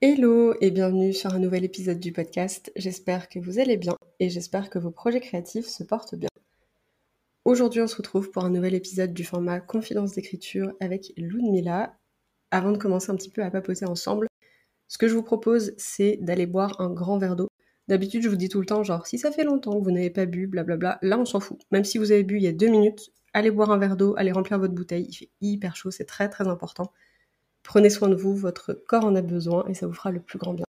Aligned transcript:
Hello 0.00 0.54
et 0.60 0.70
bienvenue 0.70 1.12
sur 1.12 1.34
un 1.34 1.40
nouvel 1.40 1.64
épisode 1.64 1.98
du 1.98 2.12
podcast. 2.12 2.70
J'espère 2.76 3.28
que 3.28 3.40
vous 3.40 3.58
allez 3.58 3.76
bien 3.76 3.96
et 4.20 4.30
j'espère 4.30 4.70
que 4.70 4.78
vos 4.78 4.92
projets 4.92 5.18
créatifs 5.18 5.66
se 5.66 5.82
portent 5.82 6.14
bien. 6.14 6.28
Aujourd'hui, 7.44 7.80
on 7.80 7.88
se 7.88 7.96
retrouve 7.96 8.30
pour 8.30 8.44
un 8.44 8.50
nouvel 8.50 8.74
épisode 8.74 9.12
du 9.12 9.24
format 9.24 9.58
Confidence 9.58 10.12
d'écriture 10.12 10.72
avec 10.78 11.12
Ludmilla. 11.16 11.98
Avant 12.52 12.70
de 12.70 12.78
commencer 12.78 13.10
un 13.10 13.16
petit 13.16 13.28
peu 13.28 13.42
à 13.42 13.50
papoter 13.50 13.86
ensemble, 13.86 14.28
ce 14.86 14.98
que 14.98 15.08
je 15.08 15.14
vous 15.14 15.24
propose, 15.24 15.74
c'est 15.78 16.18
d'aller 16.20 16.46
boire 16.46 16.80
un 16.80 16.90
grand 16.90 17.18
verre 17.18 17.34
d'eau. 17.34 17.48
D'habitude, 17.88 18.22
je 18.22 18.28
vous 18.28 18.36
dis 18.36 18.48
tout 18.48 18.60
le 18.60 18.66
temps, 18.66 18.84
genre, 18.84 19.04
si 19.04 19.18
ça 19.18 19.32
fait 19.32 19.42
longtemps 19.42 19.76
que 19.80 19.82
vous 19.82 19.90
n'avez 19.90 20.10
pas 20.10 20.26
bu, 20.26 20.46
blablabla, 20.46 21.00
là, 21.02 21.18
on 21.18 21.24
s'en 21.24 21.40
fout. 21.40 21.58
Même 21.72 21.84
si 21.84 21.98
vous 21.98 22.12
avez 22.12 22.22
bu 22.22 22.36
il 22.36 22.44
y 22.44 22.46
a 22.46 22.52
deux 22.52 22.68
minutes, 22.68 23.10
allez 23.32 23.50
boire 23.50 23.72
un 23.72 23.78
verre 23.78 23.96
d'eau, 23.96 24.14
allez 24.16 24.30
remplir 24.30 24.60
votre 24.60 24.74
bouteille. 24.74 25.08
Il 25.08 25.16
fait 25.16 25.30
hyper 25.40 25.74
chaud, 25.74 25.90
c'est 25.90 26.04
très 26.04 26.28
très 26.28 26.46
important. 26.46 26.92
Prenez 27.68 27.90
soin 27.90 28.08
de 28.08 28.14
vous, 28.14 28.34
votre 28.34 28.72
corps 28.72 29.04
en 29.04 29.14
a 29.14 29.20
besoin 29.20 29.66
et 29.66 29.74
ça 29.74 29.86
vous 29.86 29.92
fera 29.92 30.10
le 30.10 30.20
plus 30.20 30.38
grand 30.38 30.54
bien. 30.54 30.64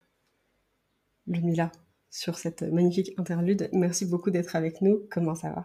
Lumila, 1.26 1.72
sur 2.08 2.38
cette 2.38 2.62
magnifique 2.62 3.14
interlude, 3.18 3.68
merci 3.72 4.06
beaucoup 4.06 4.30
d'être 4.30 4.54
avec 4.54 4.80
nous. 4.80 5.02
Comment 5.10 5.34
ça 5.34 5.51
va? 5.51 5.64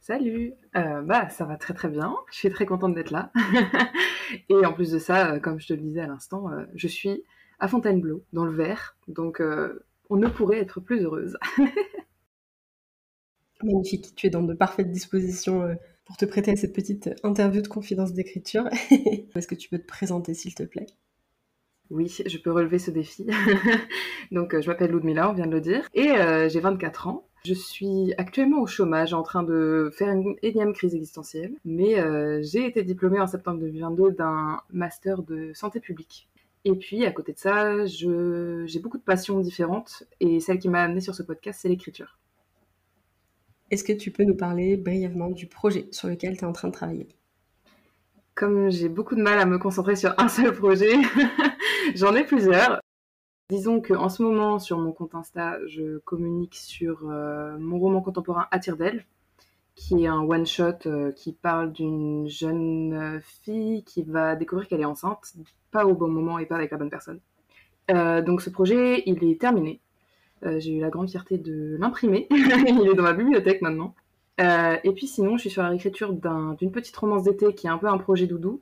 Salut, 0.00 0.54
euh, 0.74 1.00
bah 1.02 1.28
ça 1.28 1.44
va 1.44 1.56
très 1.56 1.74
très 1.74 1.86
bien. 1.86 2.16
Je 2.32 2.38
suis 2.38 2.50
très 2.50 2.66
contente 2.66 2.96
d'être 2.96 3.12
là. 3.12 3.30
et 4.48 4.66
en 4.66 4.72
plus 4.72 4.90
de 4.90 4.98
ça, 4.98 5.34
euh, 5.34 5.38
comme 5.38 5.60
je 5.60 5.68
te 5.68 5.74
le 5.74 5.80
disais 5.80 6.00
à 6.00 6.08
l'instant, 6.08 6.50
euh, 6.50 6.64
je 6.74 6.88
suis 6.88 7.22
à 7.60 7.68
Fontainebleau, 7.68 8.24
dans 8.32 8.46
le 8.46 8.52
Vert, 8.52 8.96
donc 9.06 9.40
on 10.10 10.16
ne 10.16 10.26
pourrait 10.26 10.58
être 10.58 10.80
plus 10.80 11.04
heureuse. 11.04 11.38
Magnifique, 13.62 14.12
tu 14.16 14.26
es 14.26 14.30
dans 14.30 14.42
de 14.42 14.54
parfaites 14.54 14.90
dispositions 14.90 15.78
pour 16.04 16.16
te 16.16 16.24
prêter 16.24 16.52
à 16.52 16.56
cette 16.56 16.74
petite 16.74 17.10
interview 17.22 17.62
de 17.62 17.68
confidence 17.68 18.12
d'écriture. 18.12 18.68
Est-ce 19.34 19.48
que 19.48 19.54
tu 19.54 19.68
peux 19.68 19.78
te 19.78 19.86
présenter, 19.86 20.34
s'il 20.34 20.54
te 20.54 20.62
plaît? 20.62 20.86
Oui, 21.90 22.14
je 22.26 22.38
peux 22.38 22.50
relever 22.50 22.78
ce 22.78 22.90
défi. 22.90 23.26
Donc, 24.32 24.54
euh, 24.54 24.62
je 24.62 24.68
m'appelle 24.68 24.90
Ludmilla, 24.90 25.30
on 25.30 25.34
vient 25.34 25.46
de 25.46 25.52
le 25.52 25.60
dire, 25.60 25.86
et 25.94 26.10
euh, 26.12 26.48
j'ai 26.48 26.60
24 26.60 27.08
ans. 27.08 27.28
Je 27.44 27.52
suis 27.52 28.14
actuellement 28.16 28.62
au 28.62 28.66
chômage, 28.66 29.12
en 29.12 29.22
train 29.22 29.42
de 29.42 29.90
faire 29.92 30.08
une 30.08 30.34
énième 30.42 30.72
crise 30.72 30.94
existentielle, 30.94 31.52
mais 31.64 32.00
euh, 32.00 32.40
j'ai 32.42 32.66
été 32.66 32.82
diplômée 32.82 33.20
en 33.20 33.26
septembre 33.26 33.60
2022 33.60 34.12
d'un 34.12 34.60
master 34.72 35.22
de 35.22 35.52
santé 35.52 35.78
publique. 35.78 36.28
Et 36.64 36.74
puis, 36.74 37.04
à 37.04 37.10
côté 37.10 37.34
de 37.34 37.38
ça, 37.38 37.84
j'ai 37.84 38.78
beaucoup 38.80 38.96
de 38.96 39.02
passions 39.02 39.40
différentes, 39.40 40.04
et 40.20 40.40
celle 40.40 40.58
qui 40.58 40.70
m'a 40.70 40.82
amenée 40.82 41.02
sur 41.02 41.14
ce 41.14 41.22
podcast, 41.22 41.60
c'est 41.60 41.68
l'écriture. 41.68 42.18
Est-ce 43.70 43.84
que 43.84 43.92
tu 43.92 44.10
peux 44.10 44.24
nous 44.24 44.36
parler 44.36 44.76
brièvement 44.76 45.30
du 45.30 45.46
projet 45.46 45.88
sur 45.90 46.08
lequel 46.08 46.36
tu 46.36 46.44
es 46.44 46.46
en 46.46 46.52
train 46.52 46.68
de 46.68 46.72
travailler? 46.72 47.08
Comme 48.34 48.70
j'ai 48.70 48.88
beaucoup 48.88 49.14
de 49.14 49.22
mal 49.22 49.38
à 49.38 49.46
me 49.46 49.58
concentrer 49.58 49.96
sur 49.96 50.14
un 50.18 50.28
seul 50.28 50.52
projet, 50.52 50.92
j'en 51.94 52.14
ai 52.14 52.24
plusieurs. 52.24 52.80
Disons 53.50 53.80
qu'en 53.80 54.08
ce 54.08 54.22
moment, 54.22 54.58
sur 54.58 54.78
mon 54.78 54.92
compte 54.92 55.14
Insta, 55.14 55.58
je 55.66 55.98
communique 55.98 56.56
sur 56.56 57.08
euh, 57.08 57.56
mon 57.58 57.78
roman 57.78 58.00
contemporain 58.00 58.46
À 58.50 58.58
tire 58.58 58.76
d'elle, 58.76 59.04
qui 59.74 60.04
est 60.04 60.08
un 60.08 60.20
one-shot 60.20 60.86
euh, 60.86 61.12
qui 61.12 61.32
parle 61.32 61.72
d'une 61.72 62.28
jeune 62.28 63.20
fille 63.22 63.84
qui 63.84 64.02
va 64.02 64.36
découvrir 64.36 64.68
qu'elle 64.68 64.80
est 64.80 64.86
enceinte, 64.86 65.34
pas 65.70 65.86
au 65.86 65.94
bon 65.94 66.08
moment 66.08 66.38
et 66.38 66.46
pas 66.46 66.56
avec 66.56 66.70
la 66.70 66.78
bonne 66.78 66.90
personne. 66.90 67.20
Euh, 67.90 68.22
donc 68.22 68.40
ce 68.40 68.50
projet, 68.50 69.02
il 69.06 69.22
est 69.24 69.40
terminé. 69.40 69.80
Euh, 70.44 70.60
j'ai 70.60 70.72
eu 70.72 70.80
la 70.80 70.90
grande 70.90 71.10
fierté 71.10 71.38
de 71.38 71.76
l'imprimer. 71.78 72.26
Il 72.30 72.88
est 72.90 72.94
dans 72.94 73.02
ma 73.02 73.12
bibliothèque 73.14 73.62
maintenant. 73.62 73.94
Euh, 74.40 74.76
et 74.84 74.92
puis 74.92 75.06
sinon, 75.06 75.36
je 75.36 75.42
suis 75.42 75.50
sur 75.50 75.62
la 75.62 75.68
réécriture 75.68 76.12
d'une 76.12 76.72
petite 76.72 76.96
romance 76.96 77.22
d'été 77.22 77.54
qui 77.54 77.66
est 77.66 77.70
un 77.70 77.78
peu 77.78 77.88
un 77.88 77.98
projet 77.98 78.26
doudou. 78.26 78.60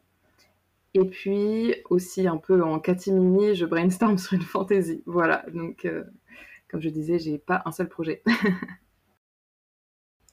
Et 0.94 1.04
puis 1.04 1.74
aussi 1.88 2.26
un 2.28 2.36
peu 2.36 2.62
en 2.62 2.78
catimini, 2.78 3.54
je 3.54 3.64
brainstorm 3.64 4.18
sur 4.18 4.34
une 4.34 4.42
fantaisie. 4.42 5.02
Voilà, 5.06 5.44
donc 5.52 5.84
euh, 5.84 6.04
comme 6.68 6.80
je 6.80 6.88
disais, 6.88 7.18
j'ai 7.18 7.38
pas 7.38 7.62
un 7.64 7.72
seul 7.72 7.88
projet. 7.88 8.22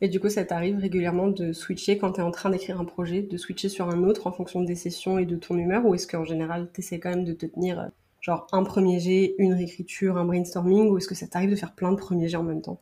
Et 0.02 0.08
du 0.08 0.22
coup, 0.22 0.30
ça 0.30 0.46
t'arrive 0.46 0.78
régulièrement 0.78 1.28
de 1.28 1.52
switcher 1.52 1.98
quand 1.98 2.14
tu 2.14 2.22
es 2.22 2.24
en 2.24 2.32
train 2.32 2.50
d'écrire 2.50 2.80
un 2.80 2.86
projet, 2.86 3.22
de 3.22 3.36
switcher 3.36 3.68
sur 3.68 3.90
un 3.90 4.04
autre 4.04 4.28
en 4.28 4.32
fonction 4.32 4.62
des 4.64 4.76
sessions 4.76 5.20
et 5.20 5.26
de 5.26 5.36
ton 5.36 5.58
humeur, 5.58 5.86
ou 5.86 5.94
est-ce 5.94 6.08
qu'en 6.08 6.24
général, 6.24 6.70
tu 6.74 6.80
essaies 6.80 7.02
quand 7.02 7.10
même 7.10 7.26
de 7.26 7.34
te 7.34 7.46
tenir 7.46 7.92
genre 8.22 8.48
un 8.52 8.64
premier 8.64 9.00
jet, 9.00 9.36
une 9.38 9.54
réécriture, 9.54 10.18
un 10.18 10.26
brainstorming, 10.26 10.90
ou 10.90 10.98
est-ce 10.98 11.08
que 11.08 11.16
ça 11.16 11.28
t'arrive 11.28 11.52
de 11.52 11.56
faire 11.56 11.74
plein 11.74 11.92
de 11.92 11.98
premiers 11.98 12.28
jets 12.28 12.38
en 12.38 12.44
même 12.44 12.62
temps? 12.62 12.82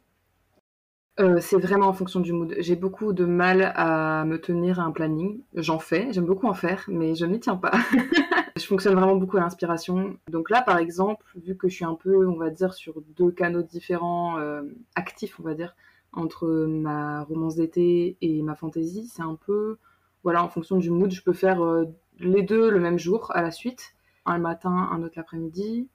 Euh, 1.20 1.40
c'est 1.42 1.58
vraiment 1.58 1.88
en 1.88 1.94
fonction 1.94 2.20
du 2.20 2.32
mood. 2.32 2.56
J'ai 2.60 2.76
beaucoup 2.76 3.12
de 3.12 3.26
mal 3.26 3.74
à 3.76 4.24
me 4.26 4.40
tenir 4.40 4.80
à 4.80 4.84
un 4.84 4.92
planning. 4.92 5.42
J'en 5.56 5.80
fais, 5.80 6.10
j'aime 6.12 6.26
beaucoup 6.26 6.46
en 6.46 6.54
faire, 6.54 6.86
mais 6.88 7.16
je 7.16 7.26
ne 7.26 7.32
m'y 7.32 7.40
tiens 7.40 7.56
pas. 7.56 7.72
je 8.56 8.66
fonctionne 8.66 8.94
vraiment 8.94 9.16
beaucoup 9.16 9.38
à 9.38 9.40
l'inspiration. 9.40 10.18
Donc 10.30 10.52
là, 10.52 10.62
par 10.62 10.78
exemple, 10.78 11.26
vu 11.36 11.58
que 11.58 11.70
je 11.70 11.76
suis 11.76 11.86
un 11.86 11.96
peu, 11.96 12.28
on 12.28 12.36
va 12.36 12.52
dire, 12.52 12.74
sur 12.76 13.02
deux 13.18 13.32
canaux 13.32 13.64
différents, 13.64 14.38
euh, 14.38 14.62
actifs, 14.96 15.40
on 15.40 15.44
va 15.44 15.56
dire, 15.56 15.76
entre 16.14 16.48
ma 16.68 17.24
romance 17.24 17.56
d'été 17.56 18.18
et 18.22 18.42
ma 18.44 18.54
fantaisie, 18.54 19.08
c'est 19.08 19.24
un 19.24 19.38
peu, 19.46 19.78
voilà, 20.24 20.44
en 20.44 20.50
fonction 20.50 20.78
du 20.78 20.92
mood, 20.92 21.12
je 21.12 21.24
peux 21.24 21.34
faire 21.34 21.64
euh, 21.64 21.86
les 22.20 22.44
deux 22.44 22.70
le 22.70 22.80
même 22.80 23.00
jour 23.00 23.32
à 23.34 23.42
la 23.42 23.50
suite 23.50 23.96
un 24.28 24.38
le 24.38 24.44
matin, 24.44 24.90
un 24.92 25.02
autre 25.02 25.14
l'après-midi. 25.16 25.88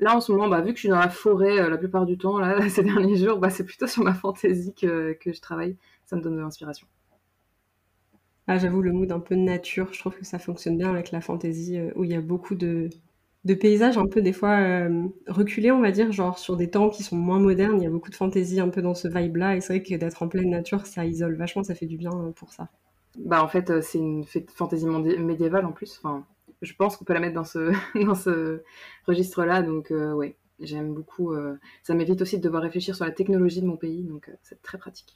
Là, 0.00 0.16
en 0.16 0.20
ce 0.20 0.32
moment, 0.32 0.48
bah, 0.48 0.62
vu 0.62 0.70
que 0.70 0.76
je 0.76 0.80
suis 0.80 0.88
dans 0.88 0.98
la 0.98 1.10
forêt 1.10 1.60
euh, 1.60 1.68
la 1.68 1.76
plupart 1.76 2.06
du 2.06 2.16
temps, 2.16 2.38
là, 2.38 2.58
ces 2.70 2.82
derniers 2.82 3.16
jours, 3.16 3.38
bah, 3.38 3.50
c'est 3.50 3.64
plutôt 3.64 3.86
sur 3.86 4.02
ma 4.02 4.14
fantaisie 4.14 4.72
que, 4.74 5.16
je 5.24 5.40
travaille. 5.40 5.76
Ça 6.06 6.16
me 6.16 6.22
donne 6.22 6.36
de 6.36 6.40
l'inspiration. 6.40 6.86
Ah, 8.46 8.58
J'avoue, 8.58 8.80
le 8.80 8.92
mood 8.92 9.12
un 9.12 9.20
peu 9.20 9.34
nature, 9.34 9.92
je 9.92 10.00
trouve 10.00 10.16
que 10.16 10.24
ça 10.24 10.38
fonctionne 10.38 10.78
bien 10.78 10.90
avec 10.90 11.10
la 11.12 11.20
fantaisie, 11.20 11.78
euh, 11.78 11.92
où 11.96 12.04
il 12.04 12.10
y 12.10 12.14
a 12.14 12.22
beaucoup 12.22 12.54
de, 12.54 12.88
paysages 13.60 13.98
un 13.98 14.06
peu 14.06 14.22
des 14.22 14.32
fois 14.32 14.58
euh, 14.58 15.06
reculés, 15.28 15.70
on 15.70 15.82
va 15.82 15.90
dire, 15.90 16.10
genre 16.12 16.38
sur 16.38 16.56
des 16.56 16.70
temps 16.70 16.88
qui 16.88 17.02
sont 17.02 17.16
moins 17.16 17.38
modernes. 17.38 17.76
Il 17.78 17.84
y 17.84 17.86
a 17.86 17.90
beaucoup 17.90 18.10
de 18.10 18.16
fantaisie 18.16 18.58
un 18.58 18.70
peu 18.70 18.80
dans 18.80 18.94
ce 18.94 19.06
vibe-là. 19.06 19.56
Et 19.56 19.60
c'est 19.60 19.74
vrai 19.74 19.82
que 19.82 19.94
d'être 19.94 20.22
en 20.22 20.28
pleine 20.28 20.48
nature, 20.48 20.86
ça 20.86 21.04
isole 21.04 21.36
vachement, 21.36 21.62
ça 21.62 21.74
fait 21.74 21.86
du 21.86 21.98
bien 21.98 22.10
pour 22.36 22.54
ça. 22.54 22.68
Bah, 23.18 23.44
en 23.44 23.48
fait, 23.48 23.82
c'est 23.82 23.98
une 23.98 24.24
fantaisie 24.54 24.86
médiévale 24.86 25.66
en 25.66 25.72
plus. 25.72 26.00
Enfin, 26.02 26.24
je 26.62 26.74
pense 26.74 26.96
qu'on 26.96 27.04
peut 27.04 27.14
la 27.14 27.20
mettre 27.20 27.34
dans 27.34 27.44
ce, 27.44 27.72
dans 28.04 28.14
ce 28.14 28.62
registre-là. 29.06 29.62
Donc, 29.62 29.90
euh, 29.90 30.12
ouais, 30.12 30.36
j'aime 30.60 30.92
beaucoup. 30.94 31.32
Euh, 31.32 31.56
ça 31.82 31.94
m'évite 31.94 32.22
aussi 32.22 32.38
de 32.38 32.42
devoir 32.42 32.62
réfléchir 32.62 32.94
sur 32.96 33.04
la 33.04 33.12
technologie 33.12 33.60
de 33.60 33.66
mon 33.66 33.76
pays, 33.76 34.02
donc 34.04 34.28
euh, 34.28 34.32
c'est 34.42 34.60
très 34.62 34.78
pratique. 34.78 35.14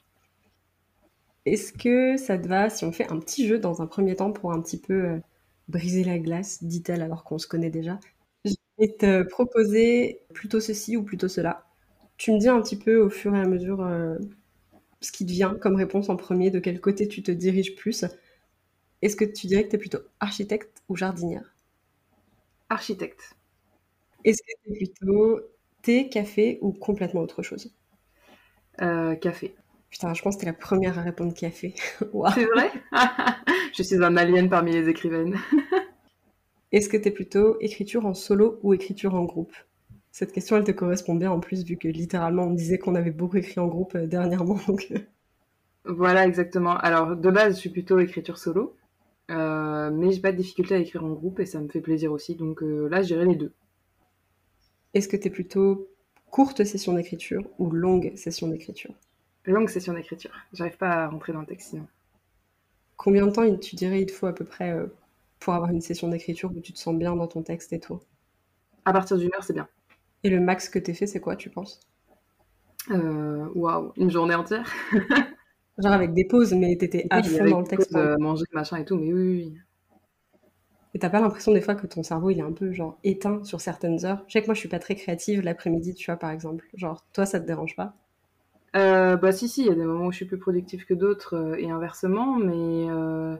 Est-ce 1.46 1.72
que 1.72 2.16
ça 2.16 2.38
te 2.38 2.48
va 2.48 2.70
si 2.70 2.84
on 2.84 2.92
fait 2.92 3.10
un 3.10 3.18
petit 3.18 3.46
jeu 3.46 3.58
dans 3.58 3.82
un 3.82 3.86
premier 3.86 4.16
temps 4.16 4.32
pour 4.32 4.52
un 4.52 4.60
petit 4.62 4.78
peu 4.80 5.20
briser 5.68 6.02
la 6.02 6.18
glace, 6.18 6.62
dit-elle 6.64 7.02
alors 7.02 7.22
qu'on 7.24 7.38
se 7.38 7.46
connaît 7.46 7.70
déjà? 7.70 8.00
Je 8.46 8.54
vais 8.78 8.88
te 8.96 9.22
proposer 9.24 10.22
plutôt 10.32 10.60
ceci 10.60 10.96
ou 10.96 11.02
plutôt 11.02 11.28
cela. 11.28 11.66
Tu 12.16 12.32
me 12.32 12.38
dis 12.38 12.48
un 12.48 12.62
petit 12.62 12.78
peu 12.78 12.96
au 12.96 13.10
fur 13.10 13.34
et 13.34 13.40
à 13.40 13.44
mesure 13.46 13.86
ce 15.00 15.12
qui 15.12 15.26
te 15.26 15.30
vient 15.30 15.54
comme 15.54 15.76
réponse 15.76 16.08
en 16.08 16.16
premier, 16.16 16.50
de 16.50 16.58
quel 16.58 16.80
côté 16.80 17.08
tu 17.08 17.22
te 17.22 17.30
diriges 17.30 17.76
plus. 17.76 18.04
Est-ce 19.04 19.14
que 19.14 19.24
tu 19.24 19.46
dirais 19.46 19.62
que 19.64 19.68
tu 19.70 19.76
es 19.76 19.78
plutôt 19.78 20.00
architecte 20.18 20.82
ou 20.88 20.96
jardinière? 20.96 21.54
Architecte. 22.68 23.36
Est-ce 24.24 24.42
que 24.42 24.52
tu 24.64 24.72
es 24.72 24.76
plutôt 24.86 25.40
thé, 25.82 26.08
café 26.08 26.58
ou 26.62 26.72
complètement 26.72 27.20
autre 27.22 27.42
chose? 27.42 27.72
Euh, 28.82 29.14
Café. 29.16 29.54
Putain, 29.90 30.14
je 30.14 30.22
pense 30.22 30.36
que 30.36 30.40
tu 30.40 30.46
es 30.46 30.50
la 30.50 30.56
première 30.58 30.98
à 30.98 31.02
répondre 31.02 31.34
café. 31.34 31.74
C'est 32.00 32.44
vrai? 32.46 32.70
Je 33.76 33.82
suis 33.82 34.02
un 34.02 34.16
alien 34.16 34.48
parmi 34.48 34.72
les 34.72 34.88
écrivaines. 34.88 35.36
Est-ce 36.72 36.88
que 36.88 36.96
tu 36.96 37.08
es 37.08 37.10
plutôt 37.12 37.58
écriture 37.60 38.06
en 38.06 38.14
solo 38.14 38.58
ou 38.62 38.74
écriture 38.74 39.14
en 39.14 39.24
groupe? 39.24 39.54
Cette 40.12 40.32
question, 40.32 40.56
elle 40.56 40.64
te 40.64 40.72
correspond 40.72 41.14
bien 41.14 41.30
en 41.30 41.40
plus, 41.40 41.64
vu 41.64 41.76
que 41.76 41.88
littéralement, 41.88 42.44
on 42.44 42.50
disait 42.52 42.78
qu'on 42.78 42.94
avait 42.94 43.10
beaucoup 43.10 43.36
écrit 43.36 43.60
en 43.60 43.68
groupe 43.68 43.94
euh, 43.96 44.06
dernièrement. 44.06 44.58
Donc... 44.68 44.88
Euh. 44.92 44.98
Voilà, 45.86 46.26
exactement. 46.26 46.76
Alors, 46.78 47.16
de 47.16 47.30
base, 47.30 47.56
je 47.56 47.60
suis 47.60 47.70
plutôt 47.70 47.98
écriture 47.98 48.38
solo. 48.38 48.76
Euh, 49.30 49.90
mais 49.90 50.12
j'ai 50.12 50.20
pas 50.20 50.32
de 50.32 50.36
difficulté 50.36 50.74
à 50.74 50.78
écrire 50.78 51.04
en 51.04 51.12
groupe 51.12 51.40
et 51.40 51.46
ça 51.46 51.60
me 51.60 51.68
fait 51.68 51.80
plaisir 51.80 52.12
aussi. 52.12 52.34
Donc 52.34 52.62
euh, 52.62 52.88
là, 52.88 53.02
je 53.02 53.14
les 53.14 53.36
deux. 53.36 53.52
Est-ce 54.92 55.08
que 55.08 55.16
tu 55.16 55.28
es 55.28 55.30
plutôt 55.30 55.88
courte 56.30 56.64
session 56.64 56.92
d'écriture 56.94 57.44
ou 57.58 57.70
longue 57.70 58.14
session 58.16 58.48
d'écriture? 58.48 58.94
Longue 59.46 59.68
session 59.68 59.92
d'écriture. 59.92 60.30
J'arrive 60.52 60.76
pas 60.76 60.90
à 60.90 61.08
rentrer 61.08 61.32
dans 61.32 61.40
le 61.40 61.46
texte 61.46 61.70
sinon. 61.70 61.86
Combien 62.96 63.26
de 63.26 63.32
temps 63.32 63.56
tu 63.56 63.76
dirais 63.76 64.02
il 64.02 64.06
te 64.06 64.12
faut 64.12 64.26
à 64.26 64.34
peu 64.34 64.44
près 64.44 64.72
euh, 64.72 64.86
pour 65.40 65.54
avoir 65.54 65.70
une 65.70 65.80
session 65.80 66.08
d'écriture 66.08 66.50
où 66.54 66.60
tu 66.60 66.72
te 66.72 66.78
sens 66.78 66.94
bien 66.96 67.16
dans 67.16 67.26
ton 67.26 67.42
texte 67.42 67.72
et 67.72 67.80
tout? 67.80 68.00
À 68.84 68.92
partir 68.92 69.16
d'une 69.18 69.34
heure, 69.34 69.44
c'est 69.44 69.52
bien. 69.52 69.68
Et 70.22 70.30
le 70.30 70.40
max 70.40 70.68
que 70.68 70.78
t'es 70.78 70.94
fait, 70.94 71.06
c'est 71.06 71.20
quoi, 71.20 71.36
tu 71.36 71.50
penses? 71.50 71.80
Waouh, 73.54 73.92
une 73.96 74.10
journée 74.10 74.34
entière? 74.34 74.70
Genre 75.78 75.92
avec 75.92 76.14
des 76.14 76.24
pauses, 76.24 76.52
mais 76.52 76.76
t'étais 76.76 77.06
à 77.10 77.22
fond 77.22 77.44
dans 77.48 77.60
le 77.60 77.66
texte. 77.66 77.92
Pauses, 77.92 78.18
manger, 78.18 78.44
machin 78.52 78.76
et 78.78 78.84
tout, 78.84 78.96
mais 78.96 79.12
oui, 79.12 79.22
oui. 79.22 79.58
Et 80.94 80.98
t'as 80.98 81.10
pas 81.10 81.20
l'impression 81.20 81.52
des 81.52 81.60
fois 81.60 81.74
que 81.74 81.86
ton 81.86 82.02
cerveau 82.02 82.30
il 82.30 82.38
est 82.38 82.42
un 82.42 82.52
peu 82.52 82.72
genre 82.72 82.98
éteint 83.04 83.42
sur 83.44 83.60
certaines 83.60 84.04
heures? 84.06 84.24
Je 84.28 84.32
sais 84.32 84.40
que 84.40 84.46
moi 84.46 84.54
je 84.54 84.60
suis 84.60 84.68
pas 84.68 84.78
très 84.78 84.94
créative 84.94 85.42
l'après-midi, 85.42 85.94
tu 85.94 86.06
vois, 86.10 86.16
par 86.16 86.30
exemple. 86.30 86.66
Genre, 86.74 87.04
toi 87.12 87.26
ça 87.26 87.40
te 87.40 87.46
dérange 87.46 87.76
pas? 87.76 87.94
Euh, 88.76 89.16
Bah 89.16 89.32
si, 89.32 89.48
si, 89.48 89.62
il 89.62 89.66
y 89.66 89.70
a 89.70 89.74
des 89.74 89.84
moments 89.84 90.06
où 90.06 90.12
je 90.12 90.16
suis 90.16 90.24
plus 90.26 90.38
productive 90.38 90.84
que 90.84 90.94
d'autres 90.94 91.34
euh, 91.36 91.56
et 91.58 91.70
inversement, 91.70 92.36
mais 92.36 92.88
euh, 92.90 93.36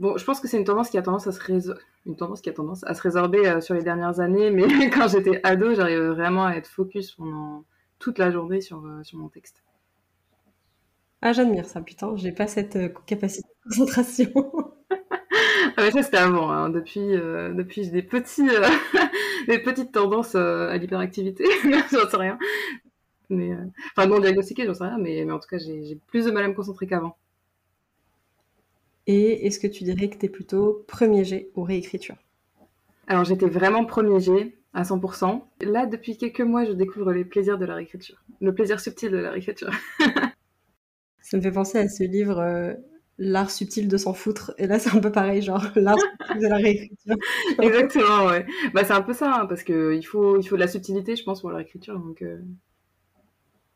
bon, 0.00 0.16
je 0.18 0.24
pense 0.24 0.40
que 0.40 0.48
c'est 0.48 0.58
une 0.58 0.64
tendance 0.64 0.90
qui 0.90 0.98
a 0.98 1.02
tendance 1.02 1.26
à 1.26 1.32
se 1.32 1.40
résorber. 1.40 1.80
Une 2.06 2.16
tendance 2.16 2.40
qui 2.40 2.50
a 2.50 2.52
tendance 2.54 2.84
à 2.84 2.94
se 2.94 3.02
résorber 3.02 3.60
sur 3.60 3.74
les 3.74 3.82
dernières 3.82 4.20
années, 4.20 4.50
mais 4.50 4.66
quand 4.90 5.08
j'étais 5.08 5.40
ado, 5.44 5.74
j'arrivais 5.74 6.08
vraiment 6.08 6.46
à 6.46 6.54
être 6.54 6.68
focus 6.68 7.12
pendant 7.12 7.64
toute 7.98 8.18
la 8.18 8.30
journée 8.30 8.60
sur, 8.62 8.82
sur 9.04 9.18
mon 9.18 9.28
texte. 9.28 9.62
Ah, 11.22 11.32
j'admire 11.32 11.66
ça, 11.66 11.80
putain, 11.82 12.16
j'ai 12.16 12.32
pas 12.32 12.46
cette 12.46 12.78
capacité 13.06 13.48
de 13.64 13.68
concentration. 13.68 14.32
Ah 15.76 15.84
mais 15.84 15.90
ça 15.92 16.02
c'était 16.02 16.16
avant. 16.16 16.50
Hein. 16.50 16.68
Depuis, 16.70 17.00
euh, 17.00 17.52
depuis 17.52 17.84
j'ai 17.84 17.90
des 17.90 18.02
petits, 18.02 18.48
euh, 18.48 18.66
des 19.48 19.58
petites 19.58 19.92
tendances 19.92 20.34
euh, 20.34 20.68
à 20.68 20.76
l'hyperactivité. 20.76 21.44
j'en 21.92 22.08
sais 22.08 22.16
rien. 22.16 22.38
Mais 23.28 23.52
enfin 23.96 24.08
non 24.08 24.18
diagnostiqué, 24.18 24.66
j'en 24.66 24.74
sais 24.74 24.84
rien. 24.84 24.98
Mais, 24.98 25.24
mais 25.24 25.32
en 25.32 25.38
tout 25.38 25.48
cas, 25.48 25.58
j'ai 25.58 25.98
plus 26.08 26.24
de 26.26 26.30
mal 26.30 26.44
à 26.44 26.48
me 26.48 26.54
concentrer 26.54 26.86
qu'avant. 26.86 27.16
Et 29.06 29.46
est-ce 29.46 29.58
que 29.58 29.66
tu 29.66 29.84
dirais 29.84 30.08
que 30.08 30.18
tu 30.18 30.26
es 30.26 30.28
plutôt 30.28 30.84
premier 30.88 31.24
jet 31.24 31.50
ou 31.54 31.62
réécriture? 31.62 32.16
Alors 33.06 33.24
j'étais 33.24 33.48
vraiment 33.48 33.84
premier 33.84 34.20
jet 34.20 34.56
à 34.74 34.82
100%. 34.82 35.42
Là, 35.62 35.86
depuis 35.86 36.16
quelques 36.16 36.40
mois, 36.40 36.64
je 36.64 36.72
découvre 36.72 37.12
les 37.12 37.24
plaisirs 37.24 37.58
de 37.58 37.64
la 37.64 37.74
réécriture. 37.74 38.22
Le 38.40 38.54
plaisir 38.54 38.80
subtil 38.80 39.10
de 39.10 39.18
la 39.18 39.30
réécriture. 39.30 39.70
Ça 41.30 41.36
me 41.36 41.42
fait 41.42 41.52
penser 41.52 41.78
à 41.78 41.88
ce 41.88 42.02
livre 42.02 42.76
l'art 43.20 43.50
subtil 43.50 43.86
de 43.86 43.96
s'en 43.98 44.14
foutre. 44.14 44.54
Et 44.58 44.66
là, 44.66 44.78
c'est 44.78 44.90
un 44.96 45.00
peu 45.00 45.12
pareil, 45.12 45.42
genre 45.42 45.62
l'art 45.76 45.96
subtil 45.98 46.42
de 46.42 46.48
la 46.48 46.56
réécriture. 46.56 47.16
Exactement, 47.62 48.26
ouais. 48.26 48.46
Bah, 48.74 48.82
c'est 48.84 48.94
un 48.94 49.02
peu 49.02 49.12
ça, 49.12 49.42
hein, 49.42 49.46
parce 49.46 49.62
qu'il 49.62 50.04
faut, 50.06 50.40
il 50.40 50.48
faut 50.48 50.56
de 50.56 50.60
la 50.60 50.68
subtilité, 50.68 51.14
je 51.14 51.22
pense, 51.22 51.42
pour 51.42 51.50
la 51.50 51.58
réécriture. 51.58 51.98
Donc, 51.98 52.22
euh. 52.22 52.38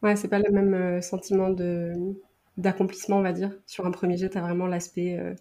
Ouais, 0.02 0.16
c'est 0.16 0.28
pas 0.28 0.38
le 0.38 0.50
même 0.50 0.74
euh, 0.74 1.00
sentiment 1.00 1.50
de 1.50 1.92
d'accomplissement, 2.56 3.18
on 3.18 3.22
va 3.22 3.32
dire. 3.32 3.50
Sur 3.66 3.86
un 3.86 3.90
premier 3.90 4.16
jet, 4.16 4.28
t'as 4.30 4.40
vraiment 4.40 4.66
l'aspect 4.68 5.18
euh, 5.18 5.34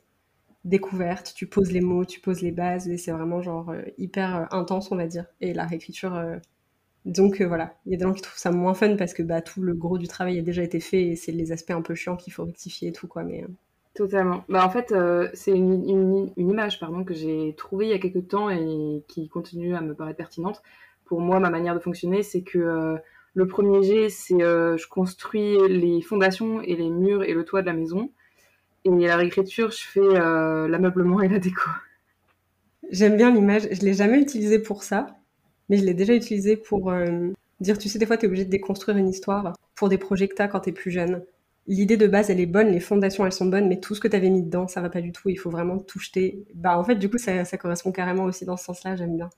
découverte, 0.66 1.34
tu 1.36 1.48
poses 1.48 1.72
les 1.72 1.82
mots, 1.82 2.06
tu 2.06 2.20
poses 2.22 2.42
les 2.42 2.52
bases, 2.52 2.88
et 2.90 2.98
c'est 2.98 3.12
vraiment 3.12 3.42
genre 3.42 3.74
hyper 3.98 4.48
intense, 4.54 4.92
on 4.92 4.96
va 4.96 5.08
dire. 5.08 5.26
Et 5.42 5.54
la 5.54 5.66
réécriture. 5.66 6.16
Donc 7.06 7.42
voilà, 7.42 7.76
il 7.86 7.92
y 7.92 7.96
a 7.96 7.98
des 7.98 8.04
gens 8.04 8.14
qui 8.14 8.22
trouvent 8.22 8.38
ça 8.38 8.52
moins 8.52 8.74
fun 8.74 8.96
parce 8.96 9.14
que 9.14 9.24
bah, 9.24 9.42
tout 9.42 9.62
le 9.62 9.74
gros 9.74 9.98
du 9.98 10.08
travail 10.08 10.40
a 10.40 10.42
déjà 10.42 10.64
été 10.64 10.80
fait 10.80 11.04
et 11.04 11.16
c'est 11.16 11.34
les 11.34 11.52
aspects 11.52 11.72
un 11.72 11.82
peu 11.82 11.96
chiants 11.96 12.16
qu'il 12.16 12.32
faut 12.32 12.46
rectifier 12.46 12.90
et 12.90 12.92
tout 12.94 13.08
quoi. 13.08 13.24
Mais 13.24 13.46
Totalement. 13.94 14.44
Bah, 14.50 14.66
en 14.66 14.70
fait, 14.70 14.92
euh, 14.92 15.30
c'est 15.34 15.52
une, 15.52 15.88
une, 15.88 16.32
une, 16.36 16.50
image 16.50 16.80
pardon, 16.80 17.04
que 17.04 17.14
j'ai 17.14 17.54
trouvée 17.56 17.86
il 17.86 17.92
y 17.92 17.94
a 17.94 18.00
quelques 18.00 18.28
temps 18.28 18.50
et 18.50 19.04
qui 19.08 19.30
continue 19.30 19.76
à 19.76 19.82
me 19.82 19.94
paraître 19.94 20.18
pertinente. 20.18 20.64
Pour 21.06 21.22
moi, 21.22 21.40
ma 21.40 21.52
manière 21.52 21.76
de 21.76 21.80
fonctionner, 21.80 22.24
c'est 22.24 22.42
que 22.42 22.58
euh, 22.58 22.98
le 23.36 23.48
premier 23.48 23.84
jet, 23.84 24.10
c'est 24.10 24.42
euh, 24.42 24.78
je 24.78 24.88
construis 24.88 25.58
les 25.70 26.02
fondations 26.02 26.60
et 26.62 26.76
les 26.76 26.90
murs 26.90 27.24
et 27.24 27.34
le 27.34 27.46
toit 27.46 27.62
de 27.62 27.68
la 27.68 27.74
maison. 27.74 28.10
Et 28.84 28.90
la 28.90 29.16
réécriture, 29.16 29.70
je 29.72 29.84
fais 29.84 30.02
l'ameublement 30.68 31.22
et 31.22 31.30
la 31.30 31.40
déco. 31.40 31.70
J'aime 32.90 33.16
bien 33.16 33.32
l'image. 33.32 33.68
Je 33.72 33.82
l'ai 33.82 33.94
jamais 33.94 34.20
utilisée 34.20 34.60
pour 34.60 34.84
ça, 34.84 35.16
mais 35.74 35.80
je 35.80 35.86
l'ai 35.86 35.96
déjà 35.96 36.14
utilisée 36.14 36.56
pour 36.56 36.94
dire, 37.60 37.78
tu 37.80 37.90
sais, 37.90 37.98
des 37.98 38.06
fois, 38.06 38.18
tu 38.18 38.26
es 38.26 38.28
obligé 38.28 38.46
de 38.46 38.52
déconstruire 38.52 38.98
une 38.98 39.10
histoire 39.10 39.54
pour 39.76 39.90
des 39.90 39.98
projets 39.98 40.28
quand 40.28 40.60
tu 40.60 40.70
es 40.70 40.72
plus 40.72 40.92
jeune 40.92 41.24
l'idée 41.68 41.98
de 41.98 42.08
base, 42.08 42.30
elle 42.30 42.40
est 42.40 42.46
bonne, 42.46 42.70
les 42.70 42.80
fondations, 42.80 43.26
elles 43.26 43.32
sont 43.32 43.46
bonnes, 43.46 43.68
mais 43.68 43.80
tout 43.80 43.96
ce 43.96 44.02
que 44.02 44.08
tu 44.08 44.16
avais 44.16 44.30
mis 44.30 44.44
dedans, 44.44 44.68
ça 44.68 44.82
va 44.82 44.90
pas 44.90 45.02
du 45.02 45.12
tout. 45.12 45.30
Il 45.30 45.38
faut 45.38 45.50
vraiment 45.50 45.78
tout 45.78 46.00
jeter. 46.00 46.46
Bah, 46.56 46.78
en 46.78 46.84
fait, 46.84 46.96
du 46.96 47.10
coup, 47.10 47.18
ça, 47.18 47.44
correspond 47.58 47.92
carrément 47.92 48.26
aussi 48.26 48.46
dans 48.46 48.58
ce 48.58 48.66
sens-là. 48.66 48.96
J'aime 48.96 49.16
bien. 49.16 49.30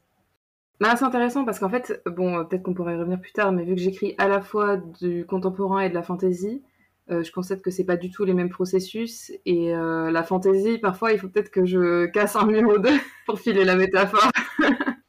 Bah, 0.80 0.96
c'est 0.98 1.06
intéressant 1.06 1.46
parce 1.46 1.60
qu'en 1.60 1.70
fait, 1.70 2.02
bon, 2.06 2.44
peut-être 2.46 2.64
qu'on 2.64 2.74
pourrait 2.74 2.96
y 2.96 2.98
revenir 2.98 3.20
plus 3.20 3.32
tard, 3.32 3.52
mais 3.52 3.64
vu 3.64 3.76
que 3.76 3.82
j'écris 3.82 4.16
à 4.18 4.28
la 4.28 4.42
fois 4.42 4.78
du 4.78 5.26
contemporain 5.26 5.82
et 5.82 5.90
de 5.90 5.94
la 5.94 6.04
fantaisie, 6.04 6.64
euh, 7.12 7.24
je 7.24 7.32
constate 7.32 7.62
que 7.62 7.72
c'est 7.72 7.86
pas 7.86 7.98
du 7.98 8.10
tout 8.10 8.26
les 8.26 8.34
mêmes 8.34 8.50
processus. 8.50 9.32
Et 9.46 9.74
euh, 9.74 10.12
la 10.12 10.24
fantaisie, 10.24 10.80
parfois, 10.80 11.14
il 11.14 11.20
faut 11.20 11.30
peut-être 11.30 11.52
que 11.52 11.66
je 11.66 12.08
casse 12.08 12.36
un 12.36 12.46
mur 12.46 12.68
ou 12.70 12.80
deux 12.80 12.98
pour 13.26 13.40
filer 13.40 13.64
la 13.64 13.76
métaphore. 13.76 14.32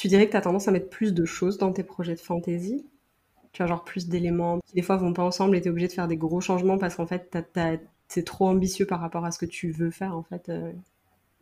tu 0.00 0.08
dirais 0.08 0.26
que 0.26 0.30
tu 0.30 0.36
as 0.36 0.40
tendance 0.40 0.66
à 0.66 0.70
mettre 0.70 0.88
plus 0.88 1.12
de 1.12 1.24
choses 1.24 1.58
dans 1.58 1.72
tes 1.72 1.84
projets 1.84 2.14
de 2.14 2.20
fantaisie 2.20 2.84
tu 3.52 3.62
as 3.62 3.66
genre 3.66 3.84
plus 3.84 4.08
d'éléments 4.08 4.60
qui 4.66 4.74
des 4.74 4.82
fois 4.82 4.96
vont 4.96 5.12
pas 5.12 5.22
ensemble 5.22 5.56
et 5.56 5.60
es 5.60 5.68
obligé 5.68 5.88
de 5.88 5.92
faire 5.92 6.08
des 6.08 6.16
gros 6.16 6.40
changements 6.40 6.78
parce 6.78 6.96
qu'en 6.96 7.06
fait 7.06 7.36
c'est 8.08 8.24
trop 8.24 8.48
ambitieux 8.48 8.86
par 8.86 9.00
rapport 9.00 9.24
à 9.24 9.30
ce 9.30 9.38
que 9.38 9.46
tu 9.46 9.70
veux 9.70 9.90
faire 9.90 10.16
en 10.16 10.22
fait. 10.22 10.48
Euh. 10.48 10.72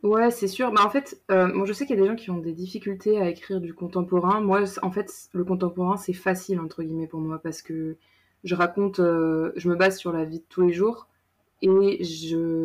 Ouais, 0.03 0.31
c'est 0.31 0.47
sûr. 0.47 0.71
Bah, 0.71 0.81
en 0.85 0.89
fait, 0.89 1.21
euh, 1.29 1.65
je 1.65 1.73
sais 1.73 1.85
qu'il 1.85 1.95
y 1.95 1.99
a 1.99 2.01
des 2.01 2.07
gens 2.07 2.15
qui 2.15 2.29
ont 2.29 2.37
des 2.37 2.53
difficultés 2.53 3.19
à 3.19 3.27
écrire 3.29 3.59
du 3.59 3.73
contemporain. 3.73 4.39
Moi, 4.39 4.63
en 4.81 4.91
fait, 4.91 5.11
le 5.33 5.43
contemporain 5.43 5.97
c'est 5.97 6.13
facile 6.13 6.59
entre 6.59 6.83
guillemets 6.83 7.07
pour 7.07 7.19
moi 7.19 7.39
parce 7.41 7.61
que 7.61 7.97
je 8.43 8.55
raconte, 8.55 8.99
euh, 8.99 9.51
je 9.55 9.69
me 9.69 9.75
base 9.75 9.97
sur 9.97 10.11
la 10.11 10.23
vie 10.25 10.39
de 10.39 10.45
tous 10.49 10.61
les 10.61 10.73
jours 10.73 11.07
et 11.61 12.01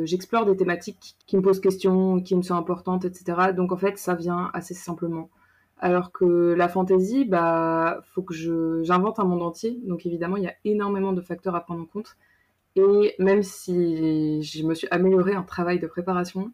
j'explore 0.04 0.46
des 0.46 0.56
thématiques 0.56 1.16
qui 1.26 1.36
me 1.36 1.42
posent 1.42 1.60
question, 1.60 2.20
qui 2.20 2.36
me 2.36 2.42
sont 2.42 2.54
importantes, 2.54 3.04
etc. 3.04 3.52
Donc 3.54 3.72
en 3.72 3.76
fait, 3.76 3.98
ça 3.98 4.14
vient 4.14 4.50
assez 4.54 4.74
simplement. 4.74 5.28
Alors 5.78 6.12
que 6.12 6.54
la 6.54 6.68
fantaisie, 6.68 7.24
bah, 7.24 8.00
faut 8.14 8.22
que 8.22 8.34
j'invente 8.82 9.18
un 9.18 9.24
monde 9.24 9.42
entier. 9.42 9.78
Donc 9.84 10.06
évidemment, 10.06 10.36
il 10.36 10.44
y 10.44 10.48
a 10.48 10.54
énormément 10.64 11.12
de 11.12 11.20
facteurs 11.20 11.54
à 11.54 11.60
prendre 11.60 11.82
en 11.82 11.86
compte. 11.86 12.16
Et 12.76 13.14
même 13.18 13.42
si 13.42 14.42
je 14.42 14.64
me 14.64 14.74
suis 14.74 14.88
améliorée 14.90 15.36
en 15.36 15.44
travail 15.44 15.78
de 15.78 15.86
préparation, 15.86 16.52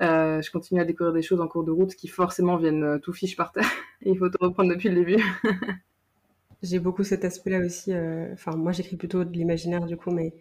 euh, 0.00 0.40
je 0.40 0.50
continue 0.50 0.80
à 0.80 0.84
découvrir 0.84 1.12
des 1.12 1.22
choses 1.22 1.40
en 1.40 1.48
cours 1.48 1.64
de 1.64 1.70
route 1.70 1.94
qui 1.94 2.08
forcément 2.08 2.56
viennent 2.56 2.84
euh, 2.84 2.98
tout 2.98 3.12
fiche 3.12 3.36
par 3.36 3.52
terre. 3.52 3.68
Il 4.02 4.16
faut 4.16 4.30
tout 4.30 4.38
reprendre 4.40 4.70
depuis 4.70 4.88
le 4.88 4.94
début. 4.94 5.22
J'ai 6.62 6.78
beaucoup 6.78 7.04
cet 7.04 7.24
aspect-là 7.24 7.60
aussi. 7.60 7.92
Euh, 7.92 8.32
enfin, 8.32 8.52
moi, 8.56 8.72
j'écris 8.72 8.96
plutôt 8.96 9.24
de 9.24 9.32
l'imaginaire 9.32 9.84
du 9.86 9.96
coup, 9.96 10.10
mais 10.10 10.32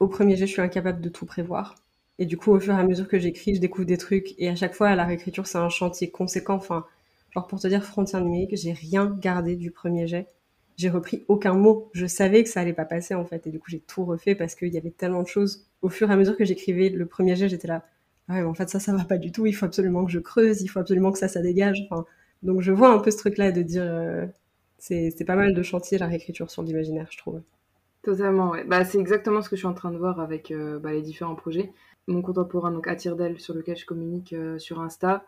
au 0.00 0.08
premier 0.08 0.36
jet, 0.36 0.46
je 0.46 0.52
suis 0.52 0.62
incapable 0.62 1.00
de 1.00 1.08
tout 1.08 1.26
prévoir. 1.26 1.74
Et 2.18 2.26
du 2.26 2.36
coup, 2.36 2.52
au 2.52 2.60
fur 2.60 2.74
et 2.74 2.78
à 2.78 2.84
mesure 2.84 3.08
que 3.08 3.18
j'écris, 3.18 3.54
je 3.54 3.60
découvre 3.60 3.86
des 3.86 3.98
trucs. 3.98 4.34
Et 4.38 4.48
à 4.48 4.56
chaque 4.56 4.74
fois, 4.74 4.94
la 4.94 5.04
réécriture, 5.04 5.46
c'est 5.46 5.58
un 5.58 5.68
chantier 5.68 6.10
conséquent. 6.10 6.54
Enfin, 6.56 6.84
Genre 7.30 7.46
pour 7.46 7.60
te 7.60 7.68
dire 7.68 7.84
frontière 7.84 8.22
numérique, 8.22 8.56
j'ai 8.56 8.72
rien 8.72 9.06
gardé 9.20 9.56
du 9.56 9.70
premier 9.70 10.06
jet. 10.06 10.28
J'ai 10.76 10.90
repris 10.90 11.24
aucun 11.28 11.54
mot. 11.54 11.90
Je 11.92 12.06
savais 12.06 12.44
que 12.44 12.48
ça 12.48 12.60
allait 12.60 12.72
pas 12.72 12.84
passer 12.84 13.14
en 13.14 13.24
fait, 13.24 13.46
et 13.46 13.50
du 13.50 13.58
coup 13.58 13.70
j'ai 13.70 13.80
tout 13.80 14.04
refait 14.04 14.34
parce 14.34 14.54
qu'il 14.54 14.72
y 14.72 14.78
avait 14.78 14.90
tellement 14.90 15.22
de 15.22 15.28
choses. 15.28 15.66
Au 15.82 15.88
fur 15.88 16.10
et 16.10 16.12
à 16.12 16.16
mesure 16.16 16.36
que 16.36 16.44
j'écrivais 16.44 16.88
le 16.88 17.06
premier 17.06 17.36
jet, 17.36 17.48
j'étais 17.48 17.68
là. 17.68 17.84
Ah 18.28 18.34
ouais, 18.34 18.42
en 18.42 18.54
fait 18.54 18.68
ça, 18.68 18.80
ça 18.80 18.94
va 18.94 19.04
pas 19.04 19.18
du 19.18 19.32
tout. 19.32 19.46
Il 19.46 19.52
faut 19.52 19.66
absolument 19.66 20.04
que 20.04 20.12
je 20.12 20.20
creuse. 20.20 20.62
Il 20.62 20.68
faut 20.68 20.78
absolument 20.78 21.12
que 21.12 21.18
ça, 21.18 21.28
ça 21.28 21.42
dégage. 21.42 21.88
Donc 22.42 22.60
je 22.60 22.72
vois 22.72 22.90
un 22.90 22.98
peu 22.98 23.10
ce 23.10 23.18
truc-là 23.18 23.52
de 23.52 23.62
dire, 23.62 23.82
euh, 23.82 24.26
c'est 24.78 25.24
pas 25.26 25.36
mal 25.36 25.54
de 25.54 25.62
chantier 25.62 25.98
la 25.98 26.06
réécriture 26.06 26.50
sur 26.50 26.62
l'imaginaire, 26.62 27.08
je 27.10 27.18
trouve. 27.18 27.42
Totalement, 28.02 28.50
ouais. 28.50 28.64
Bah, 28.64 28.84
c'est 28.84 28.98
exactement 28.98 29.42
ce 29.42 29.48
que 29.48 29.56
je 29.56 29.60
suis 29.60 29.66
en 29.66 29.74
train 29.74 29.90
de 29.90 29.98
voir 29.98 30.20
avec 30.20 30.50
euh, 30.50 30.78
bah, 30.78 30.92
les 30.92 31.02
différents 31.02 31.34
projets. 31.34 31.72
Mon 32.06 32.22
contemporain, 32.22 32.70
donc 32.70 32.86
Attire 32.86 33.16
sur 33.38 33.54
lequel 33.54 33.76
je 33.76 33.84
communique 33.84 34.32
euh, 34.32 34.58
sur 34.58 34.80
Insta, 34.80 35.24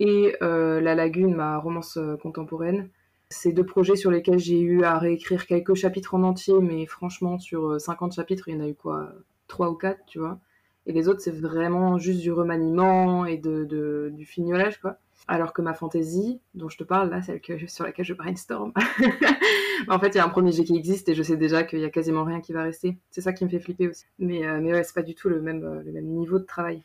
et 0.00 0.36
euh, 0.42 0.80
La 0.80 0.94
Lagune, 0.94 1.34
ma 1.34 1.58
romance 1.58 1.96
euh, 1.96 2.16
contemporaine. 2.16 2.88
C'est 3.30 3.52
deux 3.52 3.66
projets 3.66 3.96
sur 3.96 4.10
lesquels 4.10 4.38
j'ai 4.38 4.60
eu 4.60 4.84
à 4.84 4.98
réécrire 4.98 5.46
quelques 5.46 5.74
chapitres 5.74 6.14
en 6.14 6.22
entier, 6.22 6.54
mais 6.60 6.86
franchement, 6.86 7.38
sur 7.38 7.80
50 7.80 8.12
euh, 8.12 8.14
chapitres, 8.14 8.48
il 8.48 8.54
y 8.54 8.56
en 8.56 8.64
a 8.64 8.68
eu 8.68 8.74
quoi 8.74 9.12
3 9.48 9.70
ou 9.70 9.74
4, 9.74 10.00
tu 10.06 10.18
vois. 10.18 10.38
Et 10.86 10.92
les 10.92 11.08
autres, 11.08 11.20
c'est 11.20 11.34
vraiment 11.34 11.98
juste 11.98 12.20
du 12.20 12.32
remaniement 12.32 13.26
et 13.26 13.36
de, 13.36 14.10
du 14.14 14.24
fignolage, 14.24 14.80
quoi. 14.80 14.96
Alors 15.26 15.52
que 15.52 15.60
ma 15.60 15.74
fantaisie, 15.74 16.40
dont 16.54 16.70
je 16.70 16.78
te 16.78 16.84
parle 16.84 17.10
là, 17.10 17.20
celle 17.20 17.40
sur 17.68 17.84
laquelle 17.84 18.06
je 18.06 18.14
brainstorm, 18.14 18.72
en 19.88 19.98
fait, 19.98 20.08
il 20.08 20.16
y 20.16 20.20
a 20.20 20.24
un 20.24 20.30
premier 20.30 20.52
jet 20.52 20.64
qui 20.64 20.74
existe 20.74 21.10
et 21.10 21.14
je 21.14 21.22
sais 21.22 21.36
déjà 21.36 21.64
qu'il 21.64 21.80
y 21.80 21.84
a 21.84 21.90
quasiment 21.90 22.24
rien 22.24 22.40
qui 22.40 22.54
va 22.54 22.62
rester. 22.62 22.96
C'est 23.10 23.20
ça 23.20 23.34
qui 23.34 23.44
me 23.44 23.50
fait 23.50 23.58
flipper 23.58 23.88
aussi. 23.88 24.06
Mais, 24.18 24.40
mais 24.62 24.72
ouais, 24.72 24.84
c'est 24.84 24.94
pas 24.94 25.02
du 25.02 25.14
tout 25.14 25.28
le 25.28 25.42
même, 25.42 25.82
le 25.84 25.92
même 25.92 26.06
niveau 26.06 26.38
de 26.38 26.44
travail. 26.44 26.82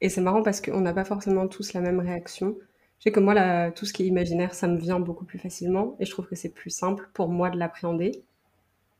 Et 0.00 0.08
c'est 0.08 0.20
marrant 0.20 0.42
parce 0.42 0.60
qu'on 0.60 0.80
n'a 0.80 0.92
pas 0.92 1.04
forcément 1.04 1.48
tous 1.48 1.72
la 1.72 1.80
même 1.80 2.00
réaction. 2.00 2.56
Je 2.98 3.04
sais 3.04 3.12
que 3.12 3.20
moi, 3.20 3.70
tout 3.72 3.86
ce 3.86 3.92
qui 3.92 4.04
est 4.04 4.06
imaginaire, 4.06 4.54
ça 4.54 4.66
me 4.66 4.78
vient 4.78 5.00
beaucoup 5.00 5.24
plus 5.24 5.38
facilement 5.38 5.96
et 6.00 6.04
je 6.04 6.10
trouve 6.10 6.26
que 6.26 6.36
c'est 6.36 6.48
plus 6.48 6.70
simple 6.70 7.08
pour 7.14 7.28
moi 7.28 7.50
de 7.50 7.58
l'appréhender. 7.58 8.24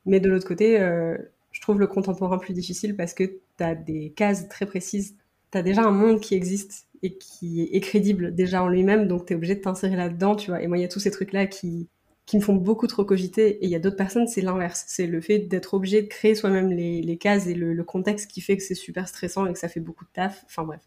Mais 0.07 0.21
de 0.21 0.29
l'autre 0.31 0.47
côté, 0.47 0.81
euh, 0.81 1.17
je 1.53 1.61
trouve 1.61 1.81
le 1.81 1.87
contemporain 1.87 2.39
plus 2.39 2.55
difficile 2.55 2.97
parce 2.97 3.15
que 3.15 3.25
tu 3.25 3.65
as 3.65 3.75
des 3.75 4.11
cases 4.11 4.49
très 4.49 4.67
précises. 4.67 5.17
Tu 5.53 5.59
as 5.59 5.63
déjà 5.63 5.83
un 5.83 5.91
monde 5.91 6.21
qui 6.21 6.35
existe 6.35 6.87
et 7.03 7.17
qui 7.17 7.63
est 7.73 7.81
crédible 7.81 8.35
déjà 8.35 8.63
en 8.63 8.69
lui-même, 8.69 9.07
donc 9.09 9.27
tu 9.27 9.33
es 9.33 9.37
obligé 9.37 9.55
de 9.55 9.61
t'insérer 9.61 9.97
là-dedans, 9.97 10.37
tu 10.37 10.51
vois. 10.51 10.63
Et 10.63 10.67
moi, 10.67 10.79
il 10.79 10.83
y 10.83 10.85
a 10.85 10.89
tous 10.89 11.01
ces 11.01 11.11
trucs-là 11.11 11.47
qui, 11.47 11.89
qui 12.29 12.37
me 12.37 12.43
font 12.43 12.57
beaucoup 12.57 12.87
trop 12.87 13.07
cogiter. 13.07 13.57
Et 13.57 13.65
il 13.65 13.71
y 13.71 13.75
a 13.75 13.79
d'autres 13.79 13.97
personnes, 13.97 14.27
c'est 14.29 14.43
l'inverse. 14.43 14.85
C'est 14.87 15.07
le 15.07 15.23
fait 15.23 15.39
d'être 15.39 15.73
obligé 15.73 16.03
de 16.03 16.09
créer 16.09 16.35
soi-même 16.35 16.69
les, 16.71 17.17
cases 17.17 17.47
et 17.47 17.55
le, 17.55 17.83
contexte 17.85 18.31
qui 18.31 18.43
fait 18.43 18.59
que 18.59 18.63
c'est 18.63 18.75
super 18.75 19.09
stressant 19.09 19.47
et 19.47 19.53
que 19.55 19.59
ça 19.59 19.69
fait 19.69 19.81
beaucoup 19.81 20.05
de 20.05 20.11
taf. 20.13 20.45
Enfin 20.45 20.65
bref. 20.65 20.83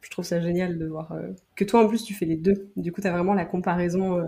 je 0.00 0.08
trouve 0.08 0.24
ça 0.24 0.40
génial 0.40 0.78
de 0.78 0.86
voir 0.86 1.14
que 1.54 1.64
toi 1.64 1.84
en 1.84 1.86
plus 1.86 2.02
tu 2.02 2.14
fais 2.14 2.24
les 2.24 2.36
deux. 2.36 2.70
Du 2.76 2.92
coup, 2.92 3.02
tu 3.02 3.06
as 3.06 3.12
vraiment 3.12 3.34
la 3.34 3.44
comparaison 3.44 4.26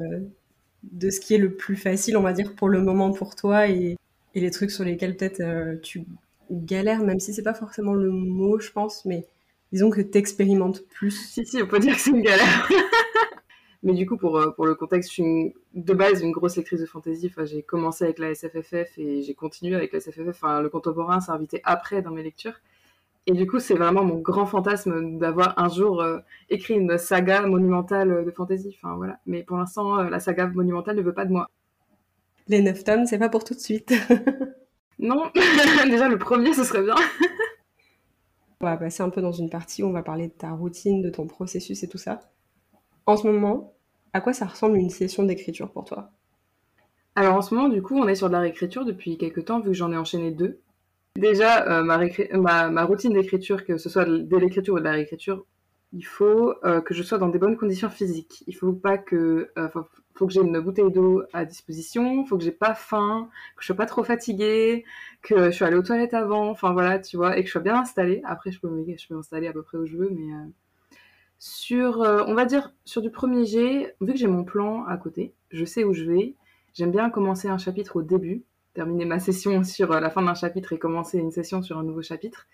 de 0.82 1.10
ce 1.10 1.20
qui 1.20 1.34
est 1.34 1.38
le 1.38 1.54
plus 1.54 1.76
facile, 1.76 2.18
on 2.18 2.22
va 2.22 2.34
dire, 2.34 2.54
pour 2.54 2.68
le 2.68 2.82
moment 2.82 3.12
pour 3.12 3.34
toi 3.34 3.70
et, 3.70 3.96
et 4.34 4.40
les 4.40 4.50
trucs 4.50 4.70
sur 4.70 4.84
lesquels 4.84 5.16
peut-être 5.16 5.80
tu 5.80 6.04
galères, 6.50 7.02
même 7.02 7.18
si 7.18 7.32
c'est 7.32 7.42
pas 7.42 7.54
forcément 7.54 7.94
le 7.94 8.10
mot, 8.10 8.60
je 8.60 8.72
pense, 8.72 9.06
mais 9.06 9.26
disons 9.72 9.88
que 9.88 10.02
tu 10.02 10.18
expérimentes 10.18 10.86
plus. 10.86 11.12
Si, 11.30 11.46
si, 11.46 11.62
on 11.62 11.66
peut 11.66 11.78
dire 11.78 11.94
que 11.94 12.00
c'est 12.02 12.10
une 12.10 12.20
galère. 12.20 12.68
Mais 13.86 13.92
du 13.92 14.04
coup, 14.04 14.16
pour, 14.16 14.36
euh, 14.36 14.50
pour 14.50 14.66
le 14.66 14.74
contexte, 14.74 15.10
je 15.10 15.14
suis 15.14 15.54
de 15.74 15.94
base 15.94 16.20
une 16.20 16.32
grosse 16.32 16.56
lectrice 16.56 16.80
de 16.80 16.86
fantasy. 16.86 17.28
Enfin, 17.30 17.44
j'ai 17.44 17.62
commencé 17.62 18.02
avec 18.02 18.18
la 18.18 18.34
SFFF 18.34 18.98
et 18.98 19.22
j'ai 19.22 19.34
continué 19.34 19.76
avec 19.76 19.92
la 19.92 20.00
SFFF. 20.00 20.26
Enfin, 20.30 20.60
le 20.60 20.68
contemporain 20.68 21.20
s'est 21.20 21.30
invité 21.30 21.60
après 21.62 22.02
dans 22.02 22.10
mes 22.10 22.24
lectures. 22.24 22.60
Et 23.26 23.32
du 23.32 23.46
coup, 23.46 23.60
c'est 23.60 23.74
vraiment 23.74 24.02
mon 24.02 24.16
grand 24.16 24.44
fantasme 24.44 25.20
d'avoir 25.20 25.56
un 25.56 25.68
jour 25.68 26.02
euh, 26.02 26.18
écrit 26.50 26.74
une 26.74 26.98
saga 26.98 27.42
monumentale 27.42 28.24
de 28.24 28.30
fantasy. 28.32 28.76
Enfin, 28.76 28.96
voilà. 28.96 29.20
Mais 29.24 29.44
pour 29.44 29.56
l'instant, 29.56 30.00
euh, 30.00 30.10
la 30.10 30.18
saga 30.18 30.48
monumentale 30.48 30.96
ne 30.96 31.02
veut 31.02 31.14
pas 31.14 31.24
de 31.24 31.30
moi. 31.30 31.48
Les 32.48 32.62
neuf 32.62 32.82
tomes, 32.82 33.06
c'est 33.06 33.18
pas 33.18 33.28
pour 33.28 33.44
tout 33.44 33.54
de 33.54 33.60
suite. 33.60 33.94
non, 34.98 35.30
déjà 35.88 36.08
le 36.08 36.18
premier, 36.18 36.54
ce 36.54 36.64
serait 36.64 36.82
bien. 36.82 36.96
on 38.60 38.64
va 38.64 38.76
passer 38.78 39.04
un 39.04 39.10
peu 39.10 39.22
dans 39.22 39.30
une 39.30 39.48
partie 39.48 39.84
où 39.84 39.86
on 39.86 39.92
va 39.92 40.02
parler 40.02 40.26
de 40.26 40.32
ta 40.32 40.50
routine, 40.50 41.02
de 41.02 41.10
ton 41.10 41.28
processus 41.28 41.84
et 41.84 41.88
tout 41.88 41.98
ça. 41.98 42.20
En 43.06 43.16
ce 43.16 43.28
moment, 43.28 43.75
à 44.16 44.22
quoi 44.22 44.32
ça 44.32 44.46
ressemble 44.46 44.78
une 44.78 44.88
session 44.88 45.24
d'écriture 45.24 45.70
pour 45.70 45.84
toi? 45.84 46.10
Alors 47.16 47.34
en 47.34 47.42
ce 47.42 47.54
moment, 47.54 47.68
du 47.68 47.82
coup, 47.82 47.98
on 47.98 48.08
est 48.08 48.14
sur 48.14 48.28
de 48.28 48.32
la 48.32 48.40
réécriture 48.40 48.86
depuis 48.86 49.18
quelques 49.18 49.44
temps, 49.44 49.60
vu 49.60 49.66
que 49.68 49.72
j'en 49.74 49.92
ai 49.92 49.96
enchaîné 49.96 50.30
deux. 50.30 50.58
Déjà, 51.16 51.66
euh, 51.68 51.82
ma, 51.82 52.84
routine 52.84 53.12
d'écriture, 53.12 53.64
que 53.66 53.76
ce 53.76 53.90
soit 53.90 54.06
de 54.06 54.36
l'écriture 54.38 54.74
ou 54.74 54.78
de 54.78 54.84
la 54.84 54.92
réécriture, 54.92 55.44
il 55.92 56.02
faut 56.02 56.54
euh, 56.64 56.80
que 56.80 56.94
je 56.94 57.02
sois 57.02 57.18
dans 57.18 57.28
des 57.28 57.38
bonnes 57.38 57.58
conditions 57.58 57.90
physiques. 57.90 58.42
Il 58.46 58.54
faut 58.54 58.72
pas 58.72 58.96
que, 58.96 59.50
euh, 59.58 59.68
faut 60.14 60.28
j'ai 60.30 60.40
une 60.40 60.60
bouteille 60.60 60.90
d'eau 60.90 61.22
à 61.34 61.44
disposition, 61.44 62.24
faut 62.24 62.38
que 62.38 62.44
j'ai 62.44 62.52
pas 62.52 62.74
faim, 62.74 63.28
que 63.54 63.62
je 63.62 63.66
sois 63.66 63.76
pas 63.76 63.84
trop 63.84 64.02
fatiguée, 64.02 64.86
que 65.20 65.46
je 65.46 65.50
suis 65.50 65.64
allée 65.66 65.76
aux 65.76 65.82
toilettes 65.82 66.14
avant, 66.14 66.48
enfin 66.48 66.72
voilà, 66.72 66.98
tu 67.00 67.18
vois, 67.18 67.36
et 67.36 67.42
que 67.42 67.48
je 67.48 67.52
sois 67.52 67.60
bien 67.60 67.80
installée. 67.80 68.22
Après, 68.24 68.50
je 68.50 68.60
peux 68.60 68.70
m'installer 69.10 69.46
à 69.46 69.52
peu 69.52 69.62
près 69.62 69.76
où 69.76 69.84
je 69.84 69.96
veux, 69.98 70.08
mais 70.10 70.32
sur, 71.38 72.02
euh, 72.02 72.24
on 72.26 72.34
va 72.34 72.44
dire, 72.44 72.72
sur 72.84 73.02
du 73.02 73.10
premier 73.10 73.44
jet, 73.44 73.96
vu 74.00 74.12
que 74.12 74.18
j'ai 74.18 74.26
mon 74.26 74.44
plan 74.44 74.84
à 74.84 74.96
côté, 74.96 75.34
je 75.50 75.64
sais 75.64 75.84
où 75.84 75.92
je 75.92 76.04
vais. 76.04 76.34
J'aime 76.74 76.90
bien 76.90 77.10
commencer 77.10 77.48
un 77.48 77.58
chapitre 77.58 77.96
au 77.96 78.02
début, 78.02 78.44
terminer 78.74 79.04
ma 79.04 79.18
session 79.20 79.64
sur 79.64 79.92
euh, 79.92 80.00
la 80.00 80.10
fin 80.10 80.22
d'un 80.22 80.34
chapitre 80.34 80.72
et 80.72 80.78
commencer 80.78 81.18
une 81.18 81.30
session 81.30 81.62
sur 81.62 81.78
un 81.78 81.82
nouveau 81.82 82.02
chapitre. 82.02 82.46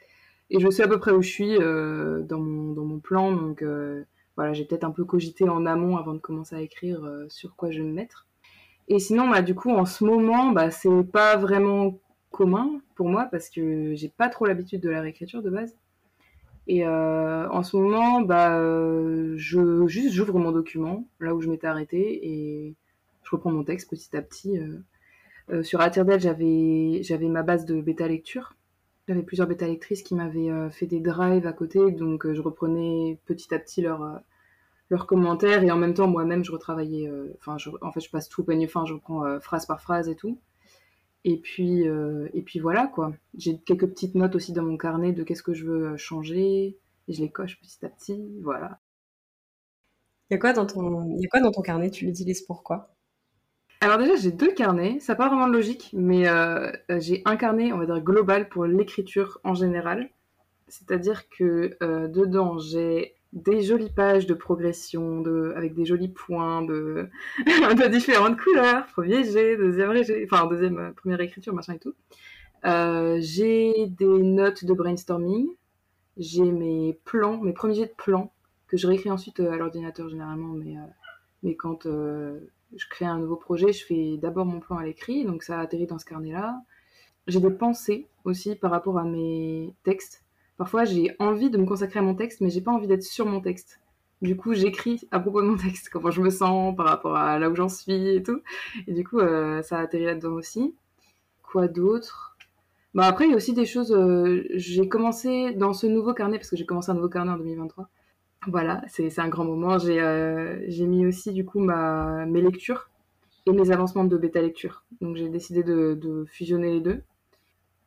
Et 0.51 0.61
je 0.61 0.69
sais 0.71 0.83
à 0.83 0.89
peu 0.89 0.99
près 0.99 1.13
où 1.13 1.23
je 1.23 1.31
suis 1.31 1.57
euh, 1.59 2.23
dans, 2.23 2.41
mon, 2.41 2.73
dans 2.73 2.85
mon 2.85 2.99
plan, 2.99 3.33
donc 3.33 3.65
voilà, 4.37 4.53
j'ai 4.53 4.65
peut-être 4.65 4.85
un 4.85 4.91
peu 4.91 5.05
cogité 5.05 5.49
en 5.49 5.67
amont 5.67 5.97
avant 5.97 6.15
de 6.15 6.19
commencer 6.19 6.57
à 6.57 6.61
écrire 6.61 7.01
sur 7.29 7.55
quoi 7.55 7.71
je 7.71 7.79
vais 7.79 7.89
me 7.89 7.93
mettre. 7.93 8.27
Et 8.89 8.99
sinon, 8.99 9.29
bah, 9.29 9.43
du 9.43 9.55
coup, 9.55 9.71
en 9.71 9.87
ce 9.87 10.05
moment, 10.05 10.51
bah, 10.51 10.71
c'est 10.71 11.05
pas 11.05 11.37
vraiment 11.37 11.99
commun 12.31 12.81
pour 12.97 13.09
moi 13.09 13.29
parce 13.31 13.49
que 13.51 13.95
j'ai 13.95 14.09
pas 14.09 14.29
trop 14.29 14.47
l'habitude 14.47 14.81
de 14.81 14.91
la 14.91 15.01
réécriture 15.01 15.43
de 15.43 15.51
base. 15.51 15.77
Et 16.67 16.87
euh, 16.87 17.49
en 17.51 17.63
ce 17.63 17.77
moment, 17.77 18.21
bah, 18.21 18.57
euh, 18.59 19.35
je 19.37 19.87
juste 19.87 20.13
j'ouvre 20.13 20.39
mon 20.39 20.53
document 20.53 21.07
là 21.21 21.35
où 21.35 21.41
je 21.41 21.49
m'étais 21.49 21.67
arrêtée 21.67 22.27
et 22.27 22.75
je 23.25 23.31
reprends 23.31 23.51
mon 23.51 23.65
texte 23.65 23.91
petit 23.91 24.17
à 24.17 24.23
petit. 24.23 24.59
Euh, 25.51 25.63
sur 25.65 25.81
Atirdel, 25.81 26.21
j'avais 26.21 27.03
j'avais 27.03 27.29
ma 27.29 27.43
base 27.43 27.67
de 27.67 27.81
bêta 27.81 28.07
lecture. 28.07 28.55
J'avais 29.09 29.23
plusieurs 29.23 29.49
bêta 29.49 29.67
lectrices 29.67 30.03
qui 30.03 30.15
m'avaient 30.15 30.71
fait 30.71 30.87
des 30.87 31.01
drives 31.01 31.47
à 31.47 31.53
côté, 31.53 31.91
donc 31.91 32.33
je 32.33 32.41
reprenais 32.41 33.19
petit 33.27 33.53
à 33.55 33.59
petit 33.59 33.83
leurs 33.83 34.21
leurs 34.91 35.07
commentaires 35.07 35.65
et 35.65 35.71
en 35.73 35.77
même 35.77 35.95
temps 35.95 36.07
moi-même 36.07 36.45
je 36.45 36.53
retravaillais. 36.53 37.11
Enfin, 37.39 37.57
en 37.83 37.93
fait, 37.93 38.01
je 38.01 38.11
passe 38.11 38.29
tout 38.29 38.43
au 38.43 38.45
peigne 38.45 38.69
fin, 38.69 38.85
je 38.87 38.95
reprends 38.95 39.41
phrase 39.41 39.67
par 39.67 39.81
phrase 39.83 40.09
et 40.09 40.15
tout. 40.15 40.39
Et 41.25 41.37
puis, 41.37 41.89
euh, 41.89 42.29
et 42.35 42.43
puis 42.43 42.59
voilà 42.59 42.89
quoi. 42.89 43.13
J'ai 43.37 43.59
quelques 43.59 43.89
petites 43.89 44.15
notes 44.15 44.35
aussi 44.35 44.53
dans 44.53 44.65
mon 44.65 44.77
carnet 44.77 45.13
de 45.13 45.23
qu'est-ce 45.23 45.43
que 45.43 45.55
je 45.55 45.65
veux 45.65 45.93
euh, 45.93 45.97
changer. 45.97 46.79
Et 47.09 47.13
je 47.13 47.21
les 47.21 47.31
coche 47.31 47.61
petit 47.61 47.85
à 47.85 47.89
petit. 47.89 48.41
Voilà. 48.43 48.81
Il 50.31 50.35
y 50.35 50.37
a 50.37 50.39
quoi 50.39 50.53
dans 50.53 50.67
ton, 50.67 51.17
y 51.19 51.25
a 51.25 51.29
quoi 51.29 51.41
dans 51.41 51.53
ton 51.53 51.63
carnet? 51.63 51.91
Tu 51.91 52.07
l'utilises 52.07 52.43
pourquoi 52.43 52.95
Alors 53.81 53.99
déjà, 53.99 54.17
j'ai 54.17 54.33
deux 54.33 54.53
carnets. 54.53 54.99
Ça 55.01 55.13
n'a 55.13 55.17
pas 55.17 55.29
vraiment 55.29 55.47
de 55.47 55.53
logique, 55.53 55.91
mais 55.93 56.29
euh, 56.29 56.73
j'ai 56.99 57.23
un 57.25 57.37
carnet, 57.37 57.73
on 57.73 57.79
va 57.79 57.87
dire 57.87 58.01
global 58.01 58.49
pour 58.49 58.65
l'écriture 58.65 59.41
en 59.45 59.55
général. 59.55 60.11
C'est-à-dire 60.69 61.29
que 61.29 61.77
dedans, 62.07 62.59
j'ai 62.59 63.15
des 63.33 63.63
jolies 63.63 63.91
pages 63.91 64.27
de 64.27 64.35
progression, 64.35 65.23
de, 65.23 65.53
avec 65.57 65.75
des 65.75 65.87
jolis 65.87 66.09
points 66.09 66.63
de, 66.63 67.09
de 67.47 67.89
différentes 67.89 68.39
couleurs, 68.39 68.87
premier 68.87 69.25
G, 69.25 69.57
deuxième 69.57 70.03
G, 70.03 70.29
enfin 70.31 70.47
deuxième, 70.47 70.79
euh, 70.79 70.93
première 70.93 71.21
écriture, 71.21 71.55
machin 71.55 71.75
et 71.75 71.79
tout. 71.79 71.95
Euh, 72.65 73.19
j'ai 73.21 73.87
des 73.87 74.23
notes 74.23 74.65
de 74.65 74.75
brainstorming, 74.75 75.49
j'ai 76.19 76.45
mes 76.45 76.99
plans, 77.05 77.39
mes 77.39 77.53
premiers 77.53 77.75
jets 77.75 77.87
de 77.87 77.95
plans 77.97 78.33
que 78.69 78.77
je 78.77 78.87
réécris 78.87 79.11
ensuite 79.11 79.41
euh, 79.41 79.51
à 79.51 79.57
l'ordinateur 79.57 80.09
généralement, 80.09 80.53
mais, 80.55 80.77
mais 81.43 81.57
quand 81.57 81.85
je 81.85 82.89
crée 82.91 83.07
un 83.07 83.19
nouveau 83.19 83.37
projet, 83.37 83.73
je 83.73 83.85
fais 83.85 84.19
d'abord 84.19 84.45
mon 84.45 84.61
plan 84.61 84.77
à 84.77 84.85
l'écrit, 84.85 85.25
donc 85.25 85.43
ça 85.43 85.59
atterrit 85.59 85.87
dans 85.87 85.99
ce 85.99 86.05
carnet-là. 86.05 86.61
J'ai 87.27 87.41
des 87.41 87.51
pensées 87.51 88.09
aussi 88.25 88.57
par 88.57 88.71
rapport 88.71 88.99
à 88.99 89.05
mes 89.05 89.75
textes 89.85 90.22
Parfois, 90.63 90.85
j'ai 90.85 91.11
envie 91.19 91.51
de 91.51 91.59
me 91.59 91.67
consacrer 91.67 91.99
à 91.99 92.03
mon 92.03 92.15
texte, 92.15 92.41
mais 92.41 92.49
j'ai 92.49 92.61
pas 92.61 92.71
envie 92.71 92.87
d'être 92.87 93.03
sur 93.03 93.27
mon 93.27 93.41
texte. 93.41 93.81
Du 94.21 94.37
coup, 94.37 94.55
j'écris 94.55 95.09
à 95.11 95.19
propos 95.19 95.43
de 95.43 95.49
mon 95.49 95.57
texte, 95.57 95.89
comment 95.89 96.13
je 96.13 96.21
me 96.21 96.31
sens 96.31 96.77
par 96.77 96.87
rapport 96.87 97.17
à 97.17 97.37
là 97.41 97.51
où 97.51 97.57
j'en 97.57 97.69
suis 97.69 98.11
et 98.15 98.23
tout. 98.23 98.41
Et 98.87 98.93
du 98.93 99.03
coup, 99.03 99.19
euh, 99.19 99.61
ça 99.63 99.79
a 99.79 99.83
atterri 99.83 100.05
là-dedans 100.05 100.35
aussi. 100.35 100.77
Quoi 101.43 101.67
d'autre? 101.67 102.37
Bah 102.95 103.07
après, 103.07 103.25
il 103.25 103.31
y 103.31 103.35
a 103.35 103.37
aussi 103.37 103.55
des 103.55 103.67
choses. 103.67 103.91
Euh, 103.91 104.45
j'ai 104.51 104.89
commencé 104.89 105.53
dans 105.53 105.73
ce 105.73 105.89
nouveau 105.89 106.15
carnet 106.15 106.39
parce 106.39 106.51
que 106.51 106.57
j'ai 106.57 106.65
commencé 106.65 106.93
un 106.93 106.95
nouveau 106.95 107.09
carnet 107.09 107.33
en 107.33 107.39
2023. 107.39 107.89
Voilà, 108.47 108.83
c'est 108.87 109.19
un 109.19 109.29
grand 109.29 109.45
moment. 109.45 109.79
Euh, 109.85 110.61
j'ai 110.69 110.87
mis 110.87 111.05
aussi 111.05 111.33
du 111.33 111.45
coup 111.45 111.59
ma, 111.59 112.25
mes 112.27 112.41
lectures 112.41 112.89
et 113.47 113.53
mes 113.53 113.73
avancements 113.73 114.05
de 114.05 114.17
bêta 114.17 114.41
lecture. 114.41 114.85
Donc 115.01 115.17
j'ai 115.17 115.29
décidé 115.29 115.65
de 115.65 116.25
fusionner 116.29 116.71
les 116.71 116.81
deux. 116.81 117.03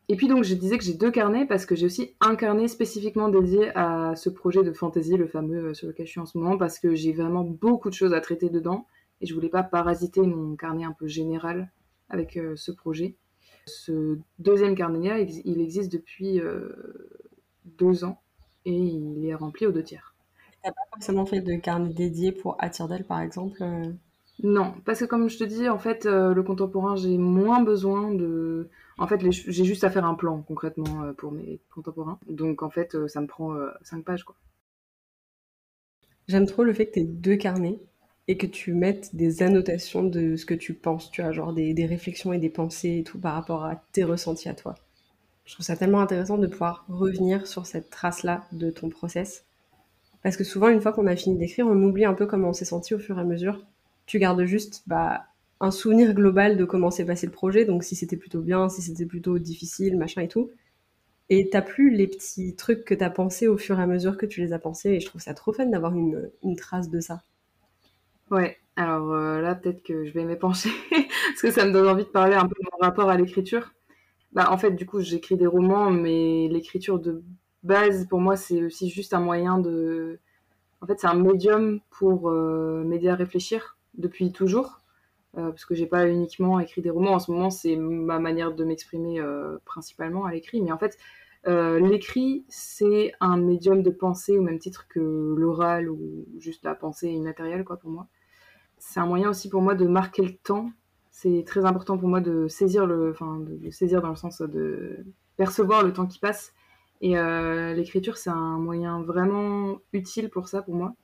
Et 0.08 0.16
puis 0.16 0.28
donc 0.28 0.44
je 0.44 0.54
disais 0.54 0.78
que 0.78 0.84
j'ai 0.84 0.94
deux 0.94 1.12
carnets 1.12 1.46
parce 1.46 1.66
que 1.66 1.76
j'ai 1.76 1.88
aussi 1.88 2.14
un 2.22 2.36
carnet 2.36 2.68
spécifiquement 2.68 3.30
dédié 3.30 3.72
à 3.76 4.16
ce 4.16 4.30
projet 4.30 4.64
de 4.64 4.72
fantasy, 4.72 5.18
le 5.18 5.28
fameux 5.28 5.70
euh, 5.70 5.74
sur 5.74 5.88
lequel 5.88 6.06
je 6.06 6.12
suis 6.12 6.20
en 6.20 6.26
ce 6.26 6.38
moment, 6.38 6.58
parce 6.58 6.78
que 6.80 6.94
j'ai 6.94 7.12
vraiment 7.12 7.44
beaucoup 7.44 7.90
de 7.90 7.96
choses 7.96 8.14
à 8.14 8.22
traiter 8.22 8.50
dedans 8.50 8.86
et 9.22 9.26
je 9.26 9.34
voulais 9.34 9.50
pas 9.50 9.64
parasiter 9.64 10.22
mon 10.22 10.56
carnet 10.56 10.84
un 10.84 10.92
peu 10.92 11.08
général 11.08 11.72
avec 12.10 12.38
euh, 12.38 12.56
ce 12.56 12.72
projet. 12.72 13.16
Ce 13.66 14.20
deuxième 14.38 14.76
carnet-là, 14.76 15.22
il 15.22 15.60
existe 15.60 15.92
depuis 15.92 16.40
euh, 16.40 16.70
deux 17.66 18.04
ans 18.04 18.22
et 18.66 18.78
il 18.78 19.26
est 19.26 19.34
rempli 19.34 19.66
aux 19.66 19.72
deux 19.72 19.84
tiers. 19.84 20.14
T'as 20.64 20.70
pas 20.70 20.82
forcément 20.94 21.26
fait 21.26 21.42
de 21.42 21.56
carnet 21.56 21.92
dédié 21.92 22.32
pour 22.32 22.58
Atirdel 22.60 23.06
par 23.06 23.22
exemple 23.22 23.64
Non, 24.44 24.76
parce 24.86 25.00
que 25.00 25.06
comme 25.06 25.30
je 25.30 25.40
te 25.40 25.44
dis, 25.44 25.68
en 25.68 25.80
fait, 25.80 26.06
le 26.06 26.42
contemporain, 26.44 26.96
j'ai 26.96 27.18
moins 27.18 27.64
besoin 27.64 28.12
de 28.14 28.70
en 28.98 29.08
fait, 29.08 29.20
j'ai 29.30 29.66
juste 29.66 29.84
à 29.84 29.90
faire 29.90 30.06
un 30.06 30.16
plan 30.16 30.42
concrètement 30.42 31.04
euh, 31.04 31.14
pour 31.14 31.32
mes 31.32 31.60
contemporains. 31.74 32.20
Donc 32.30 32.64
en 32.64 32.70
fait, 32.70 32.96
euh, 32.96 33.08
ça 33.08 33.20
me 33.22 33.28
prend 33.28 33.54
euh, 33.54 33.70
cinq 33.82 34.06
pages. 34.06 34.26
J'aime 36.28 36.46
trop 36.46 36.64
le 36.64 36.74
fait 36.74 36.88
que 36.88 36.94
tu 36.94 37.00
aies 37.02 37.06
deux 37.06 37.36
carnets 37.36 37.80
et 38.28 38.38
que 38.38 38.48
tu 38.48 38.74
mettes 38.74 39.16
des 39.16 39.44
annotations 39.44 40.04
de 40.04 40.36
ce 40.36 40.46
que 40.46 40.54
tu 40.54 40.74
penses, 40.74 41.12
tu 41.12 41.22
vois, 41.22 41.32
genre 41.32 41.54
des, 41.54 41.74
des, 41.74 41.86
réflexions 41.86 42.34
et 42.34 42.40
des 42.40 42.50
pensées 42.50 43.00
et 43.00 43.04
tout 43.04 43.20
par 43.20 43.34
rapport 43.34 43.66
à 43.66 43.76
tes 43.92 44.04
ressentis 44.04 44.50
à 44.50 44.56
toi. 44.56 44.76
Je 45.46 45.54
trouve 45.54 45.66
ça 45.66 45.76
tellement 45.76 46.02
intéressant 46.02 46.40
de 46.40 46.48
pouvoir 46.48 46.86
revenir 46.88 47.46
sur 47.46 47.68
cette 47.68 47.92
trace-là 47.92 48.48
de 48.52 48.72
ton 48.72 48.90
process. 48.90 49.46
Parce 50.24 50.38
que 50.38 50.44
souvent, 50.44 50.70
une 50.70 50.82
fois 50.82 50.92
qu'on 50.92 51.06
a 51.06 51.16
fini 51.16 51.38
d'écrire, 51.38 51.68
on 51.68 51.80
oublie 51.84 52.06
un 52.06 52.16
peu 52.16 52.26
comment 52.26 52.50
on 52.50 52.54
s'est 52.54 52.66
senti 52.66 52.96
au 52.96 53.00
fur 53.00 53.20
et 53.20 53.22
à 53.22 53.26
mesure. 53.26 53.64
Tu 54.08 54.18
gardes 54.18 54.44
juste 54.46 54.82
bah, 54.88 55.26
un 55.62 55.72
souvenir 55.72 56.14
global 56.14 56.58
de 56.58 56.66
comment 56.66 56.92
s'est 56.92 57.06
passé 57.06 57.26
le 57.26 57.32
projet, 57.32 57.66
donc 57.66 57.84
si 57.84 57.96
c'était 57.96 58.18
plutôt 58.18 58.42
bien, 58.42 58.70
si 58.70 58.82
c'était 58.82 59.06
plutôt 59.06 59.40
difficile, 59.40 59.98
machin 59.98 60.22
et 60.22 60.28
tout. 60.28 60.52
Et 61.30 61.50
t'as 61.50 61.62
plus 61.62 61.90
les 61.90 62.08
petits 62.08 62.56
trucs 62.56 62.86
que 62.86 62.94
t'as 62.94 63.10
pensé 63.10 63.48
au 63.48 63.58
fur 63.58 63.80
et 63.80 63.84
à 63.84 63.88
mesure 63.88 64.18
que 64.18 64.26
tu 64.26 64.42
les 64.42 64.54
as 64.54 64.60
pensés, 64.60 64.92
et 64.92 65.00
je 65.00 65.06
trouve 65.08 65.22
ça 65.22 65.34
trop 65.34 65.54
fun 65.54 65.66
d'avoir 65.66 65.94
une, 65.96 66.56
trace 66.58 66.90
de 66.90 67.00
ça. 67.00 67.22
Ouais, 68.32 68.58
alors 68.76 69.12
euh, 69.12 69.42
là 69.42 69.56
peut-être 69.56 69.84
que 69.84 70.06
je 70.06 70.12
vais 70.12 70.26
m'épancher, 70.26 70.70
parce 70.92 71.42
que 71.42 71.52
ça 71.52 71.66
me 71.66 71.72
donne 71.72 71.88
envie 71.88 72.04
de 72.04 72.10
parler 72.10 72.36
un 72.36 72.48
peu 72.48 72.56
de 72.60 72.70
mon 72.72 72.86
rapport 72.86 73.10
à 73.10 73.18
l'écriture. 73.18 73.74
Bah, 74.34 74.52
en 74.52 74.58
fait, 74.58 74.72
du 74.72 74.86
coup, 74.86 75.00
j'écris 75.00 75.38
des 75.38 75.48
romans, 75.48 75.90
mais 75.90 76.50
l'écriture 76.50 77.00
de 77.00 77.24
base, 77.64 78.06
pour 78.08 78.20
moi, 78.20 78.36
c'est 78.36 78.64
aussi 78.64 78.90
juste 78.90 79.14
un 79.14 79.22
moyen 79.22 79.60
de... 79.60 80.20
En 80.82 80.88
fait, 80.88 81.00
c'est 81.00 81.08
un 81.08 81.16
médium 81.16 81.80
pour 81.90 82.30
euh, 82.30 82.84
m'aider 82.84 83.08
à 83.08 83.16
réfléchir 83.16 83.78
depuis 83.98 84.34
toujours. 84.34 84.82
Euh, 85.38 85.50
parce 85.50 85.66
que 85.66 85.76
j'ai 85.76 85.86
pas 85.86 86.08
uniquement 86.08 86.60
écrit 86.60 86.82
des 86.82 86.90
romans. 86.90 87.14
En 87.14 87.20
ce 87.20 87.30
moment, 87.30 87.50
c'est 87.50 87.76
ma 87.76 88.20
manière 88.20 88.54
de 88.54 88.64
m'exprimer 88.64 89.20
euh, 89.20 89.58
principalement 89.66 90.26
à 90.26 90.32
l'écrit. 90.32 90.62
Mais 90.62 90.72
en 90.72 90.78
fait, 90.78 90.98
L'écrit, 91.48 92.44
c'est 92.50 93.12
un 93.20 93.38
médium 93.38 93.84
de 93.84 93.92
pensée 93.92 94.36
au 94.36 94.42
même 94.42 94.58
titre 94.58 94.88
que 94.88 95.36
l'oral 95.38 95.92
ou 95.92 96.26
juste 96.40 96.64
la 96.66 96.74
pensée 96.74 97.10
immatérielle, 97.10 97.64
quoi, 97.64 97.78
pour 97.78 97.92
moi. 97.92 98.08
C'est 98.80 99.00
un 99.00 99.06
moyen 99.06 99.30
aussi 99.30 99.48
pour 99.48 99.62
moi 99.62 99.76
de 99.76 99.86
marquer 99.86 100.24
le 100.24 100.36
temps. 100.36 100.72
C'est 101.12 101.44
très 101.46 101.64
important 101.64 102.00
pour 102.00 102.10
moi 102.10 102.20
de 102.20 102.48
saisir 102.48 102.88
le, 102.88 103.12
enfin, 103.12 103.38
de 103.42 103.70
saisir 103.70 104.02
dans 104.02 104.10
le 104.10 104.16
sens 104.16 104.42
de 104.42 105.06
percevoir 105.38 105.84
le 105.84 105.94
temps 105.94 106.08
qui 106.08 106.18
passe. 106.18 106.52
Et 107.02 107.14
l'écriture, 107.76 108.18
c'est 108.18 108.32
un 108.32 108.58
moyen 108.58 109.04
vraiment 109.04 109.78
utile 109.94 110.32
pour 110.32 110.48
ça, 110.48 110.64
pour 110.64 110.74
moi. 110.74 110.96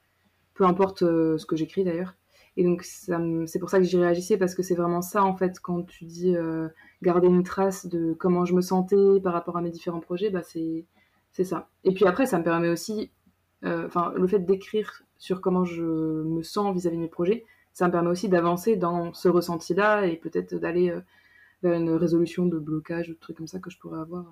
Peu 0.56 0.66
importe 0.66 1.02
ce 1.02 1.46
que 1.46 1.56
j'écris 1.56 1.84
d'ailleurs. 1.84 2.16
Et 2.58 2.64
donc, 2.64 2.84
c'est 2.84 3.60
pour 3.60 3.70
ça 3.70 3.78
que 3.80 3.86
j'y 3.86 3.98
réagissais, 3.98 4.38
parce 4.38 4.56
que 4.56 4.64
c'est 4.64 4.76
vraiment 4.76 5.02
ça, 5.02 5.24
en 5.24 5.36
fait, 5.36 5.60
quand 5.60 5.84
tu 5.84 6.06
dis 6.06 6.36
euh, 6.36 6.68
garder 7.02 7.28
une 7.28 7.44
trace 7.44 7.86
de 7.86 8.14
comment 8.14 8.46
je 8.46 8.54
me 8.54 8.62
sentais 8.62 9.22
par 9.24 9.34
rapport 9.34 9.58
à 9.58 9.62
mes 9.62 9.72
différents 9.72 10.02
projets, 10.02 10.30
bah, 10.30 10.42
c'est 10.44 10.86
ça. 11.44 11.70
Et 11.84 11.94
puis 11.94 12.06
après, 12.06 12.26
ça 12.26 12.38
me 12.40 12.44
permet 12.44 12.70
aussi, 12.70 13.12
euh, 13.64 13.88
enfin, 13.88 14.14
le 14.18 14.28
fait 14.28 14.40
d'écrire 14.40 15.04
sur 15.18 15.40
comment 15.40 15.64
je 15.64 15.84
me 15.84 16.44
sens 16.44 16.74
vis-à-vis 16.74 16.98
de 16.98 17.02
mes 17.02 17.08
projets, 17.08 17.46
ça 17.74 17.88
me 17.88 17.92
permet 17.92 18.10
aussi 18.10 18.28
d'avancer 18.28 18.76
dans 18.76 19.14
ce 19.14 19.30
ressenti-là 19.30 20.06
et 20.08 20.18
peut-être 20.18 20.56
d'aller 20.56 20.90
euh, 20.90 21.00
vers 21.64 21.74
une 21.74 21.92
résolution 21.92 22.46
de 22.46 22.60
blocage 22.60 23.10
ou 23.10 23.14
de 23.14 23.20
trucs 23.20 23.38
comme 23.38 23.48
ça 23.48 23.60
que 23.60 23.70
je 23.70 23.78
pourrais 23.80 24.02
avoir. 24.02 24.26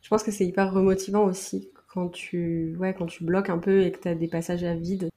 Je 0.00 0.08
pense 0.08 0.22
que 0.22 0.30
c'est 0.30 0.46
hyper 0.46 0.72
remotivant 0.72 1.24
aussi 1.24 1.70
quand 1.88 2.08
tu, 2.08 2.76
ouais, 2.78 2.94
quand 2.94 3.06
tu 3.06 3.24
bloques 3.24 3.50
un 3.50 3.58
peu 3.58 3.82
et 3.82 3.92
que 3.92 3.98
tu 3.98 4.08
as 4.08 4.14
des 4.14 4.28
passages 4.28 4.64
à 4.64 4.74
vide 4.74 5.10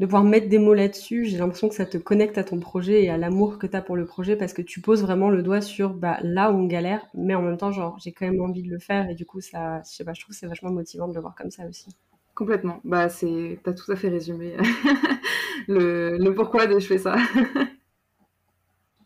de 0.00 0.06
pouvoir 0.06 0.24
mettre 0.24 0.48
des 0.48 0.58
mots 0.58 0.74
là-dessus, 0.74 1.24
j'ai 1.26 1.38
l'impression 1.38 1.68
que 1.68 1.74
ça 1.74 1.86
te 1.86 1.96
connecte 1.98 2.36
à 2.38 2.44
ton 2.44 2.58
projet 2.58 3.04
et 3.04 3.10
à 3.10 3.16
l'amour 3.16 3.58
que 3.58 3.66
tu 3.66 3.76
as 3.76 3.82
pour 3.82 3.96
le 3.96 4.04
projet 4.06 4.36
parce 4.36 4.52
que 4.52 4.62
tu 4.62 4.80
poses 4.80 5.02
vraiment 5.02 5.30
le 5.30 5.42
doigt 5.42 5.60
sur 5.60 5.94
bah, 5.94 6.18
là 6.22 6.50
où 6.50 6.56
on 6.56 6.66
galère, 6.66 7.06
mais 7.14 7.34
en 7.34 7.42
même 7.42 7.56
temps, 7.56 7.70
genre, 7.72 7.96
j'ai 8.02 8.12
quand 8.12 8.26
même 8.26 8.40
envie 8.40 8.62
de 8.62 8.70
le 8.70 8.80
faire 8.80 9.08
et 9.08 9.14
du 9.14 9.24
coup, 9.24 9.40
ça, 9.40 9.82
je 9.88 9.94
sais 9.96 10.04
pas, 10.04 10.12
je 10.14 10.20
trouve 10.22 10.34
que 10.34 10.38
c'est 10.38 10.46
vachement 10.48 10.70
motivant 10.72 11.06
de 11.08 11.14
le 11.14 11.20
voir 11.20 11.34
comme 11.36 11.50
ça 11.52 11.64
aussi. 11.68 11.86
Complètement. 12.34 12.80
Bah, 12.82 13.08
c'est, 13.08 13.60
t'as 13.62 13.72
tout 13.72 13.92
à 13.92 13.96
fait 13.96 14.08
résumé 14.08 14.56
le, 15.68 16.18
le 16.18 16.34
pourquoi 16.34 16.66
de 16.66 16.78
je 16.80 16.86
fais 16.86 16.98
ça. 16.98 17.16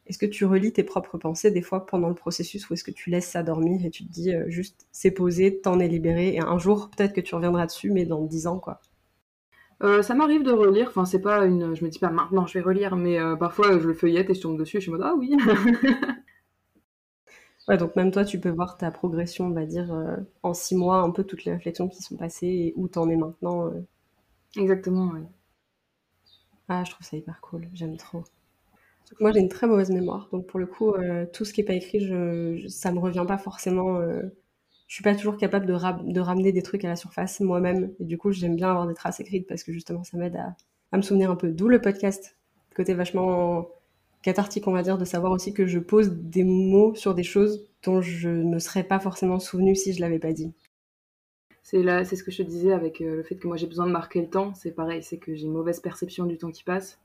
Est-ce 0.08 0.18
que 0.18 0.26
tu 0.26 0.44
relis 0.44 0.72
tes 0.72 0.82
propres 0.82 1.18
pensées 1.18 1.52
des 1.52 1.62
fois 1.62 1.86
pendant 1.86 2.08
le 2.08 2.14
processus 2.16 2.68
ou 2.68 2.74
est-ce 2.74 2.82
que 2.82 2.90
tu 2.90 3.10
laisses 3.10 3.28
ça 3.30 3.44
dormir 3.44 3.84
et 3.86 3.90
tu 3.90 4.04
te 4.04 4.10
dis 4.10 4.34
euh, 4.34 4.48
juste 4.50 4.88
c'est 4.90 5.12
posé, 5.12 5.60
t'en 5.60 5.78
es 5.78 5.86
libéré 5.86 6.34
et 6.34 6.40
un 6.40 6.58
jour 6.58 6.90
peut-être 6.90 7.12
que 7.12 7.20
tu 7.20 7.36
reviendras 7.36 7.66
dessus 7.66 7.92
mais 7.92 8.04
dans 8.04 8.22
dix 8.24 8.48
ans 8.48 8.58
quoi? 8.58 8.80
Euh, 9.82 10.02
ça 10.02 10.14
m'arrive 10.14 10.42
de 10.42 10.50
relire, 10.52 10.88
enfin 10.88 11.04
c'est 11.04 11.20
pas 11.20 11.44
une, 11.46 11.74
je 11.74 11.84
me 11.84 11.88
dis 11.90 11.98
pas 12.00 12.10
maintenant 12.10 12.46
je 12.46 12.54
vais 12.54 12.60
relire, 12.64 12.96
mais 12.96 13.18
euh, 13.20 13.36
parfois 13.36 13.78
je 13.78 13.86
le 13.86 13.94
feuillette 13.94 14.28
et 14.30 14.34
je 14.34 14.40
tombe 14.40 14.58
dessus, 14.58 14.78
je 14.78 14.82
suis 14.82 14.90
en 14.90 14.94
mode 14.94 15.06
ah 15.06 15.14
oui. 15.16 15.36
ouais, 17.68 17.76
donc 17.76 17.94
même 17.96 18.10
toi 18.10 18.24
tu 18.24 18.40
peux 18.40 18.48
voir 18.50 18.76
ta 18.76 18.90
progression, 18.90 19.46
on 19.46 19.50
va 19.50 19.64
dire 19.66 19.92
euh, 19.92 20.16
en 20.42 20.54
six 20.54 20.74
mois, 20.76 20.98
un 21.02 21.10
peu 21.10 21.24
toutes 21.24 21.44
les 21.44 21.52
réflexions 21.52 21.88
qui 21.88 22.02
sont 22.02 22.16
passées 22.16 22.46
et 22.46 22.72
où 22.76 22.88
t'en 22.88 23.08
es 23.08 23.16
maintenant. 23.16 23.70
Exactement, 24.56 25.10
oui. 25.14 25.20
Ah, 26.68 26.84
je 26.84 26.90
trouve 26.90 27.06
ça 27.06 27.16
hyper 27.16 27.40
cool, 27.40 27.68
j'aime 27.74 27.96
trop. 27.96 28.24
Moi 29.20 29.32
j'ai 29.32 29.40
une 29.40 29.48
très 29.50 29.66
mauvaise 29.66 29.90
mémoire, 29.90 30.28
donc 30.32 30.46
pour 30.46 30.60
le 30.60 30.66
coup 30.66 30.94
tout 31.34 31.44
ce 31.46 31.52
qui 31.54 31.62
est 31.62 31.64
pas 31.64 31.74
écrit, 31.74 32.00
je, 32.00 32.68
ça 32.68 32.92
me 32.92 33.00
revient 33.00 33.26
pas 33.28 33.38
forcément 33.38 34.00
je 34.88 34.94
suis 34.94 35.04
pas 35.04 35.14
toujours 35.14 35.36
capable 35.36 35.66
de, 35.66 36.20
ramener 36.20 36.50
des 36.50 36.62
trucs 36.62 36.84
à 36.84 36.88
la 36.88 36.96
surface 36.96 37.40
moi-même. 37.40 37.92
Et 38.00 38.04
du 38.04 38.16
coup, 38.16 38.32
j'aime 38.32 38.56
bien 38.56 38.70
avoir 38.70 38.86
des 38.86 38.94
traces 38.94 39.20
écrites 39.20 39.46
parce 39.46 39.62
que 39.62 39.70
justement, 39.72 40.02
ça 40.02 40.16
m'aide 40.16 40.36
à, 40.36 40.56
à, 40.92 40.96
me 40.96 41.02
souvenir 41.02 41.30
un 41.30 41.36
peu. 41.36 41.50
D'où 41.50 41.68
le 41.68 41.80
podcast, 41.80 42.38
côté 42.74 42.94
vachement 42.94 43.68
cathartique, 44.22 44.66
on 44.66 44.72
va 44.72 44.82
dire, 44.82 44.96
de 44.96 45.04
savoir 45.04 45.30
aussi 45.32 45.52
que 45.52 45.66
je 45.66 45.78
pose 45.78 46.10
des 46.10 46.42
mots 46.42 46.94
sur 46.94 47.14
des 47.14 47.22
choses 47.22 47.68
dont 47.84 48.00
je 48.00 48.30
ne 48.30 48.54
me 48.54 48.58
serais 48.58 48.82
pas 48.82 48.98
forcément 48.98 49.38
souvenu 49.38 49.76
si 49.76 49.92
je 49.92 50.00
l'avais 50.00 50.18
pas 50.18 50.32
dit. 50.32 50.52
C'est 51.62 51.82
là, 51.82 52.02
c'est 52.06 52.16
ce 52.16 52.24
que 52.24 52.30
je 52.30 52.38
te 52.38 52.48
disais 52.48 52.72
avec 52.72 53.02
euh, 53.02 53.16
le 53.16 53.22
fait 53.22 53.36
que 53.36 53.46
moi 53.46 53.58
j'ai 53.58 53.66
besoin 53.66 53.86
de 53.86 53.92
marquer 53.92 54.22
le 54.22 54.30
temps. 54.30 54.54
C'est 54.54 54.70
pareil, 54.70 55.02
c'est 55.02 55.18
que 55.18 55.34
j'ai 55.34 55.44
une 55.44 55.52
mauvaise 55.52 55.80
perception 55.80 56.24
du 56.24 56.38
temps 56.38 56.50
qui 56.50 56.64
passe 56.64 56.98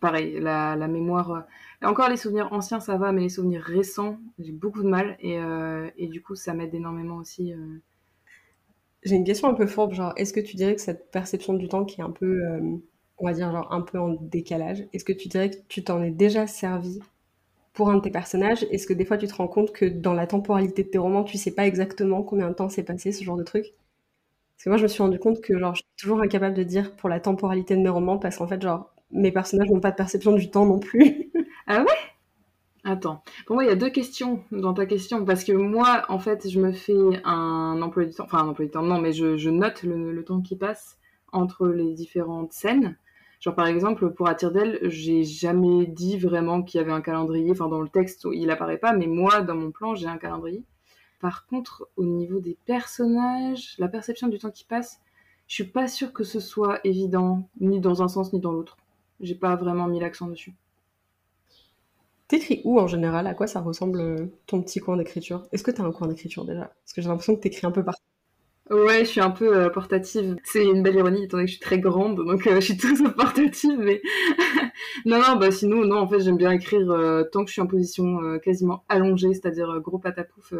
pareil, 0.00 0.38
la, 0.40 0.76
mémoire. 0.88 1.30
Euh, 1.30 1.86
encore 1.86 2.08
les 2.08 2.16
souvenirs 2.16 2.52
anciens, 2.52 2.80
ça 2.80 2.96
va, 2.96 3.12
mais 3.12 3.22
les 3.22 3.28
souvenirs 3.28 3.62
récents, 3.62 4.18
j'ai 4.38 4.52
beaucoup 4.52 4.82
de 4.82 4.88
mal. 4.88 5.16
Et, 5.20 5.38
euh, 5.38 5.88
du 5.98 6.22
coup, 6.22 6.34
ça 6.34 6.54
m'aide 6.54 6.74
énormément 6.74 7.16
aussi. 7.16 7.52
Euh. 7.52 7.78
J'ai 9.02 9.16
une 9.16 9.24
question 9.24 9.48
un 9.48 9.54
peu 9.54 9.66
fourbe, 9.66 9.92
genre, 9.94 10.12
est-ce 10.16 10.32
que 10.32 10.40
tu 10.40 10.56
dirais 10.56 10.74
que 10.74 10.80
cette 10.80 11.10
perception 11.10 11.54
du 11.54 11.68
temps 11.68 11.84
qui 11.84 12.00
est 12.00 12.04
un 12.04 12.10
peu, 12.10 12.42
on 13.18 13.26
va 13.26 13.32
dire, 13.32 13.50
genre, 13.50 13.72
un 13.72 13.80
peu 13.80 13.98
en 13.98 14.10
décalage, 14.10 14.86
est-ce 14.92 15.04
que 15.04 15.12
tu 15.12 15.28
dirais 15.28 15.50
que 15.50 15.56
tu 15.68 15.82
t'en 15.82 16.02
es 16.02 16.10
déjà 16.10 16.46
servi 16.46 17.00
pour 17.72 17.88
un 17.88 17.96
de 17.96 18.02
tes 18.02 18.10
personnages? 18.10 18.66
Est-ce 18.70 18.86
que 18.86 18.92
des 18.92 19.06
fois 19.06 19.16
tu 19.16 19.26
te 19.26 19.34
rends 19.34 19.48
compte 19.48 19.72
que 19.72 19.86
dans 19.86 20.12
la 20.12 20.26
temporalité 20.26 20.84
de 20.84 20.90
tes 20.90 20.98
romans, 20.98 21.24
tu 21.24 21.38
sais 21.38 21.54
pas 21.54 21.66
exactement 21.66 22.22
combien 22.22 22.48
de 22.50 22.54
temps 22.54 22.68
s'est 22.68 22.82
passé, 22.82 23.10
ce 23.10 23.24
genre 23.24 23.36
de 23.38 23.42
truc? 23.42 23.72
Parce 24.56 24.64
que 24.64 24.68
moi, 24.68 24.76
je 24.76 24.82
me 24.82 24.88
suis 24.88 25.02
rendu 25.02 25.18
compte 25.18 25.40
que, 25.40 25.58
genre, 25.58 25.74
je 25.74 25.80
suis 25.80 25.90
toujours 25.96 26.20
incapable 26.20 26.54
de 26.54 26.62
dire 26.62 26.94
pour 26.96 27.08
la 27.08 27.20
temporalité 27.20 27.74
de 27.76 27.80
mes 27.80 27.88
romans, 27.88 28.18
parce 28.18 28.36
qu'en 28.36 28.46
fait, 28.46 28.60
genre, 28.60 28.92
mes 29.12 29.32
personnages 29.32 29.68
n'ont 29.70 29.80
pas 29.80 29.90
de 29.90 29.96
perception 29.96 30.32
du 30.32 30.50
temps 30.50 30.66
non 30.66 30.78
plus. 30.78 31.30
ah 31.66 31.80
ouais? 31.80 32.10
Attends, 32.82 33.22
pour 33.46 33.56
moi, 33.56 33.64
il 33.64 33.68
y 33.68 33.72
a 33.72 33.76
deux 33.76 33.90
questions 33.90 34.42
dans 34.52 34.72
ta 34.72 34.86
question, 34.86 35.24
parce 35.26 35.44
que 35.44 35.52
moi, 35.52 36.04
en 36.08 36.18
fait, 36.18 36.48
je 36.48 36.58
me 36.58 36.72
fais 36.72 37.20
un 37.24 37.80
emploi 37.82 38.06
du 38.06 38.12
temps, 38.12 38.24
enfin 38.24 38.38
un 38.38 38.48
emploi 38.48 38.64
du 38.64 38.70
temps, 38.70 38.82
non, 38.82 38.98
mais 38.98 39.12
je, 39.12 39.50
note 39.50 39.82
le, 39.82 40.24
temps 40.24 40.40
qui 40.40 40.56
passe 40.56 40.98
entre 41.30 41.68
les 41.68 41.92
différentes 41.92 42.54
scènes. 42.54 42.96
Genre, 43.40 43.54
par 43.54 43.66
exemple, 43.66 44.10
pour 44.10 44.28
Atirdel, 44.28 44.78
j'ai 44.82 45.24
jamais 45.24 45.86
dit 45.86 46.18
vraiment 46.18 46.62
qu'il 46.62 46.80
y 46.80 46.82
avait 46.82 46.92
un 46.92 47.02
calendrier, 47.02 47.50
enfin, 47.50 47.68
dans 47.68 47.82
le 47.82 47.88
texte, 47.88 48.26
il 48.32 48.50
apparaît 48.50 48.78
pas, 48.78 48.94
mais 48.94 49.06
moi, 49.06 49.42
dans 49.42 49.56
mon 49.56 49.70
plan, 49.70 49.94
j'ai 49.94 50.06
un 50.06 50.18
calendrier. 50.18 50.64
Par 51.20 51.46
contre, 51.46 51.86
au 51.96 52.04
niveau 52.04 52.40
des 52.40 52.56
personnages, 52.64 53.74
la 53.78 53.88
perception 53.88 54.28
du 54.28 54.38
temps 54.38 54.50
qui 54.50 54.64
passe, 54.64 55.00
je 55.48 55.54
suis 55.54 55.64
pas 55.64 55.86
sûre 55.86 56.14
que 56.14 56.24
ce 56.24 56.40
soit 56.40 56.80
évident, 56.84 57.46
ni 57.60 57.80
dans 57.80 58.02
un 58.02 58.08
sens, 58.08 58.32
ni 58.32 58.40
dans 58.40 58.52
l'autre. 58.52 58.78
J'ai 59.20 59.34
pas 59.34 59.56
vraiment 59.56 59.86
mis 59.86 60.00
l'accent 60.00 60.28
dessus. 60.28 60.54
T'écris 62.30 62.62
où 62.64 62.78
en 62.78 62.86
général? 62.86 63.26
À 63.26 63.34
quoi 63.34 63.48
ça 63.48 63.60
ressemble 63.60 64.00
euh, 64.00 64.26
ton 64.46 64.62
petit 64.62 64.78
coin 64.78 64.96
d'écriture? 64.96 65.42
Est-ce 65.50 65.64
que 65.64 65.72
t'as 65.72 65.82
un 65.82 65.90
coin 65.90 66.06
d'écriture 66.06 66.44
déjà? 66.44 66.72
Parce 66.84 66.92
que 66.94 67.02
j'ai 67.02 67.08
l'impression 67.08 67.34
que 67.34 67.40
t'écris 67.40 67.66
un 67.66 67.72
peu 67.72 67.84
partout. 67.84 68.04
Ouais, 68.70 69.00
je 69.00 69.10
suis 69.10 69.20
un 69.20 69.32
peu 69.32 69.56
euh, 69.56 69.68
portative. 69.68 70.36
C'est 70.44 70.64
une 70.64 70.84
belle 70.84 70.94
ironie, 70.94 71.24
étant 71.24 71.38
donné 71.38 71.46
que 71.46 71.50
je 71.50 71.56
suis 71.56 71.60
très 71.60 71.80
grande, 71.80 72.24
donc 72.24 72.46
euh, 72.46 72.54
je 72.60 72.66
suis 72.66 72.76
toujours 72.76 73.12
portative. 73.14 73.76
Mais 73.80 74.00
non, 75.06 75.18
non, 75.18 75.36
bah 75.36 75.50
sinon, 75.50 75.84
non, 75.84 75.98
en 75.98 76.08
fait, 76.08 76.20
j'aime 76.20 76.36
bien 76.36 76.52
écrire 76.52 76.86
tant 77.32 77.42
que 77.42 77.48
je 77.48 77.54
suis 77.54 77.62
en 77.62 77.66
position 77.66 78.38
quasiment 78.38 78.84
allongée, 78.88 79.34
c'est-à-dire 79.34 79.80
gros 79.80 79.98
patapouf, 79.98 80.54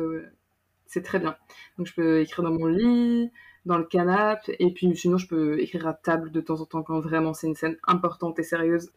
c'est 0.86 1.02
très 1.02 1.20
bien. 1.20 1.36
Donc 1.78 1.86
je 1.86 1.94
peux 1.94 2.20
écrire 2.20 2.42
dans 2.42 2.50
mon 2.50 2.66
lit, 2.66 3.30
dans 3.66 3.78
le 3.78 3.84
canapé. 3.84 4.56
Et 4.58 4.72
puis 4.72 4.94
sinon, 4.96 5.18
je 5.18 5.26
peux 5.26 5.60
écrire 5.60 5.86
à 5.86 5.94
table 5.94 6.30
de 6.30 6.40
temps 6.40 6.60
en 6.60 6.66
temps 6.66 6.82
quand 6.82 7.00
vraiment 7.00 7.34
c'est 7.34 7.46
une 7.46 7.54
scène 7.54 7.76
importante 7.86 8.38
et 8.38 8.42
sérieuse. 8.42 8.90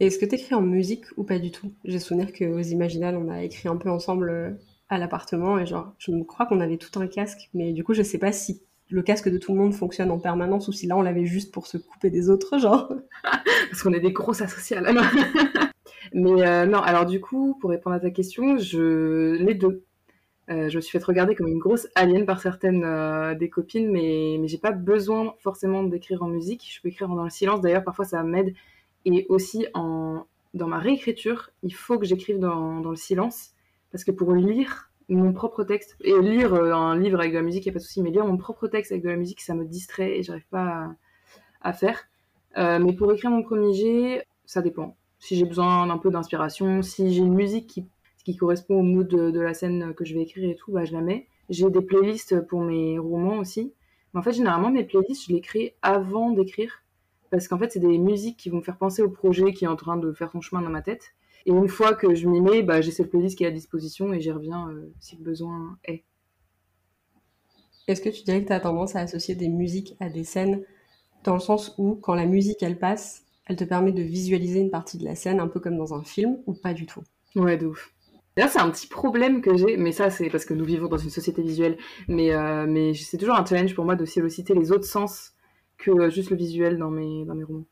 Est-ce 0.00 0.18
que 0.18 0.24
tu 0.24 0.36
écris 0.36 0.54
en 0.54 0.62
musique 0.62 1.04
ou 1.16 1.24
pas 1.24 1.38
du 1.38 1.50
tout? 1.50 1.72
J'ai 1.84 1.98
souvenir 1.98 2.32
qu'aux 2.32 2.62
Imaginales, 2.62 3.16
on 3.16 3.28
a 3.28 3.42
écrit 3.42 3.68
un 3.68 3.76
peu 3.76 3.90
ensemble 3.90 4.30
euh, 4.30 4.50
à 4.88 4.98
l'appartement 4.98 5.58
et 5.58 5.66
genre, 5.66 5.92
je 5.98 6.10
me 6.10 6.24
crois 6.24 6.46
qu'on 6.46 6.60
avait 6.60 6.78
tout 6.78 6.98
un 6.98 7.06
casque, 7.06 7.50
mais 7.52 7.72
du 7.72 7.84
coup, 7.84 7.92
je 7.92 8.02
sais 8.02 8.18
pas 8.18 8.32
si 8.32 8.62
le 8.88 9.02
casque 9.02 9.28
de 9.28 9.38
tout 9.38 9.52
le 9.52 9.58
monde 9.58 9.74
fonctionne 9.74 10.10
en 10.10 10.18
permanence 10.18 10.68
ou 10.68 10.72
si 10.72 10.86
là 10.86 10.96
on 10.96 11.02
l'avait 11.02 11.26
juste 11.26 11.52
pour 11.52 11.66
se 11.66 11.76
couper 11.76 12.10
des 12.10 12.30
autres, 12.30 12.58
genre. 12.58 12.92
Parce 13.22 13.82
qu'on 13.82 13.92
est 13.92 14.00
des 14.00 14.12
grosses 14.12 14.40
asociales. 14.40 14.90
mais 16.14 16.48
euh, 16.48 16.66
non, 16.66 16.80
alors 16.80 17.04
du 17.04 17.20
coup, 17.20 17.56
pour 17.60 17.70
répondre 17.70 17.96
à 17.96 18.00
ta 18.00 18.10
question, 18.10 18.56
je 18.56 19.34
les 19.34 19.54
deux. 19.54 19.84
Euh, 20.50 20.68
je 20.68 20.76
me 20.76 20.80
suis 20.80 20.98
fait 20.98 21.04
regarder 21.04 21.36
comme 21.36 21.46
une 21.46 21.58
grosse 21.58 21.86
alien 21.94 22.26
par 22.26 22.40
certaines 22.40 22.82
euh, 22.84 23.34
des 23.34 23.48
copines, 23.48 23.90
mais, 23.90 24.36
mais 24.40 24.48
j'ai 24.48 24.58
pas 24.58 24.72
besoin 24.72 25.34
forcément 25.38 25.84
d'écrire 25.84 26.22
en 26.24 26.28
musique. 26.28 26.68
Je 26.74 26.80
peux 26.80 26.88
écrire 26.88 27.08
dans 27.08 27.22
le 27.22 27.30
silence. 27.30 27.60
D'ailleurs, 27.60 27.84
parfois, 27.84 28.04
ça 28.04 28.22
m'aide. 28.24 28.52
Et 29.04 29.26
aussi, 29.28 29.66
en, 29.74 30.26
dans 30.54 30.66
ma 30.66 30.78
réécriture, 30.78 31.50
il 31.62 31.72
faut 31.72 31.98
que 31.98 32.04
j'écrive 32.04 32.40
dans, 32.40 32.80
dans, 32.80 32.90
le 32.90 32.96
silence. 32.96 33.50
Parce 33.92 34.02
que 34.02 34.10
pour 34.10 34.32
lire 34.34 34.90
mon 35.08 35.32
propre 35.32 35.62
texte, 35.62 35.96
et 36.00 36.18
lire 36.20 36.54
euh, 36.54 36.72
un 36.72 36.98
livre 36.98 37.20
avec 37.20 37.32
de 37.32 37.36
la 37.36 37.42
musique, 37.42 37.64
il 37.66 37.68
n'y 37.68 37.72
a 37.72 37.74
pas 37.74 37.78
de 37.78 37.84
souci, 37.84 38.02
mais 38.02 38.10
lire 38.10 38.26
mon 38.26 38.36
propre 38.36 38.66
texte 38.66 38.90
avec 38.90 39.04
de 39.04 39.08
la 39.08 39.16
musique, 39.16 39.40
ça 39.40 39.54
me 39.54 39.64
distrait 39.64 40.18
et 40.18 40.22
j'arrive 40.24 40.46
pas 40.50 40.94
à, 41.62 41.72
faire. 41.72 42.08
mais 42.56 42.92
pour 42.94 43.12
écrire 43.12 43.30
mon 43.30 43.42
premier 43.42 43.72
jet, 43.72 44.26
ça 44.46 44.62
dépend. 44.62 44.96
Si 45.18 45.36
j'ai 45.36 45.44
besoin 45.44 45.86
d'un 45.86 45.98
peu 45.98 46.10
d'inspiration, 46.10 46.82
si 46.82 47.12
j'ai 47.12 47.20
une 47.20 47.34
musique 47.34 47.66
qui 47.66 47.86
ce 48.20 48.24
qui 48.24 48.36
correspond 48.36 48.80
au 48.80 48.82
mood 48.82 49.08
de, 49.08 49.40
la 49.40 49.54
scène 49.54 49.94
que 49.94 50.04
je 50.04 50.14
vais 50.14 50.20
écrire 50.20 50.50
et 50.50 50.54
tout, 50.54 50.72
bah, 50.72 50.84
je 50.84 50.92
la 50.92 51.00
mets. 51.00 51.26
J'ai 51.48 51.70
des 51.70 51.80
playlists 51.80 52.38
pour 52.48 52.60
mes 52.60 52.98
romans 52.98 53.38
aussi. 53.38 53.72
Mais 54.12 54.20
en 54.20 54.22
fait, 54.22 54.34
généralement, 54.34 54.70
mes 54.70 54.84
playlists, 54.84 55.24
je 55.26 55.32
les 55.32 55.40
crée 55.40 55.74
avant 55.80 56.30
d'écrire. 56.30 56.82
Parce 57.30 57.48
qu'en 57.48 57.56
fait, 57.56 57.72
c'est 57.72 57.80
des 57.80 57.96
musiques 57.96 58.36
qui 58.36 58.50
vont 58.50 58.58
me 58.58 58.62
faire 58.62 58.76
penser 58.76 59.00
au 59.00 59.08
projet 59.08 59.54
qui 59.54 59.64
est 59.64 59.68
en 59.68 59.76
train 59.76 59.96
de 59.96 60.12
faire 60.12 60.30
son 60.32 60.42
chemin 60.42 60.60
dans 60.60 60.68
ma 60.68 60.82
tête. 60.82 61.14
Et 61.46 61.50
une 61.50 61.66
fois 61.66 61.94
que 61.94 62.14
je 62.14 62.28
m'y 62.28 62.42
mets, 62.42 62.62
bah, 62.62 62.82
j'ai 62.82 62.90
cette 62.90 63.08
playlist 63.08 63.38
qui 63.38 63.44
est 63.44 63.46
à 63.46 63.50
disposition 63.50 64.12
et 64.12 64.20
j'y 64.20 64.30
reviens 64.30 64.68
euh, 64.68 64.92
si 65.00 65.16
le 65.16 65.24
besoin 65.24 65.78
est. 65.84 66.04
Est-ce 67.88 68.02
que 68.02 68.10
tu 68.10 68.22
dirais 68.24 68.42
que 68.42 68.48
tu 68.48 68.52
as 68.52 68.60
tendance 68.60 68.96
à 68.96 69.00
associer 69.00 69.34
des 69.34 69.48
musiques 69.48 69.96
à 69.98 70.10
des 70.10 70.24
scènes 70.24 70.62
dans 71.24 71.34
le 71.34 71.40
sens 71.40 71.74
où, 71.78 71.94
quand 71.94 72.14
la 72.14 72.26
musique, 72.26 72.62
elle 72.62 72.78
passe, 72.78 73.24
elle 73.46 73.56
te 73.56 73.64
permet 73.64 73.92
de 73.92 74.02
visualiser 74.02 74.60
une 74.60 74.70
partie 74.70 74.98
de 74.98 75.06
la 75.06 75.14
scène 75.14 75.40
un 75.40 75.48
peu 75.48 75.58
comme 75.58 75.78
dans 75.78 75.94
un 75.94 76.04
film 76.04 76.36
ou 76.46 76.52
pas 76.52 76.74
du 76.74 76.84
tout? 76.84 77.02
Ouais, 77.34 77.56
de 77.56 77.66
ouf. 77.66 77.94
C'est 78.48 78.60
un 78.60 78.70
petit 78.70 78.86
problème 78.86 79.42
que 79.42 79.56
j'ai, 79.56 79.76
mais 79.76 79.92
ça, 79.92 80.10
c'est 80.10 80.30
parce 80.30 80.44
que 80.44 80.54
nous 80.54 80.64
vivons 80.64 80.88
dans 80.88 80.96
une 80.98 81.10
société 81.10 81.42
visuelle. 81.42 81.76
Mais, 82.08 82.32
euh, 82.32 82.66
mais 82.68 82.94
c'est 82.94 83.18
toujours 83.18 83.36
un 83.36 83.44
challenge 83.44 83.74
pour 83.74 83.84
moi 83.84 83.96
de 83.96 84.04
solliciter 84.04 84.54
les 84.54 84.72
autres 84.72 84.86
sens 84.86 85.32
que 85.78 86.10
juste 86.10 86.30
le 86.30 86.36
visuel 86.36 86.78
dans 86.78 86.90
mes, 86.90 87.24
dans 87.24 87.34
mes 87.34 87.44
romans. 87.44 87.66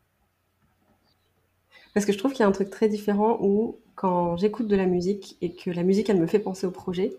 Parce 1.94 2.06
que 2.06 2.12
je 2.12 2.18
trouve 2.18 2.32
qu'il 2.32 2.40
y 2.40 2.44
a 2.44 2.48
un 2.48 2.52
truc 2.52 2.70
très 2.70 2.88
différent 2.88 3.38
où, 3.40 3.78
quand 3.94 4.36
j'écoute 4.36 4.68
de 4.68 4.76
la 4.76 4.86
musique 4.86 5.36
et 5.40 5.54
que 5.54 5.70
la 5.70 5.82
musique, 5.82 6.08
elle 6.10 6.20
me 6.20 6.26
fait 6.26 6.38
penser 6.38 6.66
au 6.66 6.70
projet, 6.70 7.12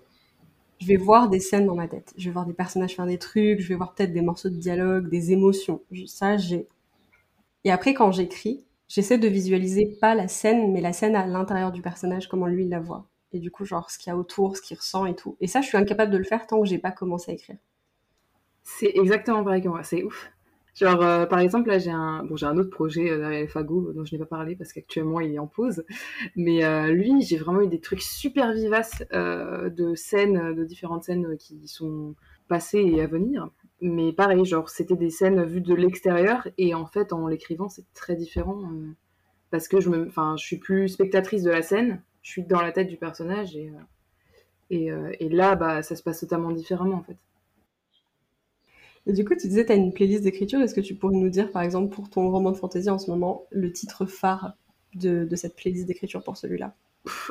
je 0.79 0.87
vais 0.87 0.97
voir 0.97 1.29
des 1.29 1.39
scènes 1.39 1.65
dans 1.65 1.75
ma 1.75 1.87
tête. 1.87 2.13
Je 2.17 2.25
vais 2.25 2.31
voir 2.31 2.45
des 2.45 2.53
personnages 2.53 2.95
faire 2.95 3.05
des 3.05 3.17
trucs, 3.17 3.59
je 3.59 3.67
vais 3.67 3.75
voir 3.75 3.93
peut-être 3.93 4.13
des 4.13 4.21
morceaux 4.21 4.49
de 4.49 4.55
dialogue, 4.55 5.09
des 5.09 5.31
émotions. 5.31 5.81
Ça, 6.07 6.37
j'ai. 6.37 6.67
Et 7.65 7.71
après, 7.71 7.93
quand 7.93 8.11
j'écris, 8.11 8.63
j'essaie 8.87 9.17
de 9.17 9.27
visualiser 9.27 9.97
pas 9.99 10.15
la 10.15 10.27
scène, 10.27 10.71
mais 10.71 10.81
la 10.81 10.93
scène 10.93 11.15
à 11.15 11.25
l'intérieur 11.27 11.71
du 11.71 11.81
personnage, 11.81 12.29
comment 12.29 12.47
lui 12.47 12.63
il 12.63 12.69
la 12.69 12.79
voit. 12.79 13.05
Et 13.31 13.39
du 13.39 13.51
coup, 13.51 13.65
genre, 13.65 13.91
ce 13.91 13.97
qu'il 13.99 14.11
y 14.11 14.13
a 14.13 14.17
autour, 14.17 14.57
ce 14.57 14.61
qu'il 14.61 14.77
ressent 14.77 15.05
et 15.05 15.15
tout. 15.15 15.37
Et 15.39 15.47
ça, 15.47 15.61
je 15.61 15.67
suis 15.67 15.77
incapable 15.77 16.11
de 16.11 16.17
le 16.17 16.23
faire 16.23 16.47
tant 16.47 16.61
que 16.61 16.67
j'ai 16.67 16.79
pas 16.79 16.91
commencé 16.91 17.31
à 17.31 17.33
écrire. 17.35 17.57
C'est 18.63 18.91
exactement 18.95 19.43
pareil 19.43 19.61
que 19.61 19.69
moi, 19.69 19.83
c'est 19.83 20.03
ouf. 20.03 20.31
Genre, 20.79 21.01
euh, 21.01 21.25
par 21.25 21.39
exemple, 21.39 21.67
là, 21.67 21.77
j'ai 21.77 21.91
un, 21.91 22.23
bon, 22.23 22.37
j'ai 22.37 22.45
un 22.45 22.57
autre 22.57 22.69
projet 22.69 23.09
euh, 23.09 23.47
Fago 23.47 23.91
dont 23.91 24.05
je 24.05 24.15
n'ai 24.15 24.19
pas 24.19 24.25
parlé 24.25 24.55
parce 24.55 24.71
qu'actuellement 24.71 25.19
il 25.19 25.33
est 25.33 25.39
en 25.39 25.47
pause. 25.47 25.83
Mais 26.37 26.63
euh, 26.63 26.87
lui, 26.87 27.21
j'ai 27.21 27.37
vraiment 27.37 27.61
eu 27.61 27.67
des 27.67 27.81
trucs 27.81 28.01
super 28.01 28.53
vivaces 28.53 29.03
de 29.11 29.95
scènes, 29.95 30.55
de 30.55 30.63
différentes 30.63 31.03
scènes 31.03 31.35
qui 31.37 31.67
sont 31.67 32.15
passées 32.47 32.79
et 32.79 33.01
à 33.01 33.07
venir. 33.07 33.49
Mais 33.81 34.13
pareil, 34.13 34.45
genre, 34.45 34.69
c'était 34.69 34.95
des 34.95 35.09
scènes 35.09 35.43
vues 35.43 35.61
de 35.61 35.73
l'extérieur 35.73 36.47
et 36.57 36.73
en 36.73 36.85
fait, 36.85 37.11
en 37.11 37.27
l'écrivant, 37.27 37.67
c'est 37.67 37.85
très 37.93 38.15
différent 38.15 38.61
parce 39.51 39.67
que 39.67 39.81
je 39.81 39.89
me, 39.89 40.09
je 40.37 40.43
suis 40.43 40.57
plus 40.57 40.87
spectatrice 40.89 41.43
de 41.43 41.51
la 41.51 41.61
scène, 41.61 42.01
je 42.21 42.31
suis 42.31 42.43
dans 42.43 42.61
la 42.61 42.71
tête 42.71 42.87
du 42.87 42.97
personnage 42.97 43.55
et 43.55 43.71
et, 44.71 44.91
et 45.19 45.29
là, 45.29 45.55
bah, 45.55 45.81
ça 45.81 45.95
se 45.95 46.03
passe 46.03 46.19
totalement 46.19 46.51
différemment 46.51 46.97
en 46.97 47.03
fait. 47.03 47.17
Et 49.09 49.13
du 49.13 49.25
coup, 49.25 49.33
tu 49.35 49.47
disais, 49.47 49.65
tu 49.65 49.71
as 49.71 49.75
une 49.75 49.91
playlist 49.91 50.23
d'écriture. 50.23 50.61
Est-ce 50.61 50.75
que 50.75 50.81
tu 50.81 50.93
pourrais 50.93 51.15
nous 51.15 51.29
dire, 51.29 51.51
par 51.51 51.63
exemple, 51.63 51.93
pour 51.93 52.11
ton 52.11 52.29
roman 52.29 52.51
de 52.51 52.57
fantasy 52.57 52.91
en 52.91 52.99
ce 52.99 53.09
moment, 53.09 53.47
le 53.49 53.71
titre 53.71 54.05
phare 54.05 54.53
de, 54.93 55.27
cette 55.35 55.55
playlist 55.55 55.87
d'écriture 55.87 56.23
pour 56.23 56.37
celui-là? 56.37 56.75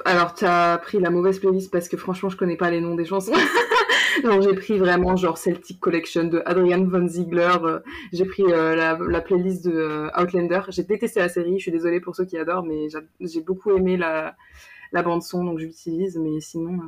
Alors, 0.05 0.35
tu 0.35 0.44
as 0.44 0.79
pris 0.79 0.98
la 0.98 1.11
mauvaise 1.11 1.38
playlist 1.38 1.70
parce 1.70 1.88
que 1.88 1.96
franchement, 1.96 2.31
je 2.31 2.37
connais 2.37 2.57
pas 2.57 2.70
les 2.70 2.81
noms 2.81 2.96
des 2.96 3.05
chansons. 3.05 3.33
Donc, 4.24 4.42
j'ai 4.42 4.55
pris 4.55 4.77
vraiment 4.77 5.14
genre 5.14 5.38
Celtic 5.38 5.79
Collection 5.79 6.24
de 6.24 6.42
Adrian 6.46 6.85
Von 6.85 7.07
Ziegler. 7.07 7.57
Euh, 7.62 7.79
j'ai 8.12 8.24
pris 8.24 8.42
euh, 8.48 8.74
la, 8.74 9.20
playlist 9.20 9.64
de 9.64 9.70
euh, 9.70 10.20
Outlander. 10.20 10.62
J'ai 10.70 10.83
détesté 10.83 11.20
la 11.20 11.29
série. 11.29 11.59
Je 11.59 11.62
suis 11.62 11.70
désolée 11.70 12.01
pour 12.01 12.16
ceux 12.16 12.24
qui 12.24 12.37
adorent, 12.37 12.64
mais 12.64 12.88
j'ai 13.20 13.40
beaucoup 13.40 13.70
aimé 13.70 13.96
la, 13.96 14.35
la 14.92 15.03
bande 15.03 15.22
son, 15.22 15.44
donc 15.44 15.59
je 15.59 15.66
l'utilise. 15.66 16.16
Mais 16.16 16.40
sinon, 16.40 16.79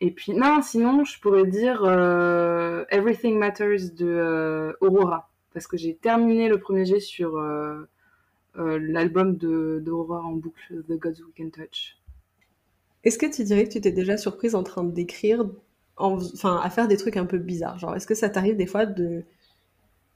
et 0.00 0.10
puis, 0.10 0.32
non, 0.32 0.62
sinon, 0.62 1.04
je 1.04 1.20
pourrais 1.20 1.46
dire 1.46 1.84
euh, 1.84 2.84
Everything 2.90 3.38
Matters 3.38 3.90
de 3.94 4.06
euh, 4.06 4.72
Aurora. 4.80 5.30
Parce 5.52 5.66
que 5.66 5.76
j'ai 5.76 5.94
terminé 5.94 6.48
le 6.48 6.58
premier 6.58 6.86
jet 6.86 7.00
sur 7.00 7.36
euh, 7.36 7.86
l'album 8.56 9.36
d'Aurora 9.36 10.22
en 10.22 10.32
boucle, 10.32 10.82
The 10.88 10.92
Gods 10.92 11.22
We 11.22 11.32
Can 11.36 11.50
Touch. 11.50 11.98
Est-ce 13.04 13.18
que 13.18 13.26
tu 13.26 13.44
dirais 13.44 13.64
que 13.64 13.72
tu 13.72 13.80
t'es 13.80 13.92
déjà 13.92 14.16
surprise 14.16 14.54
en 14.54 14.62
train 14.62 14.84
d'écrire, 14.84 15.44
enfin, 15.96 16.60
à 16.62 16.70
faire 16.70 16.88
des 16.88 16.96
trucs 16.96 17.16
un 17.16 17.26
peu 17.26 17.38
bizarres? 17.38 17.78
Genre, 17.78 17.94
est-ce 17.96 18.06
que 18.06 18.14
ça 18.14 18.30
t'arrive 18.30 18.56
des 18.56 18.66
fois 18.66 18.86
de, 18.86 19.24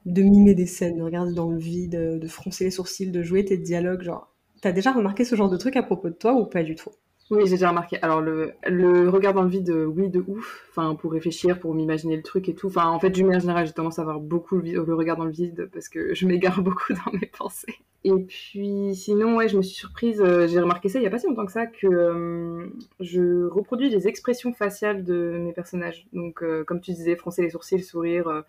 de 0.06 0.22
mimer 0.22 0.54
des 0.54 0.66
scènes, 0.66 0.98
de 0.98 1.02
regarder 1.02 1.34
dans 1.34 1.50
le 1.50 1.58
vide, 1.58 2.18
de 2.20 2.28
froncer 2.28 2.64
les 2.64 2.70
sourcils, 2.70 3.10
de 3.10 3.22
jouer 3.22 3.44
tes 3.44 3.56
dialogues 3.56 4.02
Genre, 4.02 4.33
t'as 4.64 4.72
déjà 4.72 4.92
remarqué 4.92 5.24
ce 5.24 5.36
genre 5.36 5.50
de 5.50 5.58
truc 5.58 5.76
à 5.76 5.82
propos 5.82 6.08
de 6.08 6.14
toi 6.14 6.32
ou 6.32 6.46
pas 6.46 6.62
du 6.62 6.74
tout? 6.74 6.88
Oui, 7.30 7.42
j'ai 7.44 7.52
déjà 7.52 7.68
remarqué. 7.68 7.98
Alors, 8.00 8.22
le, 8.22 9.08
regard 9.10 9.34
dans 9.34 9.42
le 9.42 9.48
vide, 9.50 9.68
euh, 9.68 9.84
oui, 9.84 10.08
de 10.08 10.24
ouf. 10.26 10.66
Enfin, 10.70 10.94
pour 10.94 11.12
réfléchir, 11.12 11.60
pour 11.60 11.74
m'imaginer 11.74 12.16
le 12.16 12.22
truc 12.22 12.48
et 12.48 12.54
tout. 12.54 12.68
Enfin, 12.68 12.88
en 12.88 12.98
fait, 12.98 13.10
d'une 13.10 13.26
manière 13.26 13.40
générale, 13.40 13.66
j'ai 13.66 13.74
tendance 13.74 13.98
à 13.98 14.02
avoir 14.02 14.20
beaucoup 14.20 14.56
le, 14.56 14.94
regard 14.94 15.18
dans 15.18 15.26
le 15.26 15.32
vide 15.32 15.68
parce 15.72 15.90
que 15.90 16.14
je 16.14 16.26
m'égare 16.26 16.62
beaucoup 16.62 16.94
dans 16.94 17.12
mes 17.12 17.26
pensées. 17.26 17.74
Et 18.04 18.12
puis, 18.12 18.94
sinon, 18.94 19.36
ouais, 19.36 19.48
je 19.48 19.58
me 19.58 19.62
suis 19.62 19.74
surprise. 19.76 20.22
Euh, 20.22 20.48
j'ai 20.48 20.60
remarqué 20.60 20.88
ça 20.88 20.98
il 20.98 21.02
y 21.02 21.06
a 21.06 21.10
pas 21.10 21.18
si 21.18 21.26
longtemps 21.26 21.46
que 21.46 21.52
ça 21.52 21.66
que 21.66 21.86
euh, 21.86 22.66
je 23.00 23.46
reproduis 23.46 23.90
les 23.90 24.08
expressions 24.08 24.54
faciales 24.54 25.04
de 25.04 25.38
mes 25.40 25.52
personnages. 25.52 26.06
Donc, 26.14 26.42
comme 26.66 26.80
tu 26.80 26.92
disais, 26.92 27.16
froncer 27.16 27.42
les 27.42 27.50
sourcils, 27.50 27.82
sourire 27.82 28.44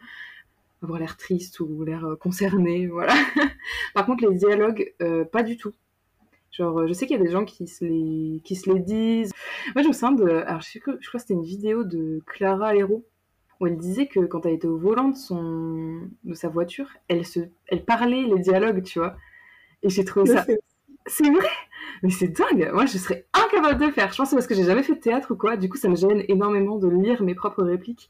avoir 0.82 1.00
l'air 1.00 1.18
triste 1.18 1.60
ou 1.60 1.84
l'air 1.84 2.16
concerné, 2.22 2.88
voilà. 2.92 3.14
Par 3.94 4.06
contre, 4.06 4.26
les 4.30 4.36
dialogues, 4.36 4.94
pas 5.32 5.44
du 5.44 5.58
tout. 5.58 5.74
Genre, 6.58 6.80
euh, 6.80 6.88
je 6.88 6.94
sais 6.94 7.06
qu'il 7.06 7.18
y 7.18 7.20
a 7.20 7.24
des 7.24 7.32
gens 7.32 7.44
qui 7.44 7.68
se 7.68 7.84
les, 7.84 8.42
qui 8.44 8.56
se 8.56 8.72
les 8.72 8.80
disent. 8.80 9.34
Moi, 9.76 9.84
je 9.84 9.88
me 9.90 9.94
souviens 9.94 10.14
de. 10.14 10.30
Alors, 10.48 10.62
je, 10.62 10.70
sais 10.72 10.80
que, 10.80 10.98
je 11.02 11.08
crois 11.08 11.20
que 11.20 11.24
c'était 11.24 11.34
une 11.34 11.44
vidéo 11.44 11.84
de 11.84 12.22
Clara 12.26 12.76
Hérault 12.76 13.04
où 13.60 13.68
elle 13.68 13.78
disait 13.78 14.08
que 14.08 14.22
quand 14.22 14.46
elle 14.46 14.54
était 14.54 14.68
au 14.68 14.78
volant 14.78 15.10
de, 15.10 15.16
son, 15.16 16.02
de 16.24 16.34
sa 16.34 16.50
voiture, 16.50 16.88
elle, 17.08 17.26
se, 17.26 17.40
elle 17.68 17.84
parlait 17.84 18.24
les 18.24 18.40
dialogues, 18.40 18.84
tu 18.84 19.00
vois. 19.00 19.16
Et 19.84 19.90
j'ai 19.90 20.06
trouvé 20.06 20.32
ça. 20.32 20.46
C'est 21.08 21.30
vrai 21.30 21.48
Mais 22.02 22.10
c'est 22.10 22.30
dingue 22.30 22.72
Moi, 22.74 22.86
je 22.86 22.98
serais 22.98 23.28
incapable 23.34 23.80
de 23.80 23.86
le 23.86 23.92
faire. 23.92 24.12
Je 24.12 24.18
pense 24.18 24.28
que 24.28 24.30
c'est 24.30 24.36
parce 24.38 24.48
que 24.48 24.56
j'ai 24.56 24.64
jamais 24.64 24.82
fait 24.84 24.96
de 24.96 25.00
théâtre 25.00 25.32
ou 25.32 25.36
quoi. 25.36 25.58
Du 25.58 25.70
coup, 25.70 25.78
ça 25.78 25.90
me 25.90 25.96
gêne 25.96 26.24
énormément 26.30 26.78
de 26.78 26.88
lire 26.88 27.22
mes 27.22 27.36
propres 27.36 27.64
répliques. 27.64 28.10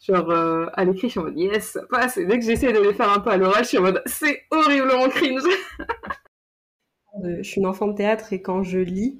Genre, 0.00 0.30
euh, 0.30 0.66
à 0.74 0.84
l'écrit, 0.84 1.08
je 1.08 1.12
suis 1.12 1.20
en 1.20 1.24
mode 1.24 1.38
yes, 1.38 1.72
ça 1.72 1.82
passe. 1.90 2.18
Et 2.18 2.24
dès 2.24 2.38
que 2.38 2.44
j'essaie 2.44 2.72
de 2.72 2.78
les 2.78 2.94
faire 2.94 3.12
un 3.12 3.20
peu 3.20 3.30
à 3.30 3.36
l'oral, 3.36 3.64
je 3.64 3.68
suis 3.68 3.78
en 3.78 3.82
mode 3.82 4.02
c'est 4.06 4.44
horriblement 4.50 5.08
cringe 5.08 5.42
je 7.22 7.42
suis 7.42 7.60
une 7.60 7.66
enfant 7.66 7.86
de 7.86 7.94
théâtre 7.94 8.32
et 8.32 8.42
quand 8.42 8.62
je 8.62 8.78
lis 8.78 9.18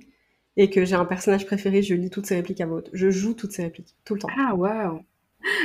et 0.57 0.71
que 0.71 0.85
j'ai 0.85 0.95
un 0.95 1.05
personnage 1.05 1.47
préféré, 1.47 1.83
je 1.83 1.95
lis 1.95 2.11
toutes 2.11 2.27
ses 2.27 2.37
répliques 2.37 2.61
à 2.61 2.67
voix 2.67 2.83
Je 2.93 3.11
joue 3.11 3.35
toutes 3.35 3.53
ses 3.53 3.65
répliques, 3.65 3.95
tout 4.05 4.15
le 4.15 4.21
temps. 4.21 4.29
Ah, 4.39 4.55
waouh 4.55 5.01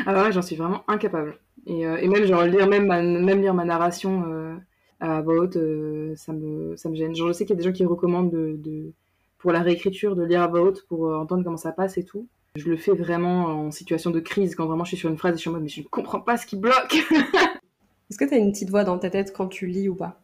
Alors 0.06 0.26
ouais, 0.26 0.32
j'en 0.32 0.42
suis 0.42 0.56
vraiment 0.56 0.84
incapable. 0.88 1.38
Et, 1.68 1.86
euh, 1.86 1.98
et, 1.98 2.08
même, 2.08 2.26
genre, 2.26 2.44
lire 2.44 2.68
même, 2.68 2.88
ma, 2.88 3.02
même 3.02 3.42
lire 3.42 3.54
ma 3.54 3.66
narration 3.66 4.24
euh, 4.28 4.56
à 5.00 5.22
voix 5.22 5.36
haute, 5.36 5.58
euh, 5.58 6.14
ça, 6.16 6.34
me, 6.34 6.76
ça 6.76 6.90
me 6.90 6.96
gêne. 6.96 7.16
Genre, 7.16 7.28
je 7.28 7.34
sais 7.34 7.46
qu'il 7.46 7.56
y 7.56 7.60
a 7.60 7.62
des 7.62 7.68
gens 7.68 7.72
qui 7.72 7.86
recommandent 7.86 8.32
de, 8.32 8.56
de, 8.58 8.94
pour 9.38 9.52
la 9.52 9.62
réécriture 9.62 10.16
de 10.16 10.24
lire 10.24 10.42
à 10.42 10.48
voix 10.48 10.62
haute 10.62 10.86
pour 10.88 11.14
entendre 11.14 11.44
comment 11.44 11.58
ça 11.58 11.72
passe 11.72 11.98
et 11.98 12.04
tout. 12.04 12.28
Je 12.56 12.68
le 12.68 12.78
fais 12.78 12.94
vraiment 12.94 13.46
en 13.46 13.72
situation 13.72 14.10
de 14.10 14.20
crise, 14.20 14.56
quand 14.56 14.66
vraiment 14.66 14.84
je 14.84 14.90
suis 14.90 14.98
sur 14.98 15.10
une 15.10 15.18
phrase 15.18 15.34
et 15.34 15.38
je 15.38 15.42
suis 15.42 15.50
en 15.50 15.54
mode, 15.54 15.62
mais 15.62 15.70
je 15.70 15.82
ne 15.82 15.86
comprends 15.86 16.20
pas 16.20 16.36
ce 16.36 16.48
qui 16.48 16.56
bloque 16.56 16.96
Est-ce 18.10 18.18
que 18.18 18.26
tu 18.26 18.34
as 18.34 18.38
une 18.38 18.52
petite 18.52 18.72
voix 18.72 18.84
dans 18.84 18.98
ta 18.98 19.12
tête 19.12 19.34
quand 19.36 19.48
tu 19.48 19.68
lis 19.68 19.88
ou 19.88 19.94
pas? 19.94 20.20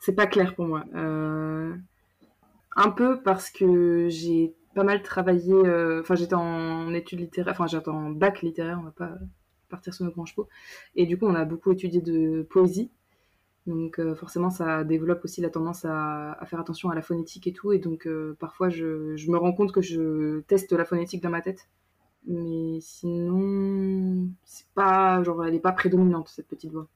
C'est 0.00 0.14
pas 0.14 0.26
clair 0.26 0.54
pour 0.54 0.66
moi. 0.66 0.84
Euh, 0.94 1.74
un 2.74 2.90
peu 2.90 3.22
parce 3.22 3.50
que 3.50 4.08
j'ai 4.08 4.54
pas 4.74 4.84
mal 4.84 5.02
travaillé. 5.02 5.52
Euh, 5.54 6.00
enfin, 6.00 6.14
j'étais 6.16 6.34
en 6.34 6.92
études 6.94 7.20
littéraires. 7.20 7.52
Enfin, 7.52 7.66
j'étais 7.66 7.90
en 7.90 8.10
bac 8.10 8.42
littéraire. 8.42 8.78
On 8.80 8.84
va 8.84 8.92
pas 8.92 9.18
partir 9.68 9.94
sur 9.94 10.04
nos 10.04 10.10
grands 10.10 10.26
chevaux. 10.26 10.48
Et 10.96 11.06
du 11.06 11.18
coup, 11.18 11.26
on 11.26 11.34
a 11.34 11.44
beaucoup 11.44 11.70
étudié 11.72 12.00
de 12.00 12.42
poésie. 12.50 12.90
Donc 13.66 14.00
euh, 14.00 14.14
forcément, 14.14 14.50
ça 14.50 14.84
développe 14.84 15.24
aussi 15.24 15.42
la 15.42 15.50
tendance 15.50 15.84
à, 15.84 16.38
faire 16.46 16.60
attention 16.60 16.90
à 16.90 16.94
la 16.94 17.02
phonétique 17.02 17.46
et 17.46 17.52
tout. 17.52 17.72
Et 17.72 17.78
donc 17.78 18.08
parfois, 18.38 18.70
je, 18.70 19.16
je, 19.16 19.30
me 19.30 19.36
rends 19.38 19.52
compte 19.52 19.72
que 19.72 19.82
je 19.82 20.40
teste 20.42 20.72
la 20.72 20.84
phonétique 20.86 21.22
dans 21.22 21.30
ma 21.30 21.42
tête. 21.42 21.68
Mais 22.26 22.80
sinon, 22.80 24.30
c'est 24.44 24.66
pas 24.74 25.22
genre, 25.22 25.44
elle 25.44 25.54
est 25.54 25.60
pas 25.60 25.72
prédominante 25.72 26.28
cette 26.28 26.48
petite 26.48 26.72
voix. 26.72 26.88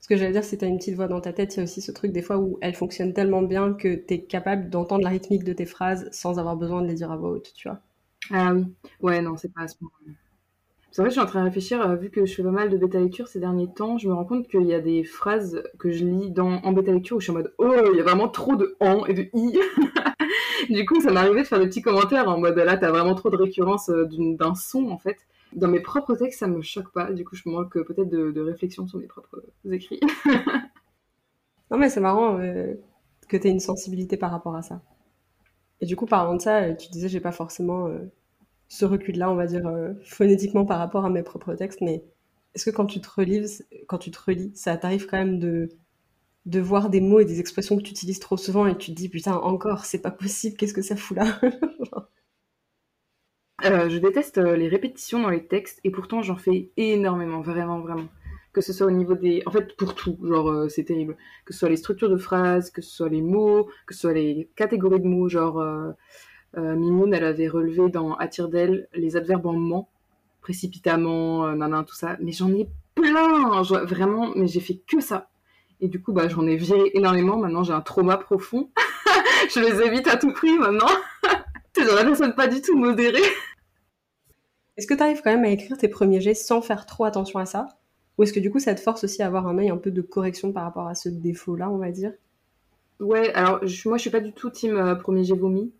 Ce 0.00 0.08
que 0.08 0.16
j'allais 0.16 0.32
dire, 0.32 0.44
si 0.44 0.56
tu 0.56 0.64
as 0.64 0.68
une 0.68 0.78
petite 0.78 0.94
voix 0.94 1.08
dans 1.08 1.20
ta 1.20 1.32
tête, 1.32 1.54
il 1.54 1.58
y 1.58 1.60
a 1.60 1.64
aussi 1.64 1.82
ce 1.82 1.92
truc 1.92 2.12
des 2.12 2.22
fois 2.22 2.38
où 2.38 2.58
elle 2.60 2.74
fonctionne 2.74 3.12
tellement 3.12 3.42
bien 3.42 3.74
que 3.74 3.96
tu 3.96 4.14
es 4.14 4.22
capable 4.22 4.70
d'entendre 4.70 5.02
la 5.02 5.10
rythmique 5.10 5.44
de 5.44 5.52
tes 5.52 5.66
phrases 5.66 6.08
sans 6.12 6.38
avoir 6.38 6.56
besoin 6.56 6.82
de 6.82 6.86
les 6.86 6.94
dire 6.94 7.10
à 7.10 7.16
voix 7.16 7.30
haute, 7.30 7.52
tu 7.54 7.68
vois. 7.68 7.80
Ah 8.30 8.54
oui, 8.54 8.64
ouais, 9.00 9.22
non, 9.22 9.36
c'est 9.36 9.52
pas 9.52 9.62
à 9.62 9.68
ce 9.68 9.76
moment-là. 9.80 10.12
C'est 10.90 11.02
vrai, 11.02 11.10
je 11.10 11.12
suis 11.12 11.20
en 11.20 11.26
train 11.26 11.40
de 11.40 11.44
réfléchir, 11.44 11.80
euh, 11.82 11.96
vu 11.96 12.10
que 12.10 12.24
je 12.24 12.34
fais 12.34 12.42
pas 12.42 12.50
mal 12.50 12.70
de 12.70 12.76
bêta 12.76 12.98
lecture 12.98 13.28
ces 13.28 13.40
derniers 13.40 13.68
temps, 13.72 13.98
je 13.98 14.08
me 14.08 14.14
rends 14.14 14.24
compte 14.24 14.48
qu'il 14.48 14.64
y 14.64 14.74
a 14.74 14.80
des 14.80 15.04
phrases 15.04 15.62
que 15.78 15.90
je 15.90 16.04
lis 16.04 16.30
dans, 16.30 16.62
en 16.62 16.72
bêta 16.72 16.92
lecture 16.92 17.18
où 17.18 17.20
je 17.20 17.24
suis 17.26 17.30
en 17.30 17.36
mode 17.36 17.52
Oh, 17.58 17.90
il 17.92 17.98
y 17.98 18.00
a 18.00 18.02
vraiment 18.02 18.28
trop 18.28 18.56
de 18.56 18.74
en 18.80 19.04
et 19.06 19.14
de 19.14 19.28
i. 19.34 19.58
du 20.70 20.86
coup, 20.86 21.00
ça 21.00 21.12
m'arrivait 21.12 21.42
de 21.42 21.46
faire 21.46 21.58
des 21.60 21.66
petits 21.66 21.82
commentaires 21.82 22.28
en 22.28 22.38
mode 22.38 22.56
Là, 22.56 22.76
t'as 22.78 22.90
vraiment 22.90 23.14
trop 23.14 23.30
de 23.30 23.36
récurrence 23.36 23.90
euh, 23.90 24.08
d'un 24.10 24.54
son 24.54 24.88
en 24.88 24.98
fait. 24.98 25.18
Dans 25.54 25.68
mes 25.68 25.80
propres 25.80 26.14
textes, 26.14 26.40
ça 26.40 26.46
me 26.46 26.60
choque 26.60 26.92
pas. 26.92 27.12
Du 27.12 27.24
coup, 27.24 27.34
je 27.34 27.48
manque 27.48 27.72
peut-être 27.72 28.08
de, 28.08 28.40
réflexion 28.40 28.86
sur 28.86 28.98
mes 28.98 29.06
propres 29.06 29.42
écrits. 29.70 30.00
non, 31.70 31.78
mais 31.78 31.88
c'est 31.88 32.00
marrant 32.00 32.38
euh, 32.38 32.74
que 33.28 33.36
tu 33.36 33.48
aies 33.48 33.50
une 33.50 33.60
sensibilité 33.60 34.16
par 34.16 34.30
rapport 34.30 34.56
à 34.56 34.62
ça. 34.62 34.82
Et 35.80 35.86
du 35.86 35.96
coup, 35.96 36.06
parlant 36.06 36.34
de 36.34 36.40
ça, 36.40 36.62
euh, 36.62 36.74
tu 36.74 36.88
disais, 36.90 37.08
j'ai 37.08 37.20
pas 37.20 37.32
forcément 37.32 37.86
euh, 37.86 37.98
ce 38.68 38.84
recul-là, 38.84 39.30
on 39.30 39.36
va 39.36 39.46
dire, 39.46 39.70
phonétiquement 40.04 40.66
par 40.66 40.78
rapport 40.78 41.04
à 41.04 41.10
mes 41.10 41.22
propres 41.22 41.54
textes, 41.54 41.80
mais 41.80 42.04
est-ce 42.54 42.70
que 42.70 42.74
quand 42.74 42.86
tu 42.86 43.00
te 43.00 43.08
relis, 43.08 43.62
quand 43.86 43.98
tu 43.98 44.10
te 44.10 44.18
relis, 44.20 44.52
ça 44.54 44.76
t'arrive 44.76 45.06
quand 45.06 45.16
même 45.16 45.38
de, 45.38 45.70
de 46.46 46.60
voir 46.60 46.90
des 46.90 47.00
mots 47.00 47.20
et 47.20 47.24
des 47.24 47.40
expressions 47.40 47.76
que 47.76 47.82
tu 47.82 47.92
utilises 47.92 48.20
trop 48.20 48.36
souvent 48.36 48.66
et 48.66 48.76
tu 48.76 48.90
te 48.90 48.96
dis, 48.96 49.08
putain, 49.08 49.36
encore, 49.36 49.84
c'est 49.84 50.00
pas 50.00 50.10
possible, 50.10 50.56
qu'est-ce 50.56 50.74
que 50.74 50.82
ça 50.82 50.96
fout 50.96 51.16
là? 51.16 51.40
Euh, 53.64 53.88
je 53.88 53.98
déteste 53.98 54.38
euh, 54.38 54.56
les 54.56 54.68
répétitions 54.68 55.20
dans 55.20 55.30
les 55.30 55.44
textes 55.44 55.80
et 55.82 55.90
pourtant 55.90 56.22
j'en 56.22 56.36
fais 56.36 56.70
énormément, 56.76 57.40
vraiment, 57.40 57.80
vraiment. 57.80 58.06
que 58.52 58.60
ce 58.60 58.72
soit 58.72 58.86
au 58.86 58.92
niveau 58.92 59.14
des... 59.14 59.42
En 59.46 59.50
fait, 59.50 59.76
pour 59.76 59.94
tout, 59.94 60.16
genre, 60.22 60.48
euh, 60.48 60.68
c'est 60.68 60.84
terrible. 60.84 61.16
Que 61.44 61.52
ce 61.52 61.60
soit 61.60 61.68
les 61.68 61.76
structures 61.76 62.08
de 62.08 62.16
phrases, 62.16 62.70
que 62.70 62.82
ce 62.82 62.90
soit 62.90 63.08
les 63.08 63.22
mots, 63.22 63.68
que 63.86 63.94
ce 63.94 64.00
soit 64.00 64.12
les 64.12 64.48
catégories 64.56 65.00
de 65.00 65.06
mots, 65.06 65.28
genre... 65.28 65.60
Euh, 65.60 65.90
euh 66.56 66.76
Mimoun, 66.76 67.12
elle 67.12 67.24
avait 67.24 67.48
relevé 67.48 67.90
dans 67.90 68.14
Attire 68.14 68.48
d'elle 68.48 68.88
les 68.94 69.16
adverbes 69.16 69.46
en 69.46 69.52
ment, 69.52 69.90
précipitamment, 70.40 71.54
nanan, 71.54 71.84
tout 71.84 71.94
ça. 71.94 72.16
Mais 72.22 72.32
j'en 72.32 72.50
ai 72.54 72.68
plein, 72.94 73.62
vraiment, 73.62 74.32
mais 74.34 74.46
j'ai 74.46 74.60
fait 74.60 74.80
que 74.86 75.00
ça. 75.00 75.28
Et 75.80 75.88
du 75.88 76.00
coup, 76.00 76.12
bah, 76.12 76.28
j'en 76.28 76.46
ai 76.46 76.56
viré 76.56 76.90
énormément. 76.94 77.36
Maintenant, 77.36 77.64
j'ai 77.64 77.74
un 77.74 77.82
trauma 77.82 78.16
profond. 78.16 78.70
je 79.54 79.60
les 79.60 79.82
évite 79.86 80.08
à 80.08 80.16
tout 80.16 80.32
prix 80.32 80.58
maintenant. 80.58 80.88
C'est 81.78 81.86
genre 81.86 81.96
la 81.96 82.04
personne 82.04 82.34
pas 82.34 82.48
du 82.48 82.60
tout 82.60 82.76
modérée. 82.76 83.22
Est-ce 84.76 84.86
que 84.86 84.94
tu 84.94 85.02
arrives 85.02 85.22
quand 85.22 85.32
même 85.32 85.44
à 85.44 85.50
écrire 85.50 85.76
tes 85.76 85.88
premiers 85.88 86.20
jets 86.20 86.34
sans 86.34 86.62
faire 86.62 86.86
trop 86.86 87.04
attention 87.04 87.38
à 87.40 87.46
ça? 87.46 87.68
Ou 88.16 88.22
est-ce 88.22 88.32
que 88.32 88.40
du 88.40 88.50
coup, 88.50 88.60
ça 88.60 88.74
te 88.74 88.80
force 88.80 89.04
aussi 89.04 89.22
à 89.22 89.26
avoir 89.26 89.46
un 89.48 89.58
œil 89.58 89.70
un 89.70 89.76
peu 89.76 89.90
de 89.90 90.02
correction 90.02 90.52
par 90.52 90.64
rapport 90.64 90.86
à 90.86 90.94
ce 90.94 91.08
défaut-là, 91.08 91.68
on 91.70 91.78
va 91.78 91.90
dire? 91.90 92.12
Ouais, 93.00 93.32
alors 93.34 93.60
moi, 93.86 93.96
je 93.96 94.00
suis 94.00 94.10
pas 94.10 94.20
du 94.20 94.32
tout 94.32 94.50
team 94.50 94.76
euh, 94.76 94.94
premier 94.94 95.24
jet 95.24 95.34
vomi. 95.34 95.72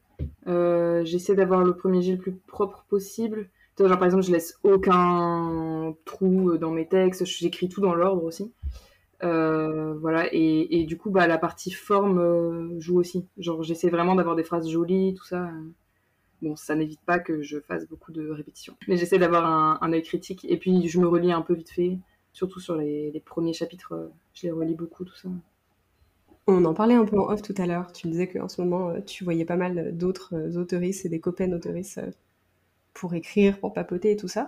Euh, 0.47 1.05
j'essaie 1.05 1.35
d'avoir 1.35 1.63
le 1.63 1.77
premier 1.77 2.03
jet 2.03 2.13
le 2.13 2.19
plus 2.19 2.33
propre 2.33 2.85
possible. 2.89 3.49
Genre, 3.79 3.89
par 3.91 4.05
exemple, 4.05 4.25
je 4.25 4.33
laisse 4.33 4.59
aucun 4.65 5.95
trou 6.05 6.51
euh, 6.51 6.59
dans 6.59 6.71
mes 6.71 6.87
textes, 6.87 7.25
j'écris 7.25 7.69
tout 7.69 7.81
dans 7.81 7.95
l'ordre 7.95 8.25
aussi. 8.25 8.53
voilà, 9.21 10.29
et, 10.33 10.85
du 10.89 10.97
coup, 10.97 11.11
bah, 11.11 11.29
la 11.29 11.39
partie 11.39 11.71
forme 11.71 12.81
joue 12.81 12.99
aussi. 12.99 13.27
Genre, 13.37 13.63
j'essaie 13.63 13.91
vraiment 13.91 14.17
d'avoir 14.17 14.35
des 14.35 14.45
phrases 14.45 14.69
jolies, 14.69 15.15
tout 15.15 15.25
ça. 15.25 15.51
Bon, 16.41 16.55
ça 16.55 16.77
n'évite 16.77 17.01
pas 17.01 17.19
que 17.19 17.43
je 17.43 17.59
fasse 17.59 17.87
beaucoup 17.89 18.13
de 18.13 18.29
répétitions. 18.29 18.77
Mais 18.87 18.97
j'essaie 18.97 19.19
d'avoir 19.19 19.83
un, 19.83 19.93
œil 19.93 20.03
critique. 20.03 20.47
Et 20.49 20.57
puis, 20.57 20.89
je 20.89 21.01
me 21.01 21.09
relis 21.09 21.33
un 21.33 21.43
peu 21.43 21.55
vite 21.55 21.71
fait, 21.71 21.99
surtout 22.33 22.61
sur 22.61 22.77
les, 22.77 23.23
premiers 23.25 23.53
chapitres. 23.53 23.93
Euh, 23.93 24.09
je 24.35 24.47
les 24.47 24.53
relis 24.53 24.77
beaucoup, 24.77 25.05
tout 25.05 25.17
ça. 25.17 25.29
On 26.47 26.65
en 26.65 26.75
parlait 26.75 26.95
un 26.95 27.05
peu 27.05 27.19
en 27.19 27.29
off 27.31 27.43
tout 27.43 27.55
à 27.59 27.67
l'heure. 27.67 27.93
Tu 27.93 28.07
me 28.07 28.13
disais 28.13 28.29
qu'en 28.29 28.49
ce 28.49 28.63
moment, 28.63 28.91
euh, 28.91 29.01
tu 29.01 29.25
voyais 29.25 29.45
pas 29.45 29.57
mal 29.57 29.97
d'autres 29.97 30.35
euh, 30.35 30.61
autoristes 30.61 31.05
et 31.05 31.09
des 31.09 31.21
copains 31.21 31.53
autoristes 31.53 32.01
pour 32.95 33.15
écrire, 33.15 33.59
pour 33.59 33.73
papoter 33.73 34.13
et 34.13 34.17
tout 34.17 34.29
ça. 34.29 34.47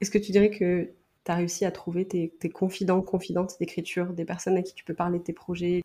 Est-ce 0.00 0.10
que 0.10 0.18
tu 0.18 0.30
dirais 0.30 0.50
que 0.50 0.90
tu 1.24 1.32
as 1.32 1.34
réussi 1.34 1.64
à 1.64 1.72
trouver 1.72 2.06
tes, 2.06 2.32
tes 2.38 2.48
confidents, 2.48 3.02
confidentes 3.02 3.56
d'écriture, 3.58 4.12
des 4.12 4.24
personnes 4.24 4.56
à 4.56 4.62
qui 4.62 4.74
tu 4.74 4.84
peux 4.84 4.94
parler 4.94 5.18
de 5.18 5.24
tes 5.24 5.32
projets, 5.32 5.82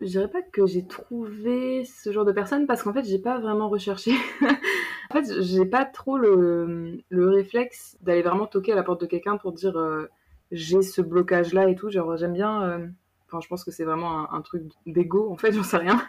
je 0.00 0.06
dirais 0.06 0.28
pas 0.28 0.42
que 0.42 0.66
j'ai 0.66 0.86
trouvé 0.86 1.84
ce 1.84 2.12
genre 2.12 2.24
de 2.24 2.32
personne 2.32 2.66
parce 2.66 2.82
qu'en 2.82 2.92
fait, 2.92 3.04
j'ai 3.04 3.18
pas 3.18 3.38
vraiment 3.38 3.68
recherché. 3.68 4.12
en 5.10 5.14
fait, 5.14 5.42
j'ai 5.42 5.66
pas 5.66 5.84
trop 5.84 6.18
le, 6.18 6.98
le 7.08 7.28
réflexe 7.28 7.96
d'aller 8.02 8.22
vraiment 8.22 8.46
toquer 8.46 8.72
à 8.72 8.76
la 8.76 8.82
porte 8.82 9.00
de 9.00 9.06
quelqu'un 9.06 9.36
pour 9.36 9.52
dire 9.52 9.76
euh, 9.78 10.08
j'ai 10.50 10.82
ce 10.82 11.00
blocage 11.00 11.52
là 11.54 11.68
et 11.68 11.74
tout. 11.74 11.90
Genre, 11.90 12.16
j'aime 12.16 12.32
bien. 12.32 12.62
Euh, 12.62 12.86
enfin, 13.26 13.40
je 13.40 13.48
pense 13.48 13.64
que 13.64 13.70
c'est 13.70 13.84
vraiment 13.84 14.32
un, 14.32 14.40
truc 14.42 14.64
d'ego 14.86 15.30
en 15.30 15.36
fait, 15.36 15.52
j'en 15.54 15.62
sais 15.62 15.78
rien. 15.78 16.02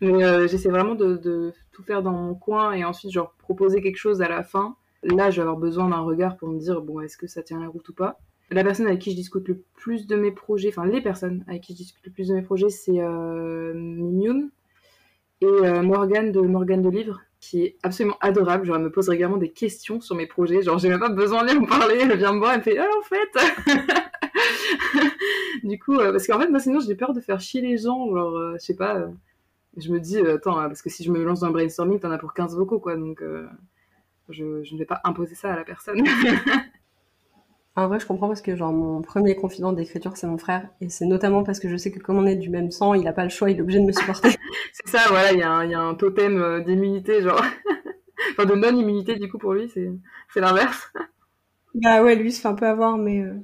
Mais 0.00 0.24
euh, 0.24 0.46
j'essaie 0.48 0.70
vraiment 0.70 0.94
de, 0.94 1.16
de, 1.16 1.52
tout 1.72 1.82
faire 1.82 2.02
dans 2.02 2.12
mon 2.12 2.34
coin 2.34 2.72
et 2.72 2.84
ensuite, 2.84 3.12
genre, 3.12 3.34
proposer 3.38 3.82
quelque 3.82 3.98
chose 3.98 4.22
à 4.22 4.28
la 4.28 4.42
fin. 4.42 4.76
Là, 5.02 5.30
je 5.30 5.36
vais 5.36 5.42
avoir 5.42 5.56
besoin 5.56 5.88
d'un 5.88 6.00
regard 6.00 6.36
pour 6.36 6.48
me 6.48 6.58
dire 6.58 6.80
bon, 6.80 7.00
est-ce 7.00 7.16
que 7.16 7.26
ça 7.26 7.42
tient 7.42 7.60
la 7.60 7.68
route 7.68 7.88
ou 7.88 7.94
pas? 7.94 8.18
La 8.50 8.64
personne 8.64 8.86
avec 8.86 9.00
qui 9.00 9.10
je 9.10 9.16
discute 9.16 9.46
le 9.48 9.62
plus 9.76 10.06
de 10.06 10.16
mes 10.16 10.32
projets, 10.32 10.68
enfin 10.68 10.86
les 10.86 11.00
personnes 11.00 11.44
avec 11.46 11.62
qui 11.62 11.72
je 11.72 11.78
discute 11.78 12.04
le 12.06 12.12
plus 12.12 12.28
de 12.28 12.34
mes 12.34 12.42
projets, 12.42 12.68
c'est 12.68 13.00
euh, 13.00 13.72
et 15.42 15.46
euh, 15.46 15.82
Morgane 15.82 16.32
de 16.32 16.40
Morgane 16.40 16.82
de 16.82 16.90
Livre, 16.90 17.20
qui 17.40 17.62
est 17.62 17.76
absolument 17.82 18.16
adorable. 18.20 18.66
Genre, 18.66 18.76
elle 18.76 18.82
me 18.82 18.90
pose 18.90 19.08
régulièrement 19.08 19.38
des 19.38 19.50
questions 19.50 20.00
sur 20.00 20.14
mes 20.14 20.26
projets. 20.26 20.62
Genre, 20.62 20.78
j'ai 20.78 20.88
même 20.88 21.00
pas 21.00 21.08
besoin 21.08 21.44
de 21.44 21.52
lui 21.52 21.66
parler. 21.66 21.98
Elle 22.02 22.16
vient 22.18 22.32
me 22.32 22.38
voir, 22.38 22.52
elle 22.52 22.58
me 22.58 22.62
fait 22.62 22.78
Ah, 22.78 22.88
en 22.98 23.02
fait 23.02 23.30
Du 25.64 25.78
coup, 25.78 25.94
euh, 25.94 26.10
parce 26.12 26.26
qu'en 26.26 26.38
fait, 26.38 26.48
moi, 26.48 26.60
sinon, 26.60 26.80
j'ai 26.80 26.94
peur 26.94 27.14
de 27.14 27.20
faire 27.20 27.40
chier 27.40 27.62
les 27.62 27.78
gens. 27.78 28.14
Genre, 28.14 28.36
euh, 28.36 28.54
je 28.60 28.64
sais 28.64 28.76
pas. 28.76 29.08
je 29.76 29.90
me 29.90 29.98
dis, 29.98 30.18
attends, 30.18 30.54
parce 30.54 30.82
que 30.82 30.90
si 30.90 31.04
je 31.04 31.10
me 31.10 31.22
lance 31.22 31.40
dans 31.40 31.46
un 31.46 31.50
brainstorming, 31.50 32.00
t'en 32.00 32.10
as 32.10 32.18
pour 32.18 32.34
15 32.34 32.56
vocaux, 32.56 32.78
quoi. 32.78 32.96
Donc, 32.96 33.22
je 34.28 34.44
ne 34.44 34.78
vais 34.78 34.84
pas 34.84 35.00
imposer 35.04 35.34
ça 35.34 35.52
à 35.52 35.56
la 35.56 35.64
personne. 35.64 36.04
En 37.76 37.86
vrai, 37.86 38.00
je 38.00 38.06
comprends 38.06 38.26
parce 38.26 38.42
que 38.42 38.56
genre 38.56 38.72
mon 38.72 39.00
premier 39.00 39.36
confident 39.36 39.72
d'écriture, 39.72 40.16
c'est 40.16 40.26
mon 40.26 40.38
frère, 40.38 40.68
et 40.80 40.88
c'est 40.88 41.06
notamment 41.06 41.44
parce 41.44 41.60
que 41.60 41.68
je 41.68 41.76
sais 41.76 41.92
que 41.92 42.00
comme 42.00 42.18
on 42.18 42.26
est 42.26 42.36
du 42.36 42.50
même 42.50 42.70
sang, 42.70 42.94
il 42.94 43.06
a 43.06 43.12
pas 43.12 43.22
le 43.24 43.30
choix, 43.30 43.50
il 43.50 43.58
est 43.58 43.62
obligé 43.62 43.78
de 43.78 43.84
me 43.84 43.92
supporter. 43.92 44.30
c'est 44.72 44.88
ça, 44.88 45.08
voilà, 45.08 45.32
il 45.32 45.38
y, 45.38 45.42
a 45.42 45.80
un 45.80 45.94
totem 45.94 46.40
euh, 46.40 46.60
d'immunité, 46.60 47.22
genre, 47.22 47.40
enfin 48.32 48.44
de 48.44 48.54
non-immunité 48.54 49.16
du 49.16 49.30
coup 49.30 49.38
pour 49.38 49.54
lui, 49.54 49.68
c'est 49.68 50.40
l'inverse. 50.40 50.92
Bah 51.74 52.02
ouais, 52.02 52.16
lui 52.16 52.32
se 52.32 52.40
fait 52.40 52.48
un 52.48 52.54
peu 52.54 52.66
avoir, 52.66 52.98
mais. 52.98 53.20
Euh. 53.20 53.34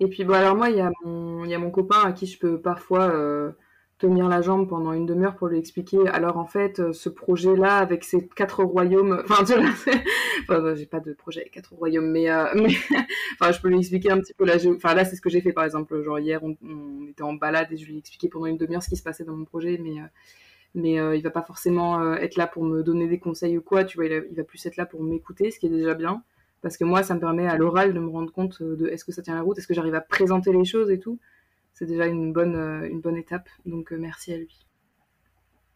Et 0.00 0.08
puis 0.08 0.24
bon, 0.24 0.34
alors 0.34 0.56
moi, 0.56 0.68
il 0.68 0.76
y 0.76 0.80
a 0.80 0.90
mon, 1.04 1.44
il 1.44 1.50
y 1.50 1.54
a 1.54 1.58
mon 1.58 1.70
copain 1.70 2.02
à 2.04 2.12
qui 2.12 2.26
je 2.26 2.38
peux 2.38 2.60
parfois 2.60 3.04
euh, 3.04 3.52
tenir 3.98 4.28
la 4.28 4.42
jambe 4.42 4.68
pendant 4.68 4.92
une 4.92 5.06
demi-heure 5.06 5.36
pour 5.36 5.48
lui 5.48 5.58
expliquer. 5.58 6.06
Alors 6.08 6.36
en 6.36 6.44
fait, 6.46 6.80
euh, 6.80 6.92
ce 6.92 7.08
projet-là 7.08 7.78
avec 7.78 8.04
ces 8.04 8.28
quatre 8.28 8.62
royaumes, 8.62 9.22
enfin 9.28 9.44
tu 9.44 9.54
j'ai 10.76 10.86
pas 10.86 11.00
de 11.00 11.12
projet 11.14 11.40
avec 11.40 11.52
quatre 11.52 11.74
royaumes, 11.74 12.10
mais, 12.10 12.30
euh, 12.30 12.44
enfin 13.40 13.52
je 13.52 13.60
peux 13.60 13.68
lui 13.68 13.78
expliquer 13.78 14.10
un 14.10 14.20
petit 14.20 14.34
peu 14.34 14.44
là. 14.44 14.56
Enfin 14.76 14.94
là, 14.94 15.04
c'est 15.04 15.16
ce 15.16 15.20
que 15.20 15.30
j'ai 15.30 15.40
fait 15.40 15.52
par 15.52 15.64
exemple. 15.64 16.02
Genre 16.02 16.18
hier, 16.18 16.42
on, 16.42 16.56
était 17.08 17.22
en 17.22 17.34
balade 17.34 17.68
et 17.72 17.76
je 17.76 17.86
lui 17.86 17.94
ai 17.94 17.98
expliqué 17.98 18.28
pendant 18.28 18.46
une 18.46 18.58
demi-heure 18.58 18.82
ce 18.82 18.90
qui 18.90 18.96
se 18.96 19.02
passait 19.02 19.24
dans 19.24 19.36
mon 19.36 19.44
projet, 19.44 19.78
mais 19.82 20.00
euh, 20.00 20.06
mais 20.74 21.16
il 21.16 21.22
va 21.22 21.30
pas 21.30 21.40
forcément 21.40 22.14
être 22.16 22.36
là 22.36 22.46
pour 22.46 22.62
me 22.62 22.82
donner 22.82 23.08
des 23.08 23.18
conseils 23.18 23.56
ou 23.56 23.62
quoi. 23.62 23.84
Tu 23.84 23.96
vois, 23.96 24.04
il, 24.04 24.26
il 24.30 24.36
va 24.36 24.44
plus 24.44 24.64
être 24.66 24.76
là 24.76 24.84
pour 24.84 25.02
m'écouter, 25.02 25.50
ce 25.50 25.58
qui 25.58 25.66
est 25.66 25.70
déjà 25.70 25.94
bien. 25.94 26.22
Parce 26.60 26.76
que 26.76 26.84
moi, 26.84 27.02
ça 27.02 27.14
me 27.14 27.20
permet 27.20 27.46
à 27.46 27.56
l'oral 27.56 27.94
de 27.94 27.98
me 27.98 28.10
rendre 28.10 28.30
compte 28.30 28.62
de 28.62 28.86
est-ce 28.88 29.06
que 29.06 29.12
ça 29.12 29.22
tient 29.22 29.34
la 29.34 29.40
route, 29.40 29.56
est-ce 29.56 29.66
que 29.66 29.72
j'arrive 29.72 29.94
à 29.94 30.02
présenter 30.02 30.52
les 30.52 30.66
choses 30.66 30.90
et 30.90 30.98
tout 30.98 31.18
c'est 31.78 31.84
déjà 31.84 32.06
une 32.06 32.32
bonne, 32.32 32.56
euh, 32.56 32.88
une 32.88 33.00
bonne 33.00 33.16
étape. 33.16 33.48
Donc 33.66 33.92
euh, 33.92 33.98
merci 33.98 34.32
à 34.32 34.38
lui. 34.38 34.64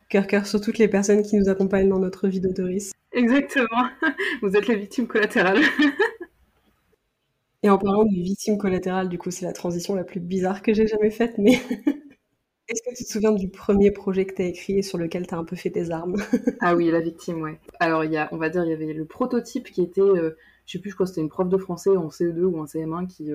Cœur 0.08 0.26
cœur 0.26 0.46
sur 0.46 0.60
toutes 0.60 0.78
les 0.78 0.88
personnes 0.88 1.22
qui 1.22 1.36
nous 1.36 1.50
accompagnent 1.50 1.90
dans 1.90 1.98
notre 1.98 2.26
vie 2.26 2.40
d'autoris. 2.40 2.92
Exactement. 3.12 3.88
Vous 4.42 4.56
êtes 4.56 4.66
les 4.66 4.76
victimes 4.76 5.06
collatérales. 5.06 5.60
Et 7.62 7.68
en 7.68 7.76
parlant 7.76 8.04
de 8.04 8.14
victimes 8.14 8.56
collatérales, 8.56 9.10
du 9.10 9.18
coup, 9.18 9.30
c'est 9.30 9.44
la 9.44 9.52
transition 9.52 9.94
la 9.94 10.04
plus 10.04 10.20
bizarre 10.20 10.62
que 10.62 10.72
j'ai 10.72 10.86
jamais 10.86 11.10
faite, 11.10 11.34
mais 11.36 11.52
est-ce 12.68 12.82
que 12.82 12.96
tu 12.96 13.04
te 13.04 13.10
souviens 13.10 13.32
du 13.32 13.50
premier 13.50 13.90
projet 13.90 14.24
que 14.24 14.34
tu 14.34 14.40
as 14.40 14.46
écrit 14.46 14.78
et 14.78 14.82
sur 14.82 14.96
lequel 14.96 15.26
tu 15.26 15.34
as 15.34 15.38
un 15.38 15.44
peu 15.44 15.56
fait 15.56 15.68
tes 15.68 15.90
armes? 15.90 16.16
Ah 16.60 16.74
oui, 16.74 16.90
la 16.90 17.00
victime, 17.00 17.42
ouais. 17.42 17.60
Alors, 17.78 18.04
il 18.04 18.12
y 18.12 18.16
a, 18.16 18.30
on 18.32 18.38
va 18.38 18.48
dire, 18.48 18.64
il 18.64 18.70
y 18.70 18.72
avait 18.72 18.94
le 18.94 19.04
prototype 19.04 19.70
qui 19.70 19.82
était, 19.82 20.00
euh, 20.00 20.38
je 20.64 20.72
sais 20.72 20.78
plus, 20.78 20.88
je 20.88 20.94
crois 20.94 21.04
que 21.04 21.10
c'était 21.10 21.20
une 21.20 21.28
prof 21.28 21.50
de 21.50 21.58
français 21.58 21.94
en 21.94 22.08
CE2 22.08 22.44
ou 22.44 22.58
en 22.58 22.64
CM1 22.64 23.06
qui, 23.06 23.30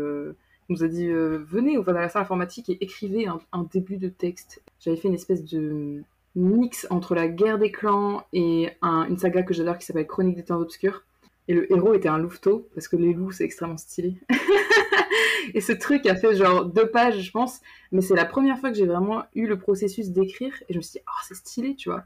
nous 0.69 0.83
a 0.83 0.87
dit 0.87 1.07
euh, 1.07 1.43
venez, 1.47 1.77
on 1.77 1.81
va 1.81 1.93
dans 1.93 1.99
la 1.99 2.09
salle 2.09 2.23
informatique 2.23 2.69
et 2.69 2.77
écrivez 2.83 3.27
un, 3.27 3.63
début 3.71 3.97
de 3.97 4.09
texte. 4.09 4.63
J'avais 4.79 4.97
fait 4.97 5.07
une 5.07 5.13
espèce 5.13 5.43
de 5.43 6.03
mix 6.35 6.87
entre 6.89 7.15
la 7.15 7.27
guerre 7.27 7.57
des 7.57 7.71
clans 7.71 8.25
et 8.33 8.69
une 8.81 9.17
saga 9.17 9.43
que 9.43 9.53
j'adore 9.53 9.77
qui 9.77 9.85
s'appelle 9.85 10.07
Chronique 10.07 10.35
des 10.35 10.43
temps 10.43 10.59
obscurs. 10.59 11.03
Et 11.47 11.53
le 11.53 11.71
héros 11.71 11.93
était 11.93 12.09
un 12.09 12.17
louveteau, 12.17 12.67
parce 12.73 12.87
que 12.87 12.95
les 12.95 13.13
loups, 13.13 13.31
c'est 13.31 13.43
extrêmement 13.43 13.77
stylé. 13.77 14.17
et 15.53 15.61
ce 15.61 15.73
truc 15.73 16.07
a 16.07 16.15
fait 16.15 16.35
genre 16.35 16.65
deux 16.65 16.89
pages, 16.89 17.21
je 17.21 17.31
pense. 17.31 17.61
Mais 17.91 18.01
c'est 18.01 18.15
la 18.15 18.25
première 18.25 18.57
fois 18.57 18.71
que 18.71 18.75
j'ai 18.75 18.87
vraiment 18.87 19.23
eu 19.35 19.45
le 19.45 19.59
processus 19.59 20.09
d'écrire. 20.09 20.53
Et 20.67 20.73
je 20.73 20.77
me 20.77 20.81
suis 20.81 20.93
dit, 20.93 21.05
oh, 21.07 21.21
c'est 21.27 21.35
stylé, 21.35 21.75
tu 21.75 21.89
vois. 21.89 22.03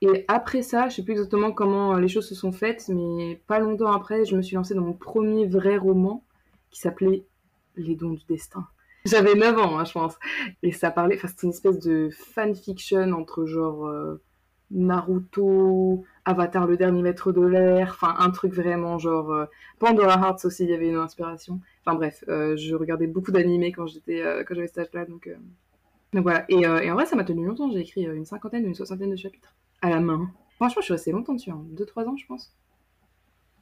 Et 0.00 0.24
après 0.28 0.62
ça, 0.62 0.88
je 0.88 0.96
sais 0.96 1.02
plus 1.02 1.12
exactement 1.12 1.52
comment 1.52 1.94
les 1.94 2.08
choses 2.08 2.28
se 2.28 2.34
sont 2.34 2.50
faites, 2.50 2.88
mais 2.88 3.40
pas 3.46 3.60
longtemps 3.60 3.92
après, 3.92 4.24
je 4.24 4.36
me 4.36 4.42
suis 4.42 4.56
lancée 4.56 4.74
dans 4.74 4.82
mon 4.82 4.94
premier 4.94 5.46
vrai 5.46 5.76
roman 5.76 6.24
qui 6.72 6.80
s'appelait 6.80 7.24
les 7.76 7.96
dons 7.96 8.12
du 8.12 8.24
destin. 8.28 8.66
J'avais 9.04 9.34
9 9.34 9.58
ans, 9.58 9.78
hein, 9.78 9.84
je 9.84 9.92
pense. 9.92 10.16
Et 10.62 10.72
ça 10.72 10.90
parlait, 10.90 11.16
enfin, 11.16 11.28
c'était 11.28 11.46
une 11.46 11.52
espèce 11.52 11.78
de 11.80 12.10
fanfiction 12.12 13.12
entre 13.12 13.46
genre 13.46 13.86
euh, 13.86 14.22
Naruto, 14.70 16.04
Avatar 16.24 16.66
le 16.66 16.76
dernier 16.76 17.02
maître 17.02 17.32
de 17.32 17.40
l'air, 17.40 17.90
enfin, 18.00 18.14
un 18.18 18.30
truc 18.30 18.52
vraiment 18.52 18.98
genre. 18.98 19.32
Euh, 19.32 19.46
Pandora 19.80 20.14
Hearts 20.14 20.44
aussi, 20.44 20.64
il 20.64 20.70
y 20.70 20.74
avait 20.74 20.88
une 20.88 20.96
inspiration. 20.96 21.60
Enfin, 21.84 21.96
bref, 21.96 22.22
euh, 22.28 22.56
je 22.56 22.76
regardais 22.76 23.08
beaucoup 23.08 23.32
d'animés 23.32 23.72
quand 23.72 23.86
j'étais, 23.86 24.22
quand 24.46 24.54
j'avais 24.54 24.68
cet 24.68 24.78
âge-là, 24.78 25.04
donc. 25.06 25.28
Voilà. 26.12 26.44
Et, 26.48 26.66
en 26.66 26.94
vrai, 26.94 27.06
ça 27.06 27.16
m'a 27.16 27.24
tenu 27.24 27.44
longtemps. 27.46 27.70
J'ai 27.70 27.80
écrit 27.80 28.02
une 28.02 28.26
cinquantaine 28.26 28.64
ou 28.64 28.68
une 28.68 28.74
soixantaine 28.74 29.10
de 29.10 29.16
chapitres 29.16 29.54
à 29.80 29.90
la 29.90 29.98
main. 29.98 30.30
Franchement, 30.56 30.80
je 30.80 30.84
suis 30.84 30.92
restée 30.92 31.10
longtemps 31.10 31.32
dessus, 31.32 31.50
2-3 31.50 31.54
hein. 31.54 32.08
ans, 32.08 32.16
je 32.16 32.26
pense. 32.26 32.54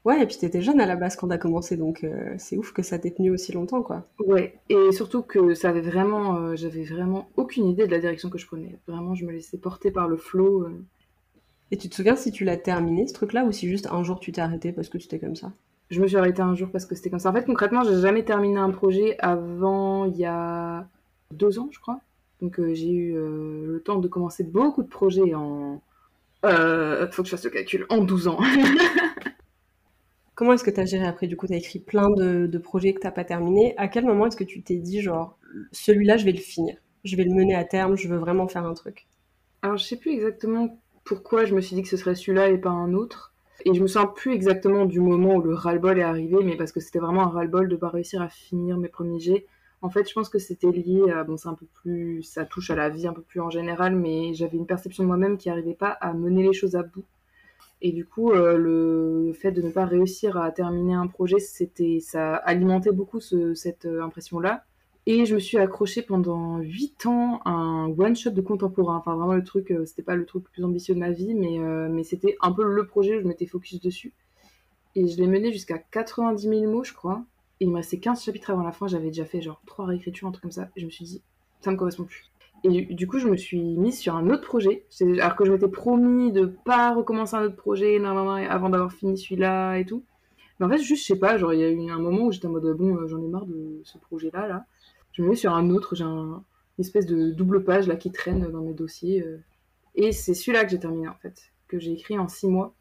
Ouais, 0.05 0.23
et 0.23 0.27
puis 0.27 0.39
t'étais 0.39 0.63
jeune 0.63 0.81
à 0.81 0.87
la 0.87 0.97
base 0.97 1.15
quand 1.17 1.29
t'as 1.29 1.37
commencé, 1.37 1.77
donc 1.77 2.05
euh, 2.05 2.35
c'est 2.39 2.57
ouf 2.57 2.73
que 2.73 2.83
ça 2.83 2.99
t'ait 2.99 3.11
tenu 3.11 3.31
aussi 3.31 3.53
longtemps, 3.53 3.83
quoi. 3.83 4.07
Ouais, 4.19 4.55
et 4.71 4.93
surtout 4.93 5.23
que 5.23 5.53
ça 5.55 5.69
avait 5.69 5.83
vraiment, 5.83 6.37
euh, 6.37 6.57
j'avais 6.57 6.85
vraiment 6.85 7.29
aucune 7.37 7.67
idée 7.67 7.87
de 7.87 7.91
la 7.91 7.99
direction 7.99 8.31
que 8.31 8.39
je 8.39 8.47
prenais. 8.47 8.79
Vraiment, 8.89 9.15
je 9.15 9.27
me 9.27 9.33
laissais 9.33 9.59
porter 9.59 9.91
par 9.91 10.09
le 10.09 10.17
flot. 10.17 10.63
Euh. 10.63 10.83
Et 11.71 11.77
tu 11.77 11.91
te 11.91 11.95
souviens 11.95 12.17
si 12.17 12.33
tu 12.33 12.45
l'as 12.45 12.57
terminé, 12.57 13.07
ce 13.07 13.13
truc-là, 13.13 13.45
ou 13.45 13.53
si 13.53 13.69
juste 13.69 13.89
un 13.93 14.03
jour 14.03 14.21
tu 14.21 14.33
t'es 14.33 14.41
arrêté 14.41 14.73
parce 14.73 14.89
que 14.89 14.97
tu 14.97 15.05
étais 15.05 15.19
comme 15.19 15.37
ça? 15.37 15.53
Je 15.91 16.01
me 16.01 16.07
suis 16.07 16.17
arrêtée 16.17 16.41
un 16.41 16.55
jour 16.55 16.71
parce 16.71 16.87
que 16.87 16.95
c'était 16.95 17.11
comme 17.11 17.19
ça. 17.19 17.31
En 17.31 17.35
fait, 17.35 17.45
concrètement, 17.45 17.85
j'ai 17.85 18.01
jamais 18.01 18.25
terminé 18.25 18.59
un 18.59 18.71
projet 18.71 19.17
avant 19.19 20.07
il 20.07 20.17
y 20.17 20.25
a 20.25 20.89
deux 21.33 21.59
ans, 21.59 21.69
je 21.73 21.79
crois. 21.79 22.01
Donc 22.41 22.59
j'ai 22.73 22.91
eu 22.91 23.15
le 23.15 23.83
temps 23.85 23.99
de 23.99 24.09
commencer 24.09 24.45
beaucoup 24.45 24.83
de 24.83 24.89
projets 24.89 25.35
en... 25.35 25.83
faut 26.43 27.23
que 27.23 27.29
je 27.29 27.31
fasse 27.31 27.45
le 27.45 27.51
calcul, 27.51 27.85
en 27.91 27.99
12 28.03 28.29
ans. 28.29 28.39
Comment 30.41 30.55
est-ce 30.55 30.65
que 30.65 30.71
tu 30.71 30.81
as 30.81 30.87
géré 30.87 31.07
après 31.07 31.27
Du 31.27 31.37
coup, 31.37 31.47
tu 31.47 31.53
as 31.53 31.59
écrit 31.59 31.81
plein 31.81 32.09
de, 32.09 32.57
projets 32.57 32.95
que 32.95 33.01
tu 33.01 33.07
n'as 33.07 33.11
pas 33.11 33.25
terminés. 33.25 33.75
À 33.77 33.89
quel 33.89 34.07
moment 34.07 34.27
est-ce 34.27 34.39
que 34.39 34.45
tu 34.45 34.63
t'es 34.63 34.77
dit, 34.77 35.03
genre, 35.03 35.37
celui-là, 35.71 36.17
je 36.17 36.25
vais 36.25 36.33
le 36.33 36.39
finir? 36.39 36.77
Je 37.05 37.15
vais 37.15 37.25
le 37.25 37.35
mener 37.35 37.55
à 37.55 37.65
terme, 37.65 37.95
je 37.95 38.09
veux 38.09 38.17
vraiment 38.17 38.49
faire 38.49 38.65
un 38.65 38.73
truc? 38.73 39.07
Alors, 39.61 39.77
je 39.77 39.85
sais 39.85 39.99
plus 39.99 40.13
exactement 40.13 40.81
pourquoi 41.05 41.45
je 41.45 41.55
me 41.55 41.61
suis 41.61 41.77
dit 41.77 41.83
que 41.83 41.91
ce 41.91 41.99
serait 41.99 42.15
celui-là 42.15 42.49
et 42.49 42.57
pas 42.57 42.71
un 42.71 42.95
autre. 42.95 43.35
Et 43.67 43.75
je 43.75 43.83
me 43.83 43.87
souviens 43.87 44.07
plus 44.07 44.33
exactement 44.33 44.87
du 44.87 45.01
moment 45.01 45.35
où 45.35 45.43
le 45.43 45.53
ras-le-bol 45.53 45.99
est 45.99 46.03
arrivé, 46.03 46.39
mais 46.43 46.57
parce 46.57 46.73
que 46.73 46.81
c'était 46.81 47.01
vraiment 47.01 47.25
un 47.25 47.29
ras-le-bol 47.29 47.69
de 47.69 47.77
pas 47.77 47.91
réussir 47.91 48.23
à 48.23 48.31
finir 48.31 48.79
mes 48.79 48.89
premiers 48.89 49.21
jets. 49.21 49.45
En 49.83 49.91
fait, 49.91 50.09
je 50.09 50.15
pense 50.15 50.31
que 50.31 50.39
c'était 50.39 50.73
lié 50.73 51.03
à, 51.15 51.23
bon, 51.23 51.37
c'est 51.37 51.49
un 51.49 51.55
peu 51.55 51.67
plus, 51.83 52.23
ça 52.23 52.47
touche 52.47 52.71
à 52.71 52.77
la 52.77 52.89
vie 52.89 53.07
un 53.07 53.13
peu 53.13 53.21
plus 53.21 53.41
en 53.41 53.51
général, 53.51 53.95
mais 53.95 54.33
j'avais 54.33 54.57
une 54.57 54.67
perception 54.67 55.03
de 55.03 55.09
moi-même 55.09 55.37
qui 55.37 55.51
n'arrivait 55.51 55.75
pas 55.75 55.91
à 55.91 56.15
mener 56.15 56.45
les 56.45 56.55
choses 56.55 56.77
à 56.77 56.83
bout. 56.83 57.05
Et 57.83 57.93
du 57.93 58.05
coup, 58.05 58.33
euh, 58.33 58.57
le 58.57 59.33
fait 59.33 59.53
de 59.53 59.63
ne 59.63 59.71
pas 59.71 59.87
réussir 59.87 60.37
à 60.37 60.51
terminer 60.51 60.95
un 60.95 61.07
projet, 61.07 61.39
c'était, 61.39 61.99
ça 62.01 62.35
alimentait 62.35 62.93
beaucoup 62.93 63.21
cette 63.21 63.87
euh, 63.87 64.03
impression-là. 64.03 64.65
Et 65.07 65.25
je 65.25 65.35
me 65.35 65.41
suis 65.41 65.57
accrochée 65.57 66.03
pendant 66.03 66.59
8 66.59 67.07
ans 67.07 67.41
à 67.47 67.51
un 67.51 67.89
one-shot 67.89 68.31
de 68.31 68.41
contemporain. 68.43 68.99
Enfin, 68.99 69.17
vraiment, 69.17 69.33
le 69.33 69.45
truc, 69.45 69.71
euh, 69.71 69.87
c'était 69.87 70.03
pas 70.03 70.15
le 70.15 70.27
truc 70.27 70.45
le 70.45 70.51
plus 70.51 70.65
ambitieux 70.65 70.95
de 70.95 71.01
ma 71.01 71.11
vie, 71.11 71.35
mais, 71.35 71.59
mais 71.89 72.05
c'était 72.05 72.37
un 72.43 72.53
peu 72.53 72.65
le 72.65 72.87
projet 72.87 73.17
où 73.17 73.23
je 73.23 73.27
m'étais 73.27 73.47
focus 73.47 73.81
dessus. 73.81 74.13
Et 74.95 75.07
je 75.09 75.17
l'ai 75.17 75.27
mené 75.27 75.53
jusqu'à 75.53 75.79
90 75.79 76.49
000 76.49 76.71
mots, 76.71 76.85
je 76.85 76.93
crois. 76.93 77.25
Et 77.61 77.65
il 77.65 77.71
me 77.71 77.77
restait 77.77 77.99
15 77.99 78.23
chapitres 78.23 78.51
avant 78.51 78.63
la 78.63 78.73
fin. 78.73 78.89
J'avais 78.89 79.09
déjà 79.09 79.25
fait 79.25 79.41
genre 79.41 79.63
3 79.67 79.87
réécritures, 79.87 80.29
un 80.29 80.33
truc 80.33 80.43
comme 80.43 80.53
ça. 80.53 80.69
Et 80.77 80.81
je 80.81 80.87
me 80.87 80.91
suis 80.91 81.05
dit, 81.05 81.23
ça 81.61 81.71
me 81.71 81.77
correspond 81.77 82.05
plus. 82.05 82.31
Et 82.65 82.95
du 82.95 83.07
coup, 83.07 83.19
je 83.19 83.29
me 83.29 83.37
suis 83.37 83.63
mise 83.63 83.99
sur 83.99 84.15
un 84.15 84.29
autre 84.29 84.47
projet. 84.47 84.85
Alors 85.01 85.35
que 85.35 85.45
je 85.45 85.53
m'étais 85.53 85.69
promis 85.69 86.31
de 86.31 86.47
pas 86.47 86.93
recommencer 86.93 87.37
un 87.37 87.45
autre 87.45 87.57
projet 87.57 87.97
avant 88.05 88.69
d'avoir 88.69 88.93
fini 88.93 89.17
celui-là 89.17 89.79
et 89.79 89.87
tout. 89.87 90.05
Mais 90.59 90.67
en 90.67 90.69
fait, 90.69 90.79
juste, 90.79 91.03
je 91.03 91.15
sais 91.15 91.19
pas, 91.19 91.39
genre, 91.39 91.55
il 91.55 91.61
y 91.61 91.65
a 91.65 91.71
eu 91.71 91.91
un 91.91 91.99
moment 91.99 92.27
où 92.27 92.33
j'étais 92.33 92.47
en 92.47 92.51
mode, 92.51 92.77
bon, 92.77 92.97
euh, 92.97 93.07
j'en 93.07 93.23
ai 93.23 93.29
marre 93.29 93.47
de 93.47 93.81
ce 93.83 93.97
projet-là, 93.97 94.47
là. 94.47 94.67
Je 95.13 95.23
me 95.23 95.31
mets 95.31 95.37
sur 95.37 95.55
un 95.55 95.71
autre, 95.71 95.95
j'ai 95.95 96.05
un, 96.05 96.45
une 96.79 96.85
espèce 96.85 97.07
de 97.07 97.31
double 97.31 97.65
page, 97.65 97.89
là, 97.89 97.97
qui 97.97 98.13
traîne 98.13 98.47
dans 98.51 98.61
mes 98.61 98.75
dossiers. 98.75 99.23
Euh. 99.23 99.39
Et 99.95 100.13
c'est 100.13 100.35
celui-là 100.35 100.65
que 100.65 100.71
j'ai 100.71 100.79
terminé, 100.79 101.09
en 101.09 101.15
fait. 101.15 101.51
Que 101.67 101.79
j'ai 101.79 101.93
écrit 101.93 102.19
en 102.19 102.29
six 102.29 102.47
mois. 102.47 102.75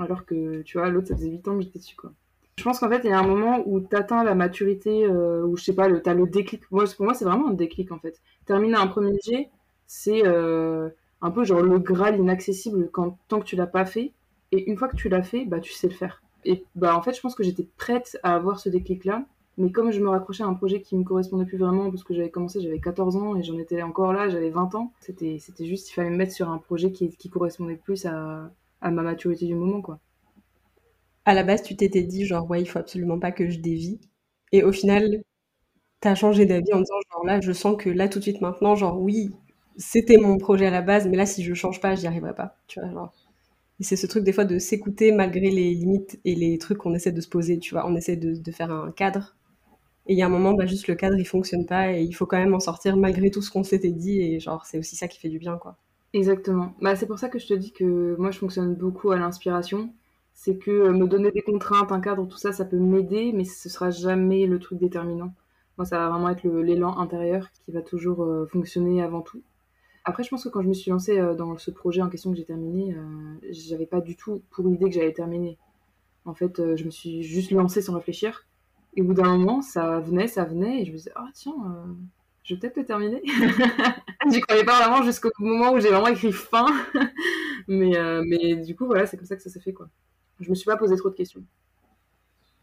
Alors 0.00 0.26
que, 0.26 0.62
tu 0.62 0.78
vois, 0.78 0.88
l'autre, 0.88 1.08
ça 1.08 1.14
faisait 1.14 1.28
huit 1.28 1.46
ans 1.46 1.56
que 1.56 1.62
j'étais 1.62 1.78
dessus, 1.78 1.96
quoi. 1.96 2.12
Je 2.58 2.64
pense 2.64 2.78
qu'en 2.78 2.88
fait, 2.88 3.00
il 3.04 3.10
y 3.10 3.12
a 3.12 3.18
un 3.18 3.26
moment 3.26 3.62
où 3.66 3.80
tu 3.80 3.96
atteins 3.96 4.22
la 4.24 4.34
maturité, 4.34 5.04
euh, 5.04 5.44
où 5.44 5.56
je 5.56 5.64
sais 5.64 5.74
pas, 5.74 5.90
tu 5.90 6.08
as 6.08 6.14
le 6.14 6.26
déclic. 6.26 6.66
Pour 6.68 6.82
moi, 6.98 7.14
c'est 7.14 7.24
vraiment 7.24 7.48
un 7.48 7.54
déclic 7.54 7.92
en 7.92 7.98
fait. 7.98 8.20
Terminer 8.46 8.76
un 8.76 8.86
premier 8.86 9.18
jet, 9.24 9.50
c'est 9.86 10.26
euh, 10.26 10.90
un 11.22 11.30
peu 11.30 11.44
genre 11.44 11.62
le 11.62 11.78
graal 11.78 12.18
inaccessible 12.18 12.90
tant 13.28 13.40
que 13.40 13.44
tu 13.44 13.56
l'as 13.56 13.66
pas 13.66 13.86
fait. 13.86 14.12
Et 14.52 14.70
une 14.70 14.76
fois 14.76 14.88
que 14.88 14.96
tu 14.96 15.08
l'as 15.08 15.22
fait, 15.22 15.46
bah, 15.46 15.60
tu 15.60 15.72
sais 15.72 15.88
le 15.88 15.94
faire. 15.94 16.22
Et 16.44 16.64
bah, 16.74 16.96
en 16.96 17.02
fait, 17.02 17.14
je 17.14 17.20
pense 17.20 17.34
que 17.34 17.42
j'étais 17.42 17.66
prête 17.78 18.18
à 18.22 18.34
avoir 18.34 18.60
ce 18.60 18.68
déclic-là. 18.68 19.24
Mais 19.58 19.70
comme 19.70 19.90
je 19.90 20.00
me 20.00 20.08
raccrochais 20.08 20.42
à 20.42 20.46
un 20.46 20.54
projet 20.54 20.80
qui 20.80 20.96
me 20.96 21.04
correspondait 21.04 21.44
plus 21.44 21.58
vraiment, 21.58 21.90
parce 21.90 22.04
que 22.04 22.14
j'avais 22.14 22.30
commencé, 22.30 22.60
j'avais 22.60 22.80
14 22.80 23.16
ans 23.16 23.36
et 23.36 23.42
j'en 23.42 23.58
étais 23.58 23.82
encore 23.82 24.12
là, 24.12 24.28
j'avais 24.30 24.48
20 24.50 24.74
ans, 24.74 24.92
c'était 25.00 25.38
juste, 25.60 25.90
il 25.90 25.92
fallait 25.92 26.08
me 26.08 26.16
mettre 26.16 26.32
sur 26.32 26.48
un 26.50 26.56
projet 26.56 26.90
qui, 26.90 27.10
qui 27.10 27.28
correspondait 27.28 27.76
plus 27.76 28.06
à, 28.06 28.50
à 28.80 28.90
ma 28.90 29.02
maturité 29.02 29.46
du 29.46 29.54
moment, 29.54 29.82
quoi 29.82 30.00
à 31.24 31.34
la 31.34 31.42
base, 31.44 31.62
tu 31.62 31.76
t'étais 31.76 32.02
dit, 32.02 32.26
genre, 32.26 32.48
ouais, 32.50 32.60
il 32.62 32.66
faut 32.66 32.78
absolument 32.78 33.18
pas 33.18 33.32
que 33.32 33.48
je 33.48 33.58
dévie. 33.58 34.00
Et 34.52 34.62
au 34.62 34.72
final, 34.72 35.22
t'as 36.00 36.14
changé 36.14 36.46
d'avis 36.46 36.72
en 36.74 36.80
disant, 36.80 36.96
genre, 37.12 37.26
là, 37.26 37.40
je 37.40 37.52
sens 37.52 37.76
que 37.78 37.90
là, 37.90 38.08
tout 38.08 38.18
de 38.18 38.24
suite, 38.24 38.40
maintenant, 38.40 38.74
genre, 38.76 39.00
oui, 39.00 39.30
c'était 39.76 40.18
mon 40.18 40.38
projet 40.38 40.66
à 40.66 40.70
la 40.70 40.82
base, 40.82 41.08
mais 41.08 41.16
là, 41.16 41.26
si 41.26 41.42
je 41.44 41.54
change 41.54 41.80
pas, 41.80 41.94
j'y 41.94 42.06
arriverai 42.06 42.34
pas. 42.34 42.56
Tu 42.66 42.80
vois, 42.80 42.90
genre. 42.90 43.12
C'est 43.80 43.96
ce 43.96 44.06
truc, 44.06 44.24
des 44.24 44.32
fois, 44.32 44.44
de 44.44 44.58
s'écouter 44.58 45.10
malgré 45.12 45.50
les 45.50 45.74
limites 45.74 46.20
et 46.24 46.36
les 46.36 46.56
trucs 46.58 46.78
qu'on 46.78 46.94
essaie 46.94 47.12
de 47.12 47.20
se 47.20 47.28
poser, 47.28 47.58
tu 47.58 47.74
vois. 47.74 47.86
On 47.88 47.96
essaie 47.96 48.16
de, 48.16 48.52
faire 48.52 48.70
un 48.70 48.92
cadre. 48.92 49.36
Et 50.06 50.14
il 50.14 50.18
y 50.18 50.22
a 50.22 50.26
un 50.26 50.28
moment, 50.28 50.54
bah, 50.54 50.66
juste 50.66 50.88
le 50.88 50.94
cadre, 50.94 51.16
il 51.18 51.24
fonctionne 51.26 51.66
pas 51.66 51.92
et 51.92 52.02
il 52.02 52.12
faut 52.12 52.26
quand 52.26 52.38
même 52.38 52.54
en 52.54 52.60
sortir 52.60 52.96
malgré 52.96 53.30
tout 53.30 53.42
ce 53.42 53.50
qu'on 53.50 53.64
s'était 53.64 53.90
dit. 53.90 54.20
Et 54.20 54.40
genre, 54.40 54.66
c'est 54.66 54.78
aussi 54.78 54.96
ça 54.96 55.08
qui 55.08 55.18
fait 55.18 55.28
du 55.28 55.38
bien, 55.38 55.56
quoi. 55.58 55.76
Exactement. 56.14 56.74
Bah, 56.80 56.94
c'est 56.96 57.06
pour 57.06 57.18
ça 57.18 57.28
que 57.28 57.38
je 57.38 57.46
te 57.46 57.54
dis 57.54 57.72
que 57.72 58.16
moi, 58.18 58.30
je 58.30 58.38
fonctionne 58.38 58.74
beaucoup 58.74 59.10
à 59.10 59.18
l'inspiration 59.18 59.92
c'est 60.34 60.58
que 60.58 60.70
euh, 60.70 60.92
me 60.92 61.06
donner 61.06 61.30
des 61.30 61.42
contraintes, 61.42 61.92
un 61.92 62.00
cadre, 62.00 62.26
tout 62.26 62.36
ça, 62.36 62.52
ça 62.52 62.64
peut 62.64 62.78
m'aider, 62.78 63.32
mais 63.32 63.44
ce 63.44 63.68
sera 63.68 63.90
jamais 63.90 64.46
le 64.46 64.58
truc 64.58 64.78
déterminant. 64.78 65.34
Moi, 65.78 65.84
ça 65.84 65.98
va 65.98 66.10
vraiment 66.10 66.28
être 66.28 66.46
l'élan 66.46 66.98
intérieur 66.98 67.50
qui 67.52 67.72
va 67.72 67.82
toujours 67.82 68.24
euh, 68.24 68.46
fonctionner 68.46 69.02
avant 69.02 69.22
tout. 69.22 69.42
Après, 70.04 70.22
je 70.22 70.30
pense 70.30 70.44
que 70.44 70.48
quand 70.48 70.62
je 70.62 70.68
me 70.68 70.74
suis 70.74 70.90
lancée 70.90 71.18
euh, 71.18 71.34
dans 71.34 71.56
ce 71.58 71.70
projet 71.70 72.02
en 72.02 72.08
question 72.08 72.30
que 72.30 72.36
j'ai 72.36 72.44
terminé, 72.44 72.96
j'avais 73.50 73.86
pas 73.86 74.00
du 74.00 74.16
tout 74.16 74.42
pour 74.50 74.66
l'idée 74.66 74.86
que 74.86 74.94
j'allais 74.94 75.12
terminer. 75.12 75.58
En 76.24 76.34
fait, 76.34 76.76
je 76.76 76.84
me 76.84 76.90
suis 76.90 77.22
juste 77.22 77.50
lancée 77.50 77.82
sans 77.82 77.94
réfléchir. 77.94 78.46
Et 78.94 79.02
au 79.02 79.06
bout 79.06 79.14
d'un 79.14 79.36
moment, 79.36 79.62
ça 79.62 80.00
venait, 80.00 80.26
ça 80.26 80.44
venait, 80.44 80.82
et 80.82 80.84
je 80.84 80.92
me 80.92 80.96
disais, 80.96 81.12
ah 81.16 81.28
tiens, 81.34 81.54
je 82.42 82.54
vais 82.54 82.60
peut-être 82.60 82.76
le 82.76 82.84
terminer. 82.84 83.22
J'y 84.30 84.40
croyais 84.40 84.64
pas 84.64 84.78
vraiment 84.80 85.02
jusqu'au 85.02 85.30
moment 85.38 85.72
où 85.72 85.80
j'ai 85.80 85.88
vraiment 85.88 86.08
écrit 86.08 86.32
fin. 86.32 86.66
mais, 87.68 87.92
mais 88.26 88.56
du 88.56 88.76
coup, 88.76 88.86
voilà, 88.86 89.06
c'est 89.06 89.16
comme 89.16 89.26
ça 89.26 89.36
que 89.36 89.42
ça 89.42 89.50
s'est 89.50 89.60
fait, 89.60 89.72
quoi 89.72 89.88
je 90.42 90.50
me 90.50 90.54
suis 90.54 90.66
pas 90.66 90.76
posé 90.76 90.96
trop 90.96 91.10
de 91.10 91.14
questions. 91.14 91.42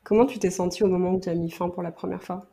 Comment 0.03 0.25
tu 0.25 0.39
t'es 0.39 0.49
sentie 0.49 0.83
au 0.83 0.87
moment 0.87 1.13
où 1.13 1.19
tu 1.19 1.29
as 1.29 1.35
mis 1.35 1.51
fin 1.51 1.69
pour 1.69 1.83
la 1.83 1.91
première 1.91 2.23
fois? 2.23 2.45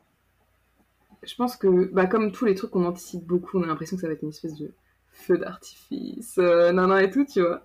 Je 1.23 1.35
pense 1.35 1.57
que, 1.57 1.91
bah, 1.91 2.05
comme 2.05 2.31
tous 2.31 2.45
les 2.45 2.55
trucs 2.55 2.71
qu'on 2.71 2.85
anticipe 2.85 3.25
beaucoup, 3.25 3.57
on 3.57 3.63
a 3.63 3.67
l'impression 3.67 3.97
que 3.97 4.01
ça 4.01 4.07
va 4.07 4.13
être 4.13 4.21
une 4.21 4.29
espèce 4.29 4.55
de 4.55 4.73
feu 5.11 5.37
d'artifice, 5.37 6.37
euh, 6.37 6.71
nan, 6.71 6.91
et 6.99 7.09
tout, 7.09 7.25
tu 7.25 7.41
vois. 7.41 7.61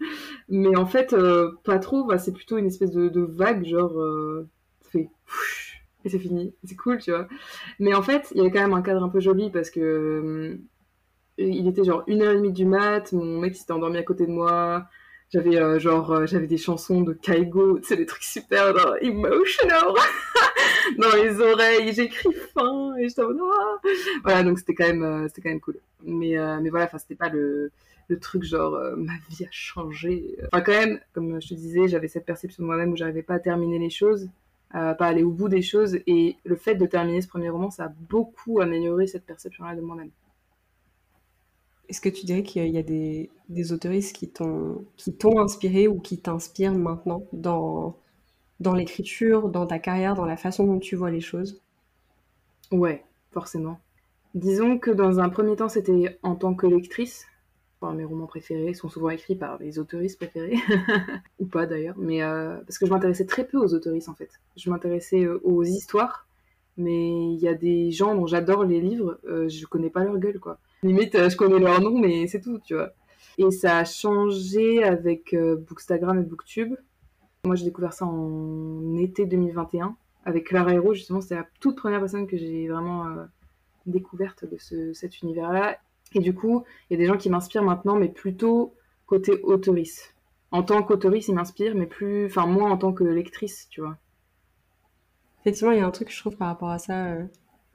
Mais 0.48 0.76
en 0.76 0.86
fait, 0.86 1.12
euh, 1.12 1.52
pas 1.64 1.78
trop, 1.78 2.04
bah, 2.04 2.18
c'est 2.18 2.32
plutôt 2.32 2.56
une 2.56 2.66
espèce 2.66 2.90
de, 2.90 3.20
vague, 3.20 3.64
genre, 3.64 3.98
euh, 3.98 4.48
ça 4.80 4.90
fait 4.90 5.10
et 6.04 6.08
c'est 6.08 6.18
fini, 6.18 6.54
c'est 6.64 6.76
cool, 6.76 6.98
tu 6.98 7.10
vois. 7.10 7.28
Mais 7.78 7.94
en 7.94 8.02
fait, 8.02 8.28
il 8.32 8.38
y 8.38 8.40
avait 8.40 8.50
quand 8.50 8.60
même 8.60 8.72
un 8.72 8.82
cadre 8.82 9.02
un 9.02 9.08
peu 9.08 9.20
joli 9.20 9.50
parce 9.50 9.70
que 9.70 9.80
euh, 9.80 10.58
il 11.38 11.66
était 11.68 11.84
genre 11.84 12.02
une 12.06 12.22
heure 12.22 12.32
et 12.32 12.36
demie 12.36 12.52
du 12.52 12.64
mat, 12.64 13.12
mon 13.12 13.40
mec 13.40 13.54
s'était 13.54 13.72
endormi 13.72 13.98
à 13.98 14.02
côté 14.02 14.26
de 14.26 14.32
moi, 14.32 14.86
j'avais 15.32 15.56
euh, 15.56 15.78
genre 15.78 16.10
euh, 16.12 16.26
j'avais 16.26 16.46
des 16.46 16.58
chansons 16.58 17.00
de 17.00 17.14
Kaigo, 17.14 17.80
sais 17.82 17.96
des 17.96 18.06
trucs 18.06 18.22
super 18.22 18.76
genre, 18.76 18.96
emotional 19.00 19.94
dans 20.98 21.16
les 21.16 21.40
oreilles, 21.40 21.92
j'écris 21.94 22.34
fin 22.52 22.94
et 22.96 23.08
mode 23.16 23.38
ah. 23.40 23.88
voilà 24.24 24.42
donc 24.42 24.58
c'était 24.58 24.74
quand 24.74 24.86
même 24.86 25.02
euh, 25.02 25.28
c'était 25.28 25.42
quand 25.42 25.48
même 25.48 25.60
cool. 25.60 25.78
Mais 26.04 26.36
mais 26.60 26.68
voilà, 26.68 26.86
enfin 26.86 26.98
c'était 26.98 27.14
pas 27.14 27.30
le 27.30 27.70
le 28.08 28.18
truc 28.18 28.42
genre 28.42 28.78
ma 28.96 29.14
vie 29.30 29.44
a 29.44 29.48
changé. 29.50 30.36
Enfin 30.52 30.62
quand 30.62 30.72
même 30.72 31.00
comme 31.14 31.40
je 31.40 31.48
te 31.48 31.54
disais, 31.54 31.88
j'avais 31.88 32.08
cette 32.08 32.26
perception 32.26 32.62
de 32.62 32.66
moi-même 32.66 32.92
où 32.92 32.96
j'arrivais 32.96 33.22
pas 33.22 33.34
à 33.34 33.38
terminer 33.38 33.78
les 33.78 33.90
choses. 33.90 34.28
pas 34.72 34.96
aller 34.98 35.22
au 35.22 35.30
bout 35.30 35.48
des 35.48 35.62
choses 35.62 35.98
et 36.06 36.36
le 36.44 36.56
fait 36.56 36.74
de 36.74 36.86
terminer 36.86 37.22
ce 37.22 37.28
premier 37.28 37.48
roman 37.48 37.70
ça 37.70 37.84
a 37.84 37.92
beaucoup 38.10 38.60
amélioré 38.60 39.06
cette 39.06 39.24
perception 39.24 39.64
là 39.64 39.74
de 39.74 39.80
moi-même. 39.80 40.10
Est-ce 41.88 42.00
que 42.00 42.08
tu 42.08 42.24
dirais 42.24 42.42
qu'il 42.42 42.66
y 42.68 42.78
a 42.78 42.82
des, 42.82 43.30
des 43.48 43.72
autoristes 43.72 44.16
qui 44.16 44.28
t'ont, 44.28 44.86
inspiré 45.38 45.88
ou 45.88 46.00
qui 46.00 46.18
t'inspirent 46.18 46.74
maintenant 46.74 47.24
dans, 47.32 47.96
dans 48.60 48.74
l'écriture, 48.74 49.48
dans 49.48 49.66
ta 49.66 49.78
carrière, 49.78 50.14
dans 50.14 50.24
la 50.24 50.36
façon 50.36 50.66
dont 50.66 50.78
tu 50.78 50.96
vois 50.96 51.10
les 51.10 51.20
choses? 51.20 51.60
Ouais, 52.70 53.04
forcément. 53.30 53.78
Disons 54.34 54.78
que 54.78 54.90
dans 54.90 55.20
un 55.20 55.28
premier 55.28 55.56
temps, 55.56 55.68
c'était 55.68 56.18
en 56.22 56.36
tant 56.36 56.54
que 56.54 56.66
lectrice. 56.66 57.26
mes 57.94 58.04
romans 58.04 58.26
préférés 58.26 58.72
sont 58.72 58.88
souvent 58.88 59.10
écrits 59.10 59.36
par 59.36 59.58
les 59.58 59.78
autoristes 59.78 60.18
préférés, 60.18 60.56
ou 61.38 61.46
pas 61.46 61.66
d'ailleurs, 61.66 61.96
mais 61.98 62.22
euh, 62.22 62.56
parce 62.66 62.78
que 62.78 62.86
je 62.86 62.90
m'intéressais 62.90 63.26
très 63.26 63.44
peu 63.46 63.58
aux 63.58 63.74
autoristes 63.74 64.08
en 64.08 64.14
fait. 64.14 64.30
Je 64.56 64.70
m'intéressais 64.70 65.24
euh, 65.24 65.40
aux 65.44 65.64
histoires, 65.64 66.26
mais 66.78 67.34
il 67.34 67.38
y 67.40 67.48
a 67.48 67.54
des 67.54 67.90
gens 67.90 68.14
dont 68.14 68.26
j'adore 68.26 68.64
les 68.64 68.80
livres, 68.80 69.18
euh, 69.26 69.48
je 69.48 69.66
connais 69.66 69.90
pas 69.90 70.04
leur 70.04 70.16
gueule 70.18 70.40
quoi. 70.40 70.58
Limite, 70.84 71.14
euh, 71.14 71.30
je 71.30 71.36
connais 71.36 71.60
leur 71.60 71.80
nom, 71.80 71.96
mais 71.96 72.26
c'est 72.26 72.40
tout, 72.40 72.58
tu 72.58 72.74
vois. 72.74 72.90
Et 73.38 73.50
ça 73.52 73.78
a 73.78 73.84
changé 73.84 74.82
avec 74.82 75.32
euh, 75.32 75.54
Bookstagram 75.56 76.18
et 76.18 76.24
Booktube. 76.24 76.74
Moi, 77.44 77.54
j'ai 77.54 77.64
découvert 77.64 77.92
ça 77.92 78.04
en 78.04 78.96
été 78.96 79.24
2021 79.26 79.96
avec 80.24 80.48
Clara 80.48 80.72
Hero, 80.72 80.92
justement. 80.92 81.20
C'était 81.20 81.36
la 81.36 81.46
toute 81.60 81.76
première 81.76 82.00
personne 82.00 82.26
que 82.26 82.36
j'ai 82.36 82.66
vraiment 82.66 83.06
euh, 83.06 83.24
découverte 83.86 84.44
de 84.44 84.58
ce, 84.58 84.92
cet 84.92 85.22
univers-là. 85.22 85.78
Et 86.14 86.20
du 86.20 86.34
coup, 86.34 86.64
il 86.90 86.94
y 86.94 86.96
a 86.96 86.98
des 86.98 87.06
gens 87.06 87.16
qui 87.16 87.30
m'inspirent 87.30 87.62
maintenant, 87.62 87.94
mais 87.94 88.08
plutôt 88.08 88.74
côté 89.06 89.40
autorice. 89.42 90.14
En 90.50 90.64
tant 90.64 90.82
qu'autorice, 90.82 91.28
ils 91.28 91.34
m'inspirent, 91.34 91.76
mais 91.76 91.86
plus, 91.86 92.26
enfin, 92.26 92.46
moins 92.46 92.72
en 92.72 92.76
tant 92.76 92.92
que 92.92 93.04
lectrice, 93.04 93.68
tu 93.70 93.82
vois. 93.82 93.96
Effectivement, 95.42 95.70
il 95.70 95.78
y 95.78 95.80
a 95.80 95.86
un 95.86 95.90
truc, 95.92 96.10
je 96.10 96.18
trouve, 96.18 96.36
par 96.36 96.48
rapport 96.48 96.70
à 96.70 96.80
ça. 96.80 97.14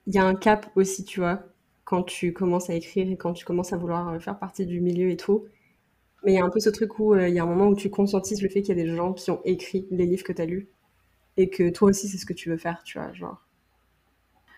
Il 0.08 0.14
y 0.14 0.20
a 0.20 0.26
un 0.26 0.36
cap 0.36 0.70
aussi, 0.76 1.06
tu 1.06 1.22
vois 1.22 1.42
quand 1.88 2.04
tu 2.04 2.34
commences 2.34 2.70
à 2.70 2.74
écrire 2.74 3.10
et 3.10 3.16
quand 3.16 3.32
tu 3.32 3.46
commences 3.46 3.72
à 3.72 3.78
vouloir 3.78 4.10
euh, 4.10 4.20
faire 4.20 4.38
partie 4.38 4.66
du 4.66 4.82
milieu 4.82 5.10
et 5.10 5.16
tout. 5.16 5.46
Mais 6.26 6.34
il 6.34 6.36
y 6.36 6.40
a 6.40 6.44
un 6.44 6.50
peu 6.50 6.60
ce 6.60 6.70
truc 6.70 7.00
où 7.00 7.14
euh, 7.14 7.30
il 7.30 7.34
y 7.34 7.40
a 7.40 7.44
un 7.44 7.46
moment 7.46 7.68
où 7.68 7.76
tu 7.76 7.90
conscientises 7.90 8.42
le 8.42 8.50
fait 8.50 8.62
qu'il 8.62 8.78
y 8.78 8.82
a 8.82 8.84
des 8.84 8.94
gens 8.94 9.14
qui 9.14 9.32
ont 9.32 9.40
écrit 9.46 9.88
les 9.90 10.06
livres 10.06 10.26
que 10.26 10.34
tu 10.34 10.42
as 10.42 10.46
lus 10.46 10.68
et 11.38 11.50
que 11.50 11.70
toi 11.70 11.90
aussi 11.90 12.10
c'est 12.10 12.18
ce 12.18 12.26
que 12.26 12.34
tu 12.34 12.50
veux 12.50 12.58
faire, 12.58 12.84
tu 12.84 13.00
vois, 13.00 13.14
genre. 13.14 13.42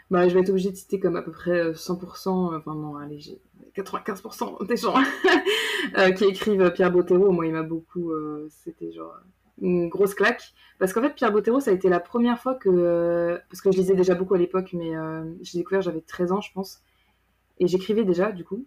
Bah, 0.10 0.28
je 0.28 0.34
vais 0.34 0.40
être 0.40 0.50
obligée 0.50 0.72
de 0.72 0.76
citer 0.76 1.00
comme 1.00 1.16
à 1.18 1.22
peu 1.22 1.32
près 1.32 1.72
100%, 1.72 2.54
euh, 2.54 2.58
enfin 2.58 2.74
non, 2.74 2.96
allez, 2.96 3.20
j'ai 3.20 3.40
95% 3.76 4.66
des 4.66 4.78
gens 4.78 4.96
qui 6.16 6.26
écrivent 6.26 6.72
Pierre 6.74 6.92
Bottero, 6.92 7.32
moi 7.32 7.46
il 7.46 7.54
m'a 7.54 7.62
beaucoup, 7.62 8.12
c'était 8.50 8.92
genre 8.92 9.14
une 9.62 9.88
grosse 9.88 10.16
claque. 10.16 10.54
Parce 10.80 10.94
qu'en 10.94 11.02
fait, 11.02 11.14
Pierre 11.14 11.32
Bottero, 11.32 11.60
ça 11.60 11.72
a 11.72 11.74
été 11.74 11.90
la 11.90 12.00
première 12.00 12.40
fois 12.40 12.56
que. 12.56 13.40
Parce 13.50 13.62
que 13.62 13.72
je 13.72 13.78
lisais 13.78 13.96
déjà 13.96 14.16
beaucoup 14.16 14.34
à 14.34 14.38
l'époque, 14.38 14.72
mais 14.74 14.96
euh, 14.96 15.24
j'ai 15.42 15.60
découvert, 15.60 15.82
j'avais 15.82 16.02
13 16.02 16.32
ans, 16.32 16.42
je 16.42 16.52
pense. 16.54 16.82
Et 17.60 17.68
j'écrivais 17.68 18.03
déjà, 18.05 18.32
du 18.32 18.43
coup. 18.43 18.66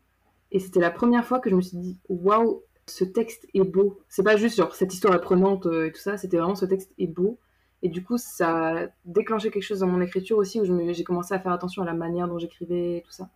Et 0.50 0.58
c'était 0.60 0.80
la 0.80 0.90
première 0.90 1.26
fois 1.26 1.40
que 1.40 1.50
je 1.50 1.54
me 1.56 1.62
suis 1.62 1.78
dit, 1.78 1.98
waouh, 2.08 2.62
ce 2.86 3.04
texte 3.04 3.46
est 3.54 3.64
beau. 3.64 4.00
C'est 4.08 4.22
pas 4.22 4.36
juste 4.36 4.56
genre 4.56 4.74
cette 4.74 4.92
histoire 4.92 5.14
apprenante 5.14 5.66
euh, 5.66 5.86
et 5.86 5.92
tout 5.92 6.00
ça, 6.00 6.16
c'était 6.18 6.36
vraiment 6.36 6.54
ce 6.54 6.66
texte 6.66 6.92
est 6.98 7.06
beau. 7.06 7.38
Et 7.82 7.88
du 7.88 8.04
coup, 8.04 8.18
ça 8.18 8.84
a 8.84 8.86
déclenché 9.04 9.50
quelque 9.50 9.62
chose 9.62 9.80
dans 9.80 9.88
mon 9.88 10.00
écriture 10.00 10.38
aussi, 10.38 10.60
où 10.60 10.92
j'ai 10.92 11.04
commencé 11.04 11.34
à 11.34 11.40
faire 11.40 11.52
attention 11.52 11.82
à 11.82 11.86
la 11.86 11.94
manière 11.94 12.28
dont 12.28 12.38
j'écrivais 12.38 12.98
et 12.98 13.02
tout 13.02 13.10
ça. 13.10 13.28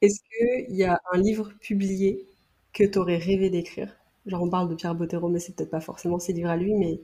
Est-ce 0.00 0.20
qu'il 0.66 0.76
y 0.76 0.84
a 0.84 1.00
un 1.12 1.18
livre 1.18 1.52
publié 1.60 2.26
que 2.72 2.84
tu 2.84 2.98
aurais 2.98 3.18
rêvé 3.18 3.50
d'écrire? 3.50 3.94
Genre, 4.26 4.42
on 4.42 4.50
parle 4.50 4.68
de 4.68 4.74
Pierre 4.74 4.94
Bottero, 4.94 5.28
mais 5.28 5.38
c'est 5.40 5.54
peut-être 5.54 5.70
pas 5.70 5.80
forcément 5.80 6.18
ses 6.18 6.32
livres 6.32 6.50
à 6.50 6.56
lui, 6.56 6.74
mais. 6.74 7.00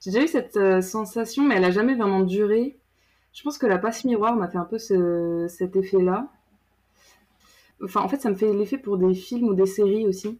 J'ai 0.00 0.10
déjà 0.12 0.24
eu 0.24 0.28
cette 0.28 0.56
euh, 0.56 0.80
sensation, 0.80 1.44
mais 1.44 1.56
elle 1.56 1.64
a 1.64 1.70
jamais 1.70 1.94
vraiment 1.94 2.22
duré. 2.22 2.79
Je 3.32 3.42
pense 3.42 3.58
que 3.58 3.66
la 3.66 3.78
passe 3.78 4.04
miroir 4.04 4.36
m'a 4.36 4.48
fait 4.48 4.58
un 4.58 4.64
peu 4.64 4.78
cet 4.78 5.76
effet-là. 5.76 6.28
Enfin, 7.82 8.00
en 8.02 8.08
fait, 8.08 8.20
ça 8.20 8.30
me 8.30 8.34
fait 8.34 8.52
l'effet 8.52 8.78
pour 8.78 8.98
des 8.98 9.14
films 9.14 9.48
ou 9.48 9.54
des 9.54 9.66
séries 9.66 10.06
aussi. 10.06 10.38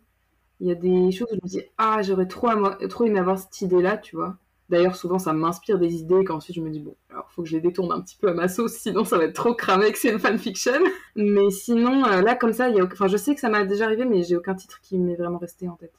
Il 0.61 0.69
y 0.69 0.73
a 0.73 0.75
des 0.75 1.11
choses 1.11 1.29
où 1.33 1.37
je 1.37 1.41
me 1.43 1.49
dis, 1.49 1.63
ah, 1.79 2.03
j'aurais 2.03 2.27
trop, 2.27 2.49
trop 2.89 3.05
aimé 3.05 3.19
avoir 3.19 3.39
cette 3.39 3.61
idée-là, 3.63 3.97
tu 3.97 4.17
vois. 4.17 4.37
D'ailleurs, 4.69 4.95
souvent, 4.95 5.19
ça 5.19 5.33
m'inspire 5.33 5.79
des 5.79 5.97
idées 5.97 6.23
qu'ensuite 6.25 6.55
je 6.55 6.61
me 6.61 6.71
dis, 6.71 6.79
bon, 6.79 6.95
alors 7.09 7.29
faut 7.33 7.43
que 7.43 7.49
je 7.49 7.57
les 7.57 7.61
détourne 7.61 7.91
un 7.91 8.01
petit 8.01 8.17
peu 8.17 8.29
à 8.29 8.35
ma 8.35 8.47
sauce, 8.47 8.73
sinon 8.79 9.05
ça 9.05 9.19
va 9.19 9.25
être 9.25 9.35
trop 9.35 9.55
cramé 9.55 9.91
que 9.91 9.99
c'est 9.99 10.13
une 10.13 10.21
fanfiction. 10.21 10.81
Mais 11.17 11.51
sinon, 11.51 12.05
euh, 12.05 12.21
là, 12.21 12.37
comme 12.37 12.53
ça, 12.53 12.69
il 12.69 12.81
a... 12.81 12.85
enfin, 12.85 13.09
je 13.09 13.17
sais 13.17 13.35
que 13.35 13.41
ça 13.41 13.49
m'a 13.49 13.65
déjà 13.65 13.87
arrivé, 13.87 14.05
mais 14.05 14.23
j'ai 14.23 14.37
aucun 14.37 14.55
titre 14.55 14.81
qui 14.81 14.99
m'est 14.99 15.17
vraiment 15.17 15.39
resté 15.39 15.69
en 15.69 15.75
tête. 15.75 15.93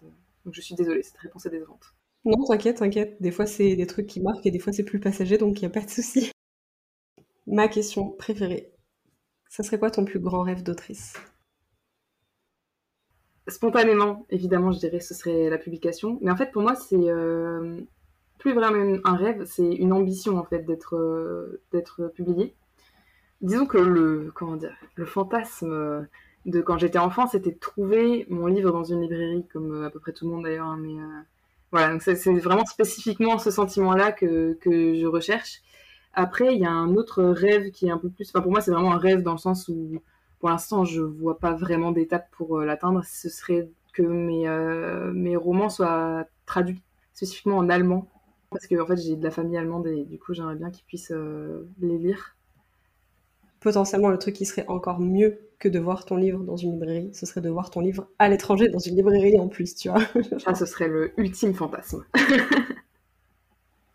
Donc 0.45 0.53
je 0.53 0.61
suis 0.61 0.75
désolée, 0.75 1.03
cette 1.03 1.17
réponse 1.17 1.45
est 1.45 1.49
décevante. 1.49 1.93
Non, 2.23 2.45
t'inquiète, 2.45 2.77
t'inquiète. 2.77 3.17
Des 3.19 3.31
fois, 3.31 3.45
c'est 3.45 3.75
des 3.75 3.87
trucs 3.87 4.07
qui 4.07 4.21
marquent 4.21 4.45
et 4.45 4.51
des 4.51 4.59
fois, 4.59 4.71
c'est 4.71 4.83
plus 4.83 4.99
passager, 4.99 5.37
donc 5.37 5.59
il 5.59 5.65
n'y 5.65 5.67
a 5.67 5.71
pas 5.71 5.81
de 5.81 5.89
souci. 5.89 6.31
Ma 7.47 7.67
question 7.67 8.09
préférée, 8.09 8.71
ça 9.49 9.63
serait 9.63 9.79
quoi 9.79 9.91
ton 9.91 10.05
plus 10.05 10.19
grand 10.19 10.41
rêve 10.41 10.63
d'autrice? 10.63 11.13
Spontanément, 13.47 14.25
évidemment, 14.29 14.71
je 14.71 14.79
dirais 14.79 14.99
ce 14.99 15.13
serait 15.13 15.49
la 15.49 15.57
publication. 15.57 16.19
Mais 16.21 16.31
en 16.31 16.37
fait, 16.37 16.51
pour 16.51 16.61
moi, 16.61 16.75
c'est 16.75 17.09
euh, 17.09 17.81
plus 18.37 18.53
vraiment 18.53 18.99
un 19.03 19.15
rêve, 19.15 19.45
c'est 19.45 19.73
une 19.73 19.93
ambition 19.93 20.37
en 20.37 20.43
fait 20.43 20.63
d'être 20.63 20.95
euh, 20.95 21.61
d'être 21.71 22.07
publié. 22.15 22.55
Disons 23.41 23.65
que 23.65 23.77
le 23.77 24.31
comment 24.35 24.55
dire, 24.55 24.75
le 24.95 25.05
fantasme 25.05 26.07
de 26.45 26.61
quand 26.61 26.77
j'étais 26.77 26.97
enfant, 26.97 27.27
c'était 27.27 27.51
de 27.51 27.59
trouver 27.59 28.25
mon 28.29 28.47
livre 28.47 28.71
dans 28.71 28.83
une 28.83 29.01
librairie, 29.01 29.45
comme 29.51 29.73
euh, 29.73 29.87
à 29.87 29.89
peu 29.89 29.99
près 29.99 30.11
tout 30.13 30.25
le 30.25 30.31
monde 30.31 30.43
d'ailleurs. 30.43 30.67
Hein, 30.67 30.79
mais 30.81 30.99
euh, 30.99 31.21
voilà, 31.71 31.99
c'est 31.99 32.33
vraiment 32.39 32.65
spécifiquement 32.65 33.37
ce 33.37 33.51
sentiment-là 33.51 34.11
que, 34.11 34.53
que 34.61 34.95
je 34.95 35.05
recherche. 35.05 35.61
Après, 36.13 36.55
il 36.55 36.61
y 36.61 36.65
a 36.65 36.71
un 36.71 36.95
autre 36.95 37.23
rêve 37.23 37.71
qui 37.71 37.87
est 37.87 37.91
un 37.91 37.97
peu 37.97 38.09
plus. 38.09 38.29
Enfin, 38.29 38.41
pour 38.41 38.51
moi, 38.51 38.61
c'est 38.61 38.71
vraiment 38.71 38.93
un 38.93 38.97
rêve 38.97 39.23
dans 39.23 39.31
le 39.31 39.37
sens 39.37 39.67
où, 39.67 40.01
pour 40.39 40.49
l'instant, 40.49 40.85
je 40.85 41.01
vois 41.01 41.39
pas 41.39 41.53
vraiment 41.53 41.91
d'étape 41.91 42.29
pour 42.31 42.59
l'atteindre. 42.59 43.03
Ce 43.05 43.29
serait 43.29 43.69
que 43.93 44.03
mes, 44.03 44.47
mes 45.13 45.35
romans 45.35 45.69
soient 45.69 46.25
traduits 46.45 46.81
spécifiquement 47.13 47.57
en 47.57 47.69
allemand 47.69 48.07
parce 48.51 48.67
que 48.67 48.79
en 48.79 48.85
fait 48.85 48.97
j'ai 48.97 49.15
de 49.15 49.23
la 49.23 49.31
famille 49.31 49.57
allemande 49.57 49.87
et 49.87 50.03
du 50.03 50.19
coup 50.19 50.33
j'aimerais 50.33 50.55
bien 50.55 50.69
qu'ils 50.69 50.85
puissent 50.85 51.11
euh, 51.11 51.67
les 51.79 51.97
lire. 51.97 52.35
Potentiellement 53.61 54.09
le 54.09 54.17
truc 54.17 54.35
qui 54.35 54.45
serait 54.45 54.65
encore 54.67 54.99
mieux 54.99 55.39
que 55.59 55.69
de 55.69 55.79
voir 55.79 56.05
ton 56.05 56.15
livre 56.17 56.43
dans 56.43 56.57
une 56.57 56.73
librairie, 56.73 57.11
ce 57.13 57.25
serait 57.25 57.41
de 57.41 57.49
voir 57.49 57.69
ton 57.69 57.79
livre 57.79 58.07
à 58.19 58.27
l'étranger 58.27 58.67
dans 58.69 58.79
une 58.79 58.95
librairie 58.95 59.39
en 59.39 59.47
plus, 59.47 59.75
tu 59.75 59.89
vois. 59.89 60.01
Ça 60.39 60.55
ce 60.55 60.65
serait 60.65 60.87
le 60.87 61.13
ultime 61.17 61.53
fantasme. 61.53 62.03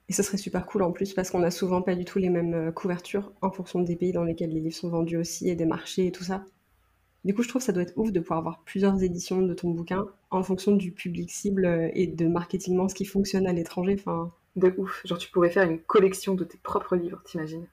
et 0.09 0.12
ce 0.12 0.22
serait 0.22 0.36
super 0.36 0.66
cool 0.66 0.82
en 0.82 0.92
plus 0.92 1.14
parce 1.14 1.30
qu'on 1.30 1.42
a 1.42 1.50
souvent 1.50 1.82
pas 1.82 1.94
du 1.94 2.04
tout 2.04 2.18
les 2.18 2.30
mêmes 2.30 2.54
euh, 2.54 2.72
couvertures 2.72 3.32
en 3.42 3.50
fonction 3.50 3.80
des 3.80 3.96
pays 3.96 4.12
dans 4.12 4.24
lesquels 4.24 4.50
les 4.50 4.61
livres 4.61 4.74
sont 4.74 4.88
vendus 4.88 5.16
aussi 5.16 5.48
et 5.48 5.57
des 5.57 5.66
marchés 5.66 6.07
et 6.07 6.12
tout 6.12 6.24
ça. 6.24 6.44
Du 7.24 7.34
coup, 7.34 7.42
je 7.42 7.48
trouve 7.48 7.61
que 7.61 7.66
ça 7.66 7.72
doit 7.72 7.82
être 7.82 7.96
ouf 7.96 8.12
de 8.12 8.20
pouvoir 8.20 8.38
avoir 8.38 8.62
plusieurs 8.64 9.02
éditions 9.02 9.42
de 9.42 9.52
ton 9.52 9.70
bouquin 9.70 10.07
en 10.30 10.44
fonction 10.44 10.72
du 10.72 10.92
public 10.92 11.30
cible 11.30 11.66
euh, 11.66 11.90
et 11.92 12.07
de 12.07 12.28
marketingment 12.28 12.88
ce 12.88 12.94
qui 12.94 13.04
fonctionne 13.04 13.48
à 13.48 13.52
l'étranger. 13.52 13.96
Enfin, 13.98 14.32
de 14.57 14.72
ouf. 14.78 15.02
Genre, 15.04 15.18
tu 15.18 15.30
pourrais 15.30 15.50
faire 15.50 15.68
une 15.68 15.80
collection 15.80 16.34
de 16.34 16.44
tes 16.44 16.59
propres 16.59 16.96
livres, 16.96 17.22
t'imagines 17.24 17.66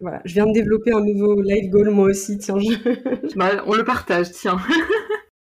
Voilà, 0.00 0.22
je 0.24 0.34
viens 0.34 0.46
de 0.46 0.52
développer 0.52 0.92
un 0.92 1.04
nouveau 1.04 1.40
life 1.42 1.70
goal 1.70 1.90
moi 1.90 2.08
aussi, 2.08 2.38
tiens. 2.38 2.56
Bah, 3.36 3.64
on 3.66 3.74
le 3.74 3.84
partage, 3.84 4.30
tiens. 4.30 4.58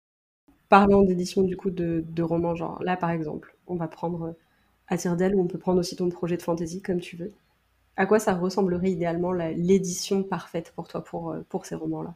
Parlant 0.68 1.02
d'édition 1.02 1.42
du 1.42 1.56
coup 1.56 1.70
de, 1.70 2.22
romans, 2.22 2.54
genre 2.54 2.82
là 2.82 2.96
par 2.96 3.10
exemple, 3.10 3.56
on 3.66 3.76
va 3.76 3.88
prendre 3.88 4.34
Atirdel 4.88 5.34
ou 5.34 5.40
on 5.40 5.46
peut 5.46 5.58
prendre 5.58 5.80
aussi 5.80 5.96
ton 5.96 6.08
projet 6.08 6.36
de 6.36 6.42
fantasy 6.42 6.82
comme 6.82 7.00
tu 7.00 7.16
veux. 7.16 7.32
À 7.96 8.06
quoi 8.06 8.18
ça 8.18 8.34
ressemblerait 8.34 8.90
idéalement 8.90 9.32
l'édition 9.32 10.22
parfaite 10.22 10.72
pour 10.74 10.88
toi 10.88 11.02
pour, 11.02 11.32
euh, 11.32 11.44
pour 11.48 11.66
ces 11.66 11.74
romans-là? 11.74 12.14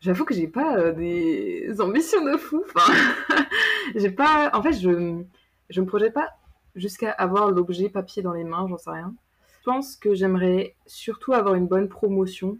J'avoue 0.00 0.24
que 0.24 0.34
j'ai 0.34 0.48
pas 0.48 0.76
euh, 0.76 0.92
des 0.92 1.80
ambitions 1.80 2.22
de 2.24 2.36
fou. 2.36 2.62
J'ai 3.94 4.10
pas. 4.10 4.50
En 4.52 4.62
fait, 4.62 4.72
je 4.74 5.22
je 5.70 5.80
me 5.80 5.86
projette 5.86 6.12
pas 6.12 6.36
jusqu'à 6.74 7.10
avoir 7.10 7.50
l'objet 7.50 7.88
papier 7.88 8.22
dans 8.22 8.32
les 8.32 8.44
mains, 8.44 8.66
j'en 8.68 8.78
sais 8.78 8.90
rien. 8.90 9.14
Je 9.60 9.64
pense 9.64 9.96
que 9.96 10.14
j'aimerais 10.14 10.76
surtout 10.86 11.32
avoir 11.32 11.54
une 11.54 11.66
bonne 11.66 11.88
promotion, 11.88 12.58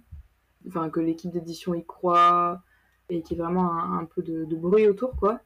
enfin 0.66 0.88
que 0.88 1.00
l'équipe 1.00 1.30
d'édition 1.30 1.74
y 1.74 1.84
croit 1.84 2.62
et 3.10 3.20
qu'il 3.22 3.36
y 3.36 3.40
ait 3.40 3.42
vraiment 3.42 3.70
un, 3.74 4.04
peu 4.06 4.22
de, 4.22 4.46
bruit 4.56 4.88
autour, 4.88 5.14
quoi. 5.16 5.40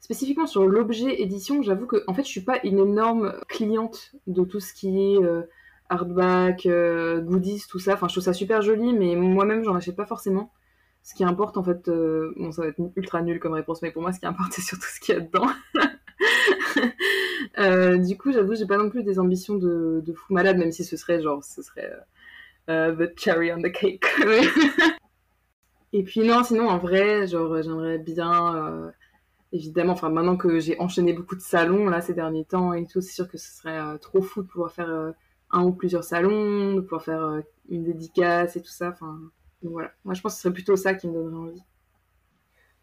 Spécifiquement 0.00 0.46
sur 0.46 0.66
l'objet 0.66 1.20
édition, 1.20 1.62
j'avoue 1.62 1.86
que 1.86 2.04
en 2.06 2.14
fait 2.14 2.22
je 2.22 2.28
suis 2.28 2.40
pas 2.40 2.60
une 2.64 2.78
énorme 2.78 3.34
cliente 3.48 4.12
de 4.26 4.44
tout 4.44 4.60
ce 4.60 4.72
qui 4.72 5.14
est 5.14 5.22
euh, 5.22 5.42
hardback, 5.88 6.66
euh, 6.66 7.20
goodies, 7.20 7.64
tout 7.68 7.78
ça. 7.78 7.94
Enfin, 7.94 8.08
je 8.08 8.14
trouve 8.14 8.24
ça 8.24 8.32
super 8.32 8.62
joli, 8.62 8.92
mais 8.92 9.16
moi-même 9.16 9.64
j'en 9.64 9.74
achète 9.74 9.96
pas 9.96 10.06
forcément. 10.06 10.52
Ce 11.02 11.14
qui 11.14 11.24
importe 11.24 11.56
en 11.56 11.64
fait, 11.64 11.88
euh, 11.88 12.32
bon 12.36 12.52
ça 12.52 12.62
va 12.62 12.68
être 12.68 12.80
ultra 12.96 13.22
nul 13.22 13.40
comme 13.40 13.54
réponse, 13.54 13.82
mais 13.82 13.90
pour 13.90 14.02
moi 14.02 14.12
ce 14.12 14.20
qui 14.20 14.26
importe 14.26 14.52
c'est 14.54 14.62
surtout 14.62 14.86
ce 14.86 15.00
qu'il 15.00 15.14
y 15.14 15.18
a 15.18 15.20
dedans. 15.20 15.48
Euh, 17.58 17.96
du 17.98 18.16
coup, 18.16 18.32
j'avoue, 18.32 18.54
j'ai 18.54 18.66
pas 18.66 18.76
non 18.76 18.88
plus 18.88 19.02
des 19.02 19.18
ambitions 19.18 19.56
de, 19.56 20.02
fou 20.14 20.32
malade, 20.32 20.58
même 20.58 20.70
si 20.70 20.84
ce 20.84 20.96
serait 20.96 21.20
genre, 21.20 21.42
ce 21.42 21.62
serait 21.62 21.90
euh, 22.68 22.92
euh, 22.92 23.06
the 23.06 23.18
cherry 23.18 23.52
on 23.52 23.60
the 23.60 23.72
cake. 23.72 24.04
Et 25.92 26.02
puis 26.04 26.20
non, 26.20 26.44
sinon 26.44 26.68
en 26.68 26.78
vrai, 26.78 27.26
genre 27.26 27.62
j'aimerais 27.62 27.98
bien, 27.98 28.92
évidemment, 29.52 29.92
enfin 29.92 30.10
maintenant 30.10 30.36
que 30.36 30.60
j'ai 30.60 30.78
enchaîné 30.80 31.12
beaucoup 31.12 31.36
de 31.36 31.40
salons 31.40 31.86
là 31.86 32.00
ces 32.00 32.14
derniers 32.14 32.44
temps 32.44 32.72
et 32.72 32.86
tout, 32.86 33.00
c'est 33.00 33.12
sûr 33.12 33.28
que 33.28 33.38
ce 33.38 33.50
serait 33.56 33.98
trop 33.98 34.22
fou 34.22 34.42
de 34.42 34.48
pouvoir 34.48 34.72
faire 34.72 35.14
un 35.50 35.64
ou 35.64 35.72
plusieurs 35.72 36.04
salons, 36.04 36.74
de 36.74 36.80
pouvoir 36.80 37.02
faire 37.02 37.42
une 37.68 37.84
dédicace 37.84 38.56
et 38.56 38.62
tout 38.62 38.70
ça. 38.70 38.90
Enfin, 38.90 39.18
voilà. 39.62 39.90
Moi, 40.04 40.14
je 40.14 40.20
pense 40.20 40.32
que 40.32 40.36
ce 40.36 40.42
serait 40.42 40.54
plutôt 40.54 40.76
ça 40.76 40.94
qui 40.94 41.08
me 41.08 41.14
donnerait 41.14 41.36
envie. 41.36 41.62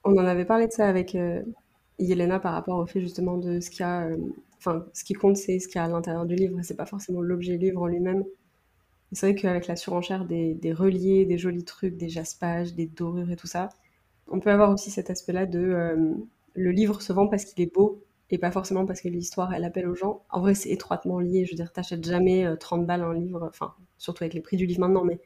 On 0.03 0.13
en 0.13 0.25
avait 0.25 0.45
parlé 0.45 0.67
de 0.67 0.71
ça 0.71 0.87
avec 0.87 1.15
Yelena 1.99 2.39
par 2.39 2.53
rapport 2.53 2.77
au 2.77 2.85
fait 2.85 3.01
justement 3.01 3.37
de 3.37 3.59
ce 3.59 3.69
qu'il 3.69 3.83
a, 3.83 4.07
euh, 4.07 4.17
enfin, 4.57 4.85
ce 4.93 5.03
qui 5.03 5.13
compte, 5.13 5.37
c'est 5.37 5.59
ce 5.59 5.67
qu'il 5.67 5.77
y 5.77 5.79
a 5.79 5.85
à 5.85 5.87
l'intérieur 5.87 6.25
du 6.25 6.35
livre, 6.35 6.59
c'est 6.63 6.75
pas 6.75 6.85
forcément 6.85 7.21
l'objet 7.21 7.57
livre 7.57 7.81
en 7.81 7.87
lui-même. 7.87 8.23
C'est 9.11 9.27
vrai 9.31 9.35
qu'avec 9.35 9.67
la 9.67 9.75
surenchère 9.75 10.25
des, 10.25 10.73
reliés, 10.73 11.25
des 11.25 11.37
jolis 11.37 11.63
trucs, 11.63 11.95
des 11.95 12.09
jaspages, 12.09 12.73
des 12.73 12.87
dorures 12.87 13.31
et 13.31 13.35
tout 13.35 13.47
ça, 13.47 13.69
on 14.27 14.39
peut 14.39 14.51
avoir 14.51 14.71
aussi 14.71 14.91
cet 14.91 15.09
aspect-là 15.09 15.45
de 15.45 15.59
euh, 15.59 16.13
le 16.55 16.71
livre 16.71 17.01
se 17.01 17.13
vend 17.13 17.27
parce 17.27 17.45
qu'il 17.45 17.63
est 17.63 17.73
beau 17.73 18.03
et 18.31 18.37
pas 18.37 18.51
forcément 18.51 18.85
parce 18.85 19.01
que 19.01 19.07
l'histoire 19.07 19.53
elle 19.53 19.63
appelle 19.63 19.87
aux 19.87 19.95
gens. 19.95 20.23
En 20.31 20.41
vrai, 20.41 20.55
c'est 20.55 20.69
étroitement 20.69 21.19
lié. 21.19 21.45
Je 21.45 21.51
veux 21.51 21.55
dire, 21.55 21.71
t'achètes 21.71 22.05
jamais 22.05 22.47
30 22.59 22.81
euh, 22.81 22.85
balles 22.85 23.01
un 23.01 23.13
livre, 23.13 23.47
enfin, 23.49 23.73
surtout 23.97 24.23
avec 24.23 24.33
les 24.33 24.41
prix 24.41 24.57
du 24.57 24.65
livre 24.65 24.79
maintenant, 24.79 25.03
mais 25.03 25.19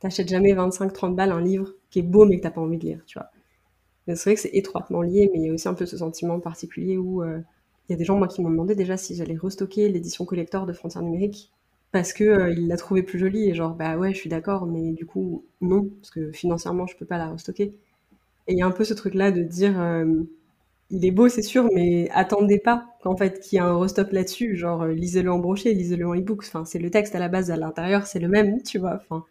t'achètes 0.00 0.28
jamais 0.28 0.54
25-30 0.54 1.14
balles 1.14 1.32
un 1.32 1.40
livre 1.40 1.74
qui 1.90 2.00
est 2.00 2.02
beau 2.02 2.24
mais 2.24 2.38
que 2.38 2.42
t'as 2.42 2.50
pas 2.50 2.60
envie 2.60 2.78
de 2.78 2.84
lire, 2.84 3.02
tu 3.06 3.18
vois. 3.18 3.30
C'est 4.06 4.24
vrai 4.24 4.34
que 4.34 4.40
c'est 4.40 4.54
étroitement 4.54 5.02
lié, 5.02 5.30
mais 5.32 5.40
il 5.40 5.46
y 5.46 5.50
a 5.50 5.52
aussi 5.52 5.68
un 5.68 5.74
peu 5.74 5.86
ce 5.86 5.96
sentiment 5.98 6.40
particulier 6.40 6.96
où 6.96 7.22
euh, 7.22 7.38
il 7.88 7.92
y 7.92 7.94
a 7.94 7.98
des 7.98 8.04
gens 8.04 8.16
moi 8.16 8.28
qui 8.28 8.42
m'ont 8.42 8.50
demandé 8.50 8.74
déjà 8.74 8.96
si 8.96 9.14
j'allais 9.14 9.36
restocker 9.36 9.88
l'édition 9.88 10.24
collector 10.24 10.66
de 10.66 10.72
Frontières 10.72 11.02
numériques 11.02 11.52
parce 11.92 12.12
que 12.12 12.24
euh, 12.24 12.54
l'a 12.56 12.76
trouvé 12.76 13.02
plus 13.02 13.18
jolie 13.18 13.48
et 13.48 13.54
genre 13.54 13.74
bah 13.74 13.96
ouais 13.96 14.12
je 14.14 14.18
suis 14.18 14.30
d'accord 14.30 14.66
mais 14.66 14.92
du 14.92 15.06
coup 15.06 15.44
non 15.60 15.88
parce 16.00 16.10
que 16.10 16.30
financièrement 16.32 16.86
je 16.86 16.96
peux 16.96 17.06
pas 17.06 17.18
la 17.18 17.28
restocker. 17.28 17.74
Et 18.46 18.52
il 18.52 18.58
y 18.58 18.62
a 18.62 18.66
un 18.66 18.70
peu 18.70 18.84
ce 18.84 18.94
truc 18.94 19.14
là 19.14 19.30
de 19.32 19.42
dire 19.42 19.80
euh, 19.80 20.22
il 20.90 21.04
est 21.04 21.10
beau 21.10 21.28
c'est 21.28 21.42
sûr 21.42 21.68
mais 21.74 22.08
attendez 22.12 22.58
pas 22.58 22.86
qu'en 23.02 23.16
fait 23.16 23.40
qu'il 23.40 23.56
y 23.56 23.58
ait 23.58 23.64
un 23.64 23.76
restock 23.76 24.12
là-dessus 24.12 24.56
genre 24.56 24.86
lisez-le 24.86 25.32
en 25.32 25.38
brochet, 25.38 25.72
lisez-le 25.74 26.06
en 26.06 26.14
e-book. 26.14 26.42
Enfin 26.46 26.64
c'est 26.64 26.78
le 26.78 26.90
texte 26.90 27.14
à 27.14 27.18
la 27.18 27.28
base 27.28 27.50
à 27.50 27.56
l'intérieur 27.56 28.06
c'est 28.06 28.18
le 28.20 28.28
même 28.28 28.62
tu 28.62 28.78
vois. 28.78 28.96
Enfin 28.96 29.24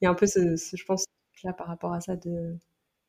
il 0.00 0.04
y 0.06 0.08
a 0.08 0.10
un 0.10 0.14
peu 0.14 0.26
ce, 0.26 0.56
je 0.56 0.84
pense 0.84 1.06
là 1.44 1.52
par 1.52 1.68
rapport 1.68 1.92
à 1.92 2.00
ça 2.00 2.16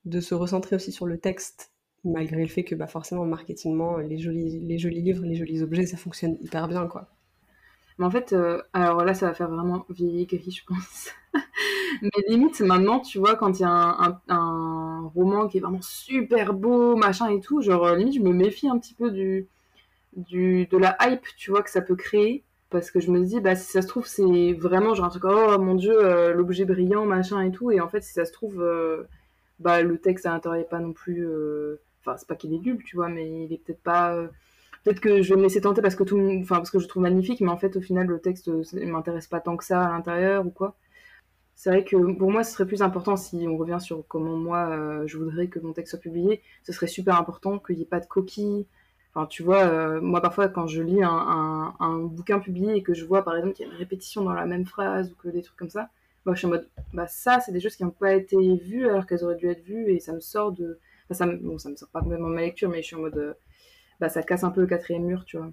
de 0.05 0.19
se 0.19 0.35
recentrer 0.35 0.75
aussi 0.75 0.91
sur 0.91 1.05
le 1.05 1.17
texte, 1.17 1.71
malgré 2.03 2.41
le 2.41 2.47
fait 2.47 2.63
que 2.63 2.75
bah, 2.75 2.87
forcément, 2.87 3.25
marketingement, 3.25 3.97
les 3.97 4.17
jolis, 4.17 4.59
les 4.59 4.77
jolis 4.77 5.01
livres, 5.01 5.25
les 5.25 5.35
jolis 5.35 5.61
objets, 5.61 5.85
ça 5.85 5.97
fonctionne 5.97 6.37
hyper 6.41 6.67
bien, 6.67 6.87
quoi. 6.87 7.09
Mais 7.97 8.05
en 8.05 8.11
fait, 8.11 8.33
euh, 8.33 8.61
alors 8.73 9.03
là, 9.05 9.13
ça 9.13 9.27
va 9.27 9.33
faire 9.33 9.49
vraiment 9.49 9.85
vieille 9.89 10.25
gris, 10.25 10.51
je 10.51 10.63
pense. 10.65 11.09
Mais 12.01 12.09
limite, 12.27 12.59
maintenant, 12.61 12.99
tu 12.99 13.19
vois, 13.19 13.35
quand 13.35 13.59
il 13.59 13.63
y 13.63 13.65
a 13.65 14.19
un, 14.29 15.11
roman 15.15 15.47
qui 15.47 15.57
est 15.57 15.61
vraiment 15.61 15.81
super 15.81 16.53
beau, 16.53 16.95
machin 16.95 17.29
et 17.29 17.39
tout, 17.39 17.61
genre, 17.61 17.95
limite, 17.95 18.15
je 18.15 18.21
me 18.21 18.33
méfie 18.33 18.69
un 18.69 18.77
petit 18.77 18.93
peu 18.93 19.11
du, 19.11 19.47
de 20.15 20.77
la 20.77 20.97
hype, 21.01 21.25
tu 21.37 21.51
vois, 21.51 21.63
que 21.63 21.69
ça 21.69 21.81
peut 21.81 21.95
créer. 21.95 22.43
Parce 22.69 22.91
que 22.91 22.99
je 22.99 23.09
me 23.09 23.23
dis, 23.25 23.39
bah, 23.41 23.55
si 23.55 23.71
ça 23.71 23.81
se 23.81 23.87
trouve, 23.87 24.05
c'est 24.05 24.53
vraiment 24.53 24.93
genre 24.93 25.05
un 25.05 25.09
truc, 25.09 25.25
oh 25.25 25.57
mon 25.59 25.73
dieu, 25.73 25.93
euh, 26.05 26.33
l'objet 26.33 26.65
brillant, 26.65 27.05
machin 27.05 27.41
et 27.41 27.51
tout. 27.51 27.71
Et 27.71 27.79
en 27.81 27.87
fait, 27.89 28.01
si 28.03 28.13
ça 28.13 28.25
se 28.25 28.31
trouve, 28.31 28.61
euh, 28.61 29.07
bah, 29.59 29.81
le 29.81 29.97
texte 29.97 30.25
à 30.27 30.31
l'intérieur 30.31 30.67
pas 30.67 30.79
non 30.79 30.93
plus. 30.93 31.27
Euh, 31.27 31.79
enfin, 32.01 32.17
c'est 32.17 32.27
pas 32.27 32.35
qu'il 32.35 32.53
est 32.53 32.59
nul, 32.59 32.83
tu 32.85 32.95
vois, 32.95 33.09
mais 33.09 33.45
il 33.45 33.53
est 33.53 33.57
peut-être 33.57 33.81
pas. 33.81 34.15
Peut-être 34.83 35.01
que 35.01 35.21
je 35.23 35.29
vais 35.33 35.37
me 35.37 35.43
laisser 35.43 35.61
tenter 35.61 35.81
parce 35.81 35.95
que, 35.95 36.03
tout... 36.03 36.19
enfin, 36.41 36.57
parce 36.57 36.71
que 36.71 36.79
je 36.79 36.87
trouve 36.87 37.03
magnifique, 37.03 37.41
mais 37.41 37.49
en 37.49 37.57
fait, 37.57 37.75
au 37.75 37.81
final, 37.81 38.07
le 38.07 38.19
texte 38.19 38.47
ne 38.47 38.85
m'intéresse 38.91 39.27
pas 39.27 39.39
tant 39.41 39.57
que 39.57 39.65
ça 39.65 39.85
à 39.85 39.89
l'intérieur 39.89 40.45
ou 40.45 40.51
quoi. 40.51 40.75
C'est 41.61 41.69
vrai 41.71 41.83
que 41.83 41.97
pour 42.13 42.31
moi, 42.31 42.45
ce 42.45 42.53
serait 42.53 42.65
plus 42.65 42.81
important 42.81 43.17
si 43.17 43.45
on 43.45 43.57
revient 43.57 43.79
sur 43.81 44.07
comment 44.07 44.37
moi 44.37 45.05
je 45.05 45.17
voudrais 45.17 45.47
que 45.47 45.59
mon 45.59 45.73
texte 45.73 45.91
soit 45.91 45.99
publié. 45.99 46.41
Ce 46.63 46.71
serait 46.71 46.87
super 46.87 47.17
important 47.17 47.59
qu'il 47.59 47.75
n'y 47.75 47.81
ait 47.81 47.85
pas 47.85 47.99
de 47.99 48.05
coquilles, 48.05 48.65
Enfin, 49.13 49.25
tu 49.25 49.41
vois, 49.43 49.65
euh, 49.65 50.01
moi 50.01 50.21
parfois 50.21 50.49
quand 50.49 50.67
je 50.67 50.81
lis 50.83 51.01
un, 51.03 51.73
bouquin 52.11 52.39
publié 52.39 52.75
et 52.75 52.83
que 52.83 52.93
je 52.93 53.05
vois 53.05 53.23
par 53.23 53.35
exemple 53.35 53.55
qu'il 53.55 53.65
y 53.65 53.69
a 53.69 53.71
une 53.71 53.77
répétition 53.77 54.23
dans 54.23 54.33
la 54.33 54.45
même 54.45 54.65
phrase 54.65 55.11
ou 55.11 55.15
que 55.15 55.29
des 55.29 55.41
trucs 55.41 55.57
comme 55.57 55.69
ça, 55.69 55.89
moi 56.25 56.35
je 56.35 56.39
suis 56.39 56.47
en 56.47 56.51
mode, 56.51 56.69
bah 56.93 57.07
ça 57.07 57.39
c'est 57.39 57.51
des 57.51 57.59
choses 57.59 57.75
qui 57.75 57.83
n'ont 57.83 57.89
pas 57.89 58.13
été 58.13 58.37
vues 58.57 58.87
alors 58.87 59.07
qu'elles 59.07 59.23
auraient 59.23 59.35
dû 59.35 59.47
être 59.47 59.63
vues 59.63 59.91
et 59.91 59.99
ça 59.99 60.13
me 60.13 60.19
sort 60.19 60.51
de, 60.51 60.79
ça 61.09 61.25
me, 61.25 61.37
bon 61.37 61.57
ça 61.57 61.69
me 61.69 61.75
sort 61.75 61.89
pas 61.89 62.01
même 62.01 62.23
en 62.23 62.29
ma 62.29 62.41
lecture 62.41 62.69
mais 62.69 62.81
je 62.81 62.87
suis 62.87 62.95
en 62.95 62.99
mode, 62.99 63.17
euh, 63.17 63.33
bah 63.99 64.09
ça 64.09 64.21
casse 64.23 64.43
un 64.43 64.51
peu 64.51 64.61
le 64.61 64.67
quatrième 64.67 65.03
mur, 65.05 65.25
tu 65.25 65.37
vois. 65.37 65.51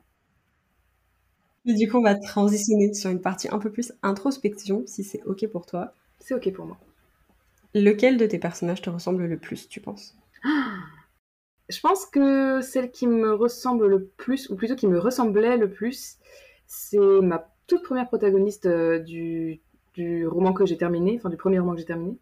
Et 1.66 1.74
du 1.74 1.90
coup 1.90 1.98
on 1.98 2.02
va 2.02 2.14
transitionner 2.14 2.94
sur 2.94 3.10
une 3.10 3.20
partie 3.20 3.48
un 3.50 3.58
peu 3.58 3.70
plus 3.70 3.92
introspection 4.02 4.84
si 4.86 5.04
c'est 5.04 5.22
ok 5.24 5.46
pour 5.48 5.66
toi. 5.66 5.92
C'est 6.20 6.34
ok 6.34 6.52
pour 6.52 6.66
moi. 6.66 6.78
Lequel 7.74 8.16
de 8.16 8.26
tes 8.26 8.38
personnages 8.38 8.80
te 8.80 8.90
ressemble 8.90 9.26
le 9.26 9.36
plus, 9.36 9.68
tu 9.68 9.80
penses? 9.80 10.16
Je 11.68 11.80
pense 11.80 12.06
que 12.06 12.60
celle 12.60 12.92
qui 12.92 13.08
me 13.08 13.34
ressemble 13.34 13.88
le 13.88 14.04
plus, 14.04 14.48
ou 14.50 14.54
plutôt 14.54 14.76
qui 14.76 14.86
me 14.86 15.00
ressemblait 15.00 15.56
le 15.56 15.68
plus, 15.68 16.18
c'est 16.68 16.98
ma 16.98 17.48
toute 17.66 17.82
première 17.82 18.06
protagoniste 18.06 18.66
euh, 18.66 19.00
du, 19.00 19.60
roman 20.26 20.52
que 20.52 20.64
j'ai 20.64 20.76
terminé, 20.76 21.16
enfin 21.16 21.28
du 21.28 21.36
premier 21.36 21.58
roman 21.58 21.72
que 21.72 21.78
j'ai 21.80 21.86
terminé, 21.86 22.16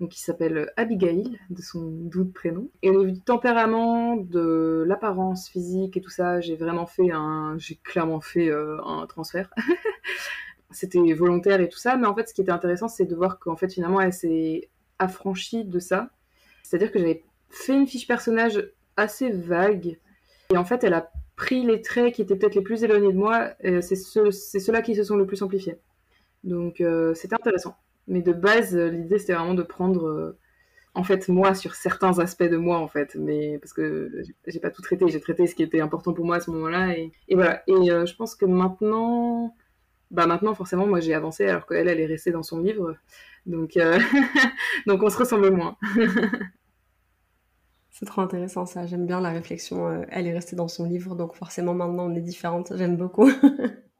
donc 0.00 0.10
qui 0.10 0.20
s'appelle 0.20 0.72
Abigail, 0.76 1.38
de 1.50 1.62
son 1.62 1.88
doux 1.88 2.24
prénom. 2.24 2.68
Et 2.82 2.90
au 2.90 2.92
niveau 2.92 3.10
du 3.10 3.20
tempérament, 3.20 4.16
de 4.16 4.84
l'apparence 4.86 5.48
physique 5.48 5.96
et 5.96 6.00
tout 6.00 6.10
ça, 6.10 6.40
j'ai 6.40 6.56
vraiment 6.56 6.86
fait 6.86 7.10
un, 7.12 7.56
j'ai 7.58 7.76
clairement 7.76 8.20
fait 8.20 8.48
euh, 8.50 8.82
un 8.84 9.06
transfert. 9.06 9.50
C'était 10.70 10.98
volontaire 11.12 11.60
et 11.60 11.68
tout 11.68 11.78
ça, 11.78 11.96
mais 11.96 12.06
en 12.06 12.14
fait, 12.14 12.28
ce 12.28 12.34
qui 12.34 12.40
était 12.40 12.50
intéressant, 12.50 12.88
c'est 12.88 13.04
de 13.04 13.14
voir 13.14 13.38
qu'en 13.38 13.56
fait, 13.56 13.72
finalement, 13.72 14.00
elle 14.00 14.12
s'est 14.12 14.68
affranchie 14.98 15.64
de 15.64 15.78
ça. 15.78 16.10
C'est-à-dire 16.64 16.90
que 16.90 16.98
j'avais 16.98 17.22
fait 17.50 17.74
une 17.74 17.86
fiche 17.86 18.08
personnage 18.08 18.72
assez 18.96 19.30
vague. 19.30 19.98
Et 20.52 20.56
en 20.56 20.64
fait, 20.64 20.82
elle 20.82 20.94
a 20.94 21.12
pris 21.36 21.64
les 21.64 21.80
traits 21.80 22.14
qui 22.14 22.22
étaient 22.22 22.34
peut-être 22.34 22.56
les 22.56 22.62
plus 22.62 22.82
éloignés 22.82 23.12
de 23.12 23.18
moi. 23.18 23.50
C'est 23.62 23.94
ceux-là 23.94 24.82
qui 24.82 24.96
se 24.96 25.04
sont 25.04 25.16
le 25.16 25.26
plus 25.26 25.42
amplifiés. 25.42 25.78
Donc, 26.42 26.80
euh, 26.80 27.14
c'était 27.14 27.34
intéressant. 27.34 27.76
Mais 28.06 28.22
de 28.22 28.32
base, 28.32 28.76
l'idée, 28.76 29.18
c'était 29.18 29.34
vraiment 29.34 29.54
de 29.54 29.62
prendre, 29.62 30.06
euh, 30.06 30.38
en 30.94 31.04
fait, 31.04 31.28
moi 31.28 31.54
sur 31.54 31.74
certains 31.74 32.18
aspects 32.18 32.44
de 32.44 32.56
moi, 32.56 32.78
en 32.78 32.88
fait. 32.88 33.14
Mais 33.16 33.58
parce 33.58 33.72
que 33.72 34.22
j'ai 34.46 34.60
pas 34.60 34.70
tout 34.70 34.82
traité. 34.82 35.08
J'ai 35.08 35.20
traité 35.20 35.46
ce 35.46 35.54
qui 35.54 35.62
était 35.62 35.80
important 35.80 36.12
pour 36.12 36.24
moi 36.24 36.36
à 36.36 36.40
ce 36.40 36.50
moment-là. 36.50 36.96
Et, 36.96 37.12
voilà. 37.32 37.62
Et 37.66 37.90
euh, 37.90 38.06
je 38.06 38.14
pense 38.16 38.34
que 38.34 38.46
maintenant, 38.46 39.54
bah 40.10 40.26
maintenant, 40.26 40.54
forcément, 40.54 40.86
moi, 40.86 41.00
j'ai 41.00 41.14
avancé 41.14 41.46
alors 41.46 41.66
qu'elle, 41.66 41.88
elle 41.88 42.00
est 42.00 42.06
restée 42.06 42.30
dans 42.30 42.42
son 42.42 42.60
livre. 42.60 42.96
Donc, 43.46 43.78
donc 44.86 45.02
on 45.02 45.10
se 45.10 45.18
ressemble 45.18 45.50
moins. 45.50 45.76
C'est 47.94 48.06
trop 48.06 48.22
intéressant 48.22 48.66
ça, 48.66 48.86
j'aime 48.86 49.06
bien 49.06 49.20
la 49.20 49.30
réflexion. 49.30 49.86
Euh, 49.86 50.02
elle 50.10 50.26
est 50.26 50.32
restée 50.32 50.56
dans 50.56 50.66
son 50.66 50.84
livre, 50.84 51.14
donc 51.14 51.36
forcément 51.36 51.74
maintenant 51.74 52.10
on 52.10 52.14
est 52.16 52.20
différentes, 52.20 52.76
j'aime 52.76 52.96
beaucoup. 52.96 53.30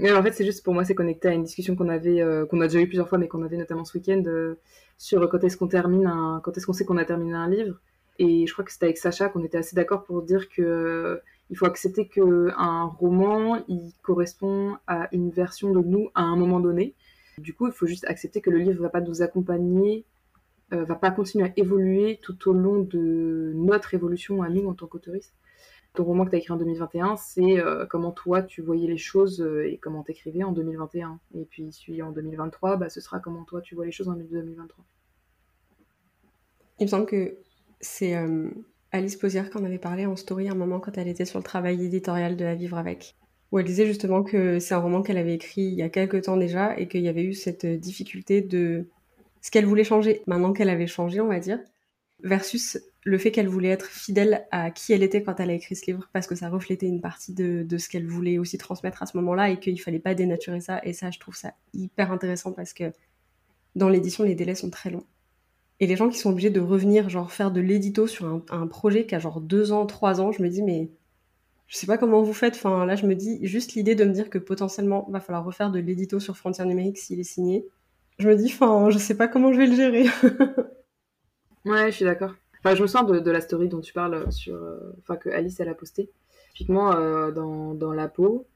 mais 0.00 0.12
en 0.12 0.22
fait, 0.22 0.32
c'est 0.32 0.44
juste 0.44 0.64
pour 0.64 0.74
moi, 0.74 0.84
c'est 0.84 0.94
connecté 0.94 1.28
à 1.28 1.32
une 1.32 1.44
discussion 1.44 1.76
qu'on 1.76 1.88
avait, 1.88 2.20
euh, 2.20 2.46
qu'on 2.46 2.60
a 2.60 2.66
déjà 2.66 2.80
eu 2.80 2.86
plusieurs 2.86 3.08
fois, 3.08 3.18
mais 3.18 3.28
qu'on 3.28 3.42
avait 3.42 3.56
notamment 3.56 3.84
ce 3.84 3.96
week-end 3.96 4.22
euh, 4.26 4.56
sur 4.98 5.28
quand 5.28 5.42
est-ce 5.44 5.56
qu'on 5.56 5.68
termine, 5.68 6.10
quand 6.42 6.56
est-ce 6.56 6.66
qu'on 6.66 6.72
sait 6.72 6.84
qu'on 6.84 6.96
a 6.96 7.04
terminé 7.04 7.34
un 7.34 7.48
livre. 7.48 7.80
Et 8.18 8.46
je 8.46 8.52
crois 8.52 8.64
que 8.64 8.72
c'était 8.72 8.86
avec 8.86 8.98
Sacha 8.98 9.28
qu'on 9.28 9.44
était 9.44 9.58
assez 9.58 9.74
d'accord 9.74 10.04
pour 10.04 10.22
dire 10.22 10.48
que 10.50 11.20
il 11.48 11.56
faut 11.56 11.66
accepter 11.66 12.06
que 12.06 12.50
un 12.56 12.84
roman, 12.84 13.64
il 13.66 13.92
correspond 14.02 14.76
à 14.86 15.08
une 15.12 15.30
version 15.30 15.72
de 15.72 15.80
nous 15.80 16.10
à 16.14 16.22
un 16.22 16.36
moment 16.36 16.60
donné. 16.60 16.94
Du 17.38 17.54
coup, 17.54 17.66
il 17.66 17.72
faut 17.72 17.86
juste 17.86 18.04
accepter 18.04 18.40
que 18.40 18.50
le 18.50 18.58
livre 18.58 18.82
va 18.82 18.90
pas 18.90 19.00
nous 19.00 19.22
accompagner 19.22 20.04
euh, 20.72 20.84
va 20.84 20.94
pas 20.94 21.10
continuer 21.10 21.46
à 21.46 21.52
évoluer 21.56 22.20
tout 22.22 22.48
au 22.48 22.52
long 22.52 22.82
de 22.82 23.52
notre 23.56 23.94
évolution 23.94 24.42
à 24.42 24.48
nous 24.48 24.68
en 24.68 24.74
tant 24.74 24.86
qu'autoriste. 24.86 25.34
Ton 25.94 26.04
roman 26.04 26.24
que 26.24 26.30
tu 26.30 26.36
as 26.36 26.38
écrit 26.38 26.52
en 26.52 26.56
2021, 26.56 27.16
c'est 27.16 27.58
euh, 27.58 27.84
comment 27.86 28.12
toi 28.12 28.42
tu 28.42 28.62
voyais 28.62 28.86
les 28.86 28.96
choses 28.96 29.40
euh, 29.40 29.68
et 29.68 29.78
comment 29.78 30.02
t'écrivais 30.02 30.44
en 30.44 30.52
2021. 30.52 31.18
Et 31.34 31.44
puis 31.44 31.72
celui 31.72 32.00
en 32.02 32.12
2023, 32.12 32.76
bah, 32.76 32.88
ce 32.88 33.00
sera 33.00 33.18
comment 33.18 33.44
toi 33.44 33.60
tu 33.60 33.74
vois 33.74 33.86
les 33.86 33.92
choses 33.92 34.08
en 34.08 34.14
2023. 34.14 34.84
Il 36.78 36.84
me 36.84 36.88
semble 36.88 37.06
que 37.06 37.36
c'est 37.80 38.14
Alice 38.92 39.16
Posière 39.16 39.50
qu'on 39.50 39.64
avait 39.64 39.78
parlé 39.78 40.06
en 40.06 40.16
story 40.16 40.48
un 40.48 40.54
moment 40.54 40.80
quand 40.80 40.96
elle 40.96 41.08
était 41.08 41.26
sur 41.26 41.38
le 41.38 41.44
travail 41.44 41.84
éditorial 41.84 42.36
de 42.36 42.44
À 42.44 42.54
vivre 42.54 42.78
avec. 42.78 43.16
Où 43.52 43.58
elle 43.58 43.66
disait 43.66 43.84
justement 43.84 44.22
que 44.22 44.58
c'est 44.60 44.74
un 44.74 44.78
roman 44.78 45.02
qu'elle 45.02 45.18
avait 45.18 45.34
écrit 45.34 45.62
il 45.62 45.74
y 45.74 45.82
a 45.82 45.90
quelques 45.90 46.22
temps 46.22 46.36
déjà 46.36 46.78
et 46.78 46.88
qu'il 46.88 47.02
y 47.02 47.08
avait 47.08 47.24
eu 47.24 47.34
cette 47.34 47.66
difficulté 47.66 48.40
de 48.40 48.86
ce 49.42 49.50
qu'elle 49.50 49.66
voulait 49.66 49.84
changer 49.84 50.22
maintenant 50.26 50.52
qu'elle 50.52 50.68
avait 50.70 50.86
changé, 50.86 51.20
on 51.20 51.26
va 51.26 51.38
dire, 51.38 51.58
versus 52.24 52.78
le 53.04 53.18
fait 53.18 53.30
qu'elle 53.30 53.48
voulait 53.48 53.68
être 53.68 53.86
fidèle 53.86 54.46
à 54.50 54.70
qui 54.70 54.92
elle 54.92 55.02
était 55.02 55.22
quand 55.22 55.40
elle 55.40 55.50
a 55.50 55.54
écrit 55.54 55.74
ce 55.74 55.86
livre, 55.86 56.08
parce 56.12 56.26
que 56.26 56.34
ça 56.34 56.48
reflétait 56.48 56.86
une 56.86 57.00
partie 57.00 57.32
de, 57.32 57.66
ce 57.78 57.88
qu'elle 57.88 58.06
voulait 58.06 58.38
aussi 58.38 58.58
transmettre 58.58 59.02
à 59.02 59.06
ce 59.06 59.16
moment-là 59.16 59.50
et 59.50 59.58
qu'il 59.58 59.80
fallait 59.80 59.98
pas 59.98 60.14
dénaturer 60.14 60.60
ça. 60.60 60.80
Et 60.84 60.92
ça, 60.92 61.10
je 61.10 61.18
trouve 61.18 61.36
ça 61.36 61.54
hyper 61.72 62.12
intéressant 62.12 62.52
parce 62.52 62.72
que 62.72 62.92
dans 63.76 63.88
l'édition, 63.88 64.24
les 64.24 64.34
délais 64.34 64.54
sont 64.54 64.70
très 64.70 64.90
longs. 64.90 65.06
Et 65.80 65.86
les 65.86 65.96
gens 65.96 66.10
qui 66.10 66.18
sont 66.18 66.30
obligés 66.30 66.50
de 66.50 66.60
revenir, 66.60 67.08
genre 67.08 67.32
faire 67.32 67.50
de 67.50 67.60
l'édito 67.60 68.06
sur 68.06 68.26
un, 68.50 68.66
projet 68.66 69.06
qui 69.06 69.14
a 69.14 69.18
genre 69.18 69.40
deux 69.40 69.72
ans, 69.72 69.86
trois 69.86 70.20
ans, 70.20 70.30
je 70.30 70.42
me 70.42 70.48
dis, 70.48 70.62
mais 70.62 70.90
je 71.68 71.76
sais 71.76 71.86
pas 71.86 71.96
comment 71.96 72.22
vous 72.22 72.34
faites. 72.34 72.54
Enfin, 72.54 72.84
là, 72.84 72.96
je 72.96 73.06
me 73.06 73.14
dis 73.14 73.38
juste 73.46 73.74
l'idée 73.74 73.94
de 73.94 74.04
me 74.04 74.12
dire 74.12 74.28
que 74.28 74.38
potentiellement, 74.38 75.08
va 75.10 75.20
falloir 75.20 75.44
refaire 75.44 75.70
de 75.70 75.78
l'édito 75.78 76.20
sur 76.20 76.36
Frontières 76.36 76.66
numériques 76.66 76.98
s'il 76.98 77.20
est 77.20 77.24
signé 77.24 77.64
je 78.20 78.28
me 78.28 78.36
dis, 78.36 78.52
enfin, 78.52 78.90
je 78.90 78.98
sais 78.98 79.16
pas 79.16 79.28
comment 79.28 79.52
je 79.52 79.58
vais 79.58 79.66
le 79.66 79.74
gérer. 79.74 80.06
ouais, 81.64 81.90
je 81.90 81.96
suis 81.96 82.04
d'accord. 82.04 82.34
Enfin, 82.58 82.74
je 82.74 82.82
me 82.82 82.86
sens 82.86 83.06
de, 83.06 83.30
la 83.30 83.40
story 83.40 83.68
dont 83.68 83.80
tu 83.80 83.92
parles, 83.92 84.30
sur, 84.30 84.54
euh, 84.54 84.92
enfin, 85.00 85.16
que 85.16 85.30
Alice, 85.30 85.60
elle 85.60 85.68
a 85.68 85.74
posté. 85.74 86.10
Typiquement, 86.52 86.92
euh, 86.92 87.30
dans, 87.30 87.74
dans 87.74 87.92
la 87.92 88.08
peau, 88.08 88.46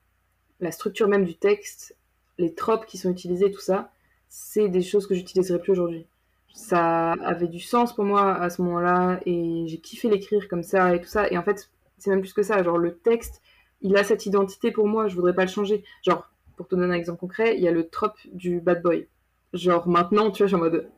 la 0.60 0.70
structure 0.70 1.08
même 1.08 1.24
du 1.24 1.36
texte, 1.36 1.96
les 2.38 2.54
tropes 2.54 2.86
qui 2.86 2.98
sont 2.98 3.10
utilisés, 3.10 3.50
tout 3.50 3.60
ça, 3.60 3.92
c'est 4.28 4.68
des 4.68 4.82
choses 4.82 5.06
que 5.06 5.14
j'utiliserai 5.14 5.58
plus 5.60 5.72
aujourd'hui. 5.72 6.06
Ça 6.52 7.12
avait 7.12 7.48
du 7.48 7.60
sens 7.60 7.94
pour 7.94 8.04
moi 8.04 8.34
à 8.34 8.50
ce 8.50 8.62
moment-là 8.62 9.20
et 9.26 9.64
j'ai 9.66 9.78
kiffé 9.78 10.08
l'écrire 10.08 10.48
comme 10.48 10.62
ça 10.62 10.94
et 10.94 11.00
tout 11.00 11.08
ça. 11.08 11.28
Et 11.30 11.38
en 11.38 11.42
fait, 11.42 11.70
c'est 11.98 12.10
même 12.10 12.20
plus 12.20 12.32
que 12.32 12.42
ça. 12.42 12.62
Genre, 12.62 12.78
le 12.78 12.96
texte, 12.96 13.42
il 13.80 13.96
a 13.96 14.04
cette 14.04 14.26
identité 14.26 14.70
pour 14.70 14.86
moi, 14.86 15.08
je 15.08 15.14
voudrais 15.14 15.34
pas 15.34 15.42
le 15.42 15.50
changer. 15.50 15.84
Genre, 16.02 16.28
pour 16.56 16.68
te 16.68 16.74
donner 16.74 16.94
un 16.94 16.96
exemple 16.96 17.18
concret, 17.20 17.56
il 17.56 17.62
y 17.62 17.68
a 17.68 17.72
le 17.72 17.88
trope 17.88 18.16
du 18.32 18.60
bad 18.60 18.82
boy. 18.82 19.08
Genre 19.52 19.88
maintenant, 19.88 20.30
tu 20.30 20.38
vois, 20.38 20.46
je 20.46 20.54
suis 20.54 20.56
en 20.56 20.58
mode 20.58 20.88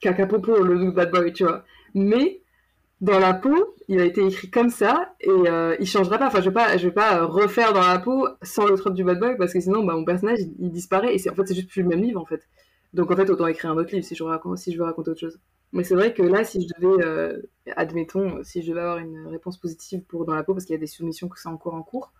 caca 0.00 0.26
popo, 0.26 0.62
le 0.62 0.90
bad 0.90 1.10
boy, 1.10 1.32
tu 1.32 1.44
vois. 1.44 1.64
Mais 1.94 2.40
dans 3.00 3.18
la 3.18 3.34
peau, 3.34 3.74
il 3.88 4.00
a 4.00 4.04
été 4.04 4.24
écrit 4.26 4.50
comme 4.50 4.70
ça 4.70 5.14
et 5.20 5.28
euh, 5.28 5.76
il 5.80 5.86
changera 5.86 6.18
pas. 6.18 6.26
Enfin, 6.28 6.40
je 6.40 6.48
vais 6.48 6.54
pas, 6.54 6.76
je 6.76 6.88
vais 6.88 6.94
pas 6.94 7.24
refaire 7.24 7.72
dans 7.72 7.86
la 7.86 7.98
peau 7.98 8.28
sans 8.42 8.66
le 8.66 8.76
trope 8.76 8.94
du 8.94 9.04
bad 9.04 9.18
boy 9.18 9.36
parce 9.36 9.52
que 9.52 9.60
sinon, 9.60 9.84
bah, 9.84 9.94
mon 9.94 10.04
personnage 10.04 10.40
il, 10.58 10.70
disparaît 10.70 11.14
et 11.14 11.18
c'est 11.18 11.30
en 11.30 11.34
fait 11.34 11.46
c'est 11.46 11.54
juste 11.54 11.70
plus 11.70 11.82
le 11.82 11.88
même 11.88 12.02
livre 12.02 12.20
en 12.20 12.26
fait. 12.26 12.48
Donc 12.92 13.10
en 13.10 13.16
fait, 13.16 13.28
autant 13.30 13.46
écrire 13.46 13.70
un 13.70 13.76
autre 13.76 13.92
livre 13.92 14.04
si 14.06 14.14
je 14.14 14.22
veux 14.22 14.30
raconter 14.30 15.10
autre 15.10 15.20
chose. 15.20 15.38
Mais 15.72 15.82
c'est 15.82 15.96
vrai 15.96 16.14
que 16.14 16.22
là, 16.22 16.44
si 16.44 16.62
je 16.62 16.68
devais, 16.80 17.04
euh, 17.04 17.42
admettons, 17.76 18.44
si 18.44 18.62
je 18.62 18.70
devais 18.70 18.80
avoir 18.80 18.98
une 18.98 19.26
réponse 19.26 19.58
positive 19.58 20.02
pour 20.02 20.24
dans 20.24 20.34
la 20.34 20.44
peau 20.44 20.54
parce 20.54 20.64
qu'il 20.64 20.74
y 20.74 20.76
a 20.76 20.80
des 20.80 20.86
soumissions 20.86 21.28
que 21.28 21.38
c'est 21.40 21.48
encore 21.48 21.74
en 21.74 21.82
cours, 21.82 22.12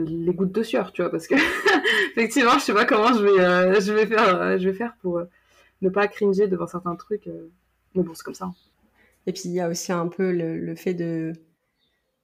les 0.00 0.34
gouttes 0.34 0.52
de 0.52 0.62
sueur, 0.62 0.92
tu 0.92 1.02
vois, 1.02 1.10
parce 1.10 1.26
que 1.26 1.34
effectivement, 2.16 2.58
je 2.58 2.64
sais 2.64 2.74
pas 2.74 2.84
comment 2.84 3.12
je 3.14 3.22
vais, 3.22 3.40
euh, 3.40 3.80
je 3.80 3.92
vais 3.92 4.06
faire, 4.06 4.40
euh, 4.40 4.58
je 4.58 4.68
vais 4.68 4.74
faire 4.74 4.94
pour 5.00 5.18
euh, 5.18 5.24
ne 5.82 5.88
pas 5.88 6.08
cringer 6.08 6.48
devant 6.48 6.66
certains 6.66 6.96
trucs. 6.96 7.28
mais 7.94 8.02
bon, 8.02 8.14
c'est 8.14 8.24
comme 8.24 8.34
ça. 8.34 8.50
Et 9.26 9.32
puis 9.32 9.42
il 9.46 9.52
y 9.52 9.60
a 9.60 9.68
aussi 9.68 9.92
un 9.92 10.08
peu 10.08 10.32
le, 10.32 10.74
fait 10.76 10.94
de 10.94 11.32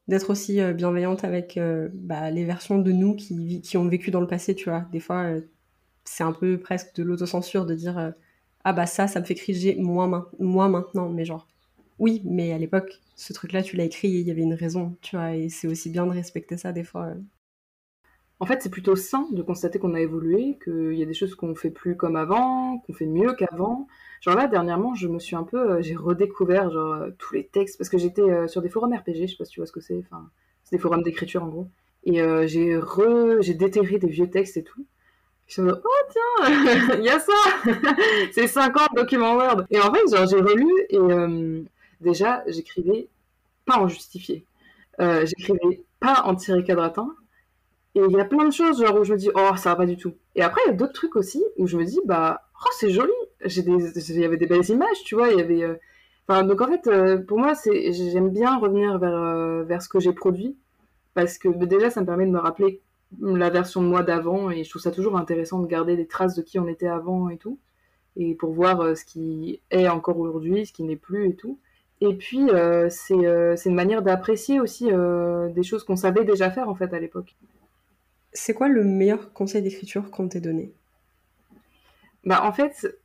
d'être 0.09 0.31
aussi 0.31 0.61
bienveillante 0.75 1.25
avec 1.25 1.59
bah, 1.93 2.31
les 2.31 2.45
versions 2.45 2.79
de 2.79 2.93
nous 2.93 3.17
qui, 3.17 3.77
ont 3.77 3.89
vécu 3.89 4.11
dans 4.11 4.21
le 4.21 4.27
passé, 4.27 4.55
tu 4.55 4.69
vois. 4.69 4.87
Des 4.93 5.01
fois, 5.01 5.27
c'est 6.05 6.25
un 6.25 6.33
peu 6.33 6.59
presque 6.59 6.95
de 6.97 7.03
l'autocensure 7.03 7.67
de 7.67 7.75
dire 7.75 8.13
ah 8.65 8.73
bah 8.73 8.87
ça, 8.87 9.09
ça 9.09 9.21
me 9.21 9.25
fait 9.25 9.35
cringer 9.35 9.77
moi, 9.79 10.31
moi 10.39 10.69
maintenant, 10.69 11.09
mais 11.09 11.25
genre 11.25 11.49
oui, 11.99 12.23
mais 12.25 12.53
à 12.53 12.59
l'époque, 12.59 13.01
ce 13.17 13.33
truc-là, 13.33 13.63
tu 13.63 13.77
l'as 13.77 13.85
écrit, 13.85 14.09
il 14.09 14.27
y 14.27 14.31
avait 14.31 14.43
une 14.43 14.55
raison, 14.55 14.97
tu 15.03 15.17
vois, 15.17 15.37
et 15.37 15.49
c'est 15.49 15.69
aussi 15.69 15.91
bien 15.91 16.07
de 16.07 16.11
respecter 16.11 16.57
ça 16.57 16.73
des 16.73 16.85
fois 16.85 17.15
en 18.43 18.45
fait, 18.45 18.61
c'est 18.61 18.71
plutôt 18.71 18.97
sain 18.97 19.29
de 19.31 19.41
constater 19.41 19.79
qu'on 19.79 19.95
a 19.95 20.01
évolué, 20.01 20.59
qu'il 20.65 20.95
y 20.95 21.03
a 21.05 21.07
des 21.07 21.15
choses 21.15 21.37
qu'on 21.37 21.55
fait 21.55 21.71
plus 21.71 21.97
comme 21.97 22.17
avant, 22.17 22.79
qu'on 22.79 22.93
fait 22.93 23.07
mieux 23.07 23.35
qu'avant. 23.35 23.87
Genre 24.21 24.35
là, 24.35 24.49
dernièrement, 24.49 24.97
je 24.97 25.07
me 25.07 25.21
suis 25.21 25.37
un 25.37 25.45
peu, 25.45 25.75
euh, 25.75 25.81
j'ai 25.81 25.95
redécouvert 25.95 26.69
genre 26.69 26.95
euh, 26.95 27.11
tous 27.19 27.35
les 27.35 27.47
textes 27.47 27.79
parce 27.79 27.89
que 27.89 27.99
j'étais 27.99 28.21
euh, 28.21 28.49
sur 28.49 28.61
des 28.61 28.69
forums 28.69 28.93
RPG, 28.93 29.15
je 29.15 29.27
sais 29.29 29.37
pas 29.37 29.45
si 29.45 29.53
tu 29.53 29.61
vois 29.61 29.69
ce 29.69 29.71
que 29.71 29.81
c'est. 29.81 29.97
Enfin, 29.97 30.29
c'est 30.65 30.75
des 30.75 30.83
forums 30.83 31.05
d'écriture 31.05 31.45
en 31.45 31.47
gros. 31.47 31.69
Et 32.03 32.19
j'ai 32.49 32.77
re... 32.77 33.41
j'ai 33.43 33.55
déterré 33.55 34.01
des 34.01 34.09
vieux 34.09 34.29
textes 34.29 34.57
et 34.57 34.65
tout. 34.65 34.85
Je 35.47 35.63
me 35.63 35.73
oh 35.73 36.11
tiens, 36.11 36.97
il 36.99 37.05
y 37.05 37.11
a 37.11 37.21
ça 37.21 37.33
C'est 38.33 38.49
50 38.49 38.89
documents 38.97 39.37
Word 39.37 39.67
Et 39.71 39.79
en 39.79 39.95
fait, 39.95 40.17
genre, 40.17 40.27
j'ai 40.27 40.41
relu 40.41 40.69
et 40.91 41.65
déjà, 42.01 42.43
j'écrivais 42.49 43.07
pas 43.67 43.79
en 43.79 43.87
justifié. 43.87 44.45
j'écrivais 44.99 45.85
pas 46.01 46.23
en 46.25 46.35
tiré 46.35 46.65
quadratin. 46.65 47.15
Et 47.95 48.01
il 48.01 48.13
y 48.13 48.21
a 48.21 48.25
plein 48.25 48.47
de 48.47 48.53
choses 48.53 48.83
genre 48.83 48.99
où 48.99 49.05
je 49.05 49.13
me 49.13 49.19
dis 49.19 49.31
oh 49.35 49.57
ça 49.57 49.71
va 49.71 49.77
pas 49.77 49.87
du 49.87 49.97
tout. 49.97 50.15
Et 50.35 50.43
après 50.43 50.61
il 50.67 50.71
y 50.71 50.73
a 50.73 50.77
d'autres 50.77 50.95
trucs 50.95 51.17
aussi 51.17 51.45
où 51.59 51.67
je 51.67 51.77
me 51.77 51.85
dis 51.85 52.01
bah 52.05 52.43
oh 52.65 52.71
c'est 52.79 52.91
joli. 52.91 53.13
Il 53.45 54.19
y 54.19 54.25
avait 54.25 54.37
des 54.37 54.47
belles 54.47 54.69
images 54.69 55.03
tu 55.05 55.15
vois 55.17 55.31
y 55.31 55.41
avait 55.41 55.65
euh, 55.65 55.75
donc 56.45 56.61
en 56.61 56.69
fait 56.69 56.87
euh, 56.87 57.19
pour 57.19 57.39
moi 57.39 57.55
j'aime 57.65 58.31
bien 58.31 58.57
revenir 58.59 58.99
vers 58.99 59.17
euh, 59.17 59.65
vers 59.65 59.83
ce 59.83 59.89
que 59.89 59.99
j'ai 59.99 60.13
produit 60.13 60.57
parce 61.15 61.39
que 61.39 61.49
bah, 61.49 61.67
déjà 61.67 61.91
ça 61.91 62.01
me 62.01 62.07
permet 62.07 62.25
de 62.25 62.31
me 62.31 62.39
rappeler 62.39 62.81
la 63.21 63.51
version 63.51 63.83
de 63.83 63.89
moi 63.89 64.03
d'avant 64.03 64.51
et 64.51 64.65
je 64.65 64.71
trouve 64.71 64.81
ça 64.81 64.93
toujours 64.93 65.19
intéressant 65.19 65.59
de 65.59 65.67
garder 65.67 65.97
des 65.97 66.07
traces 66.07 66.35
de 66.35 66.43
qui 66.43 66.59
on 66.59 66.69
était 66.69 66.87
avant 66.87 67.29
et 67.29 67.37
tout 67.37 67.59
et 68.17 68.35
pour 68.35 68.53
voir 68.53 68.97
ce 68.97 69.05
qui 69.05 69.61
est 69.71 69.89
encore 69.89 70.19
aujourd'hui 70.19 70.65
ce 70.65 70.73
qui 70.73 70.85
n'est 70.85 70.97
plus 70.97 71.29
et 71.29 71.35
tout. 71.35 71.59
Et 72.01 72.15
puis, 72.17 72.51
c'est 72.91 73.15
une 73.15 73.75
manière 73.77 74.03
d'apprécier 74.03 74.59
aussi 74.59 74.87
des 74.87 75.63
choses 75.63 75.85
qu'on 75.85 75.95
savait 75.95 76.25
déjà 76.25 76.51
faire 76.51 76.69
en 76.69 76.75
fait 76.75 76.93
à 76.93 76.99
l'époque. 76.99 77.37
C'est 78.33 78.55
quoi 78.55 78.69
le 78.69 78.85
meilleur 78.85 79.33
conseil 79.33 79.63
d'écriture 79.63 80.11
qu'on 80.11 80.29
t'ait 80.29 80.41
donné? 80.41 80.73
Bah 82.25 82.45
en 82.45 82.53
fait, 82.53 82.97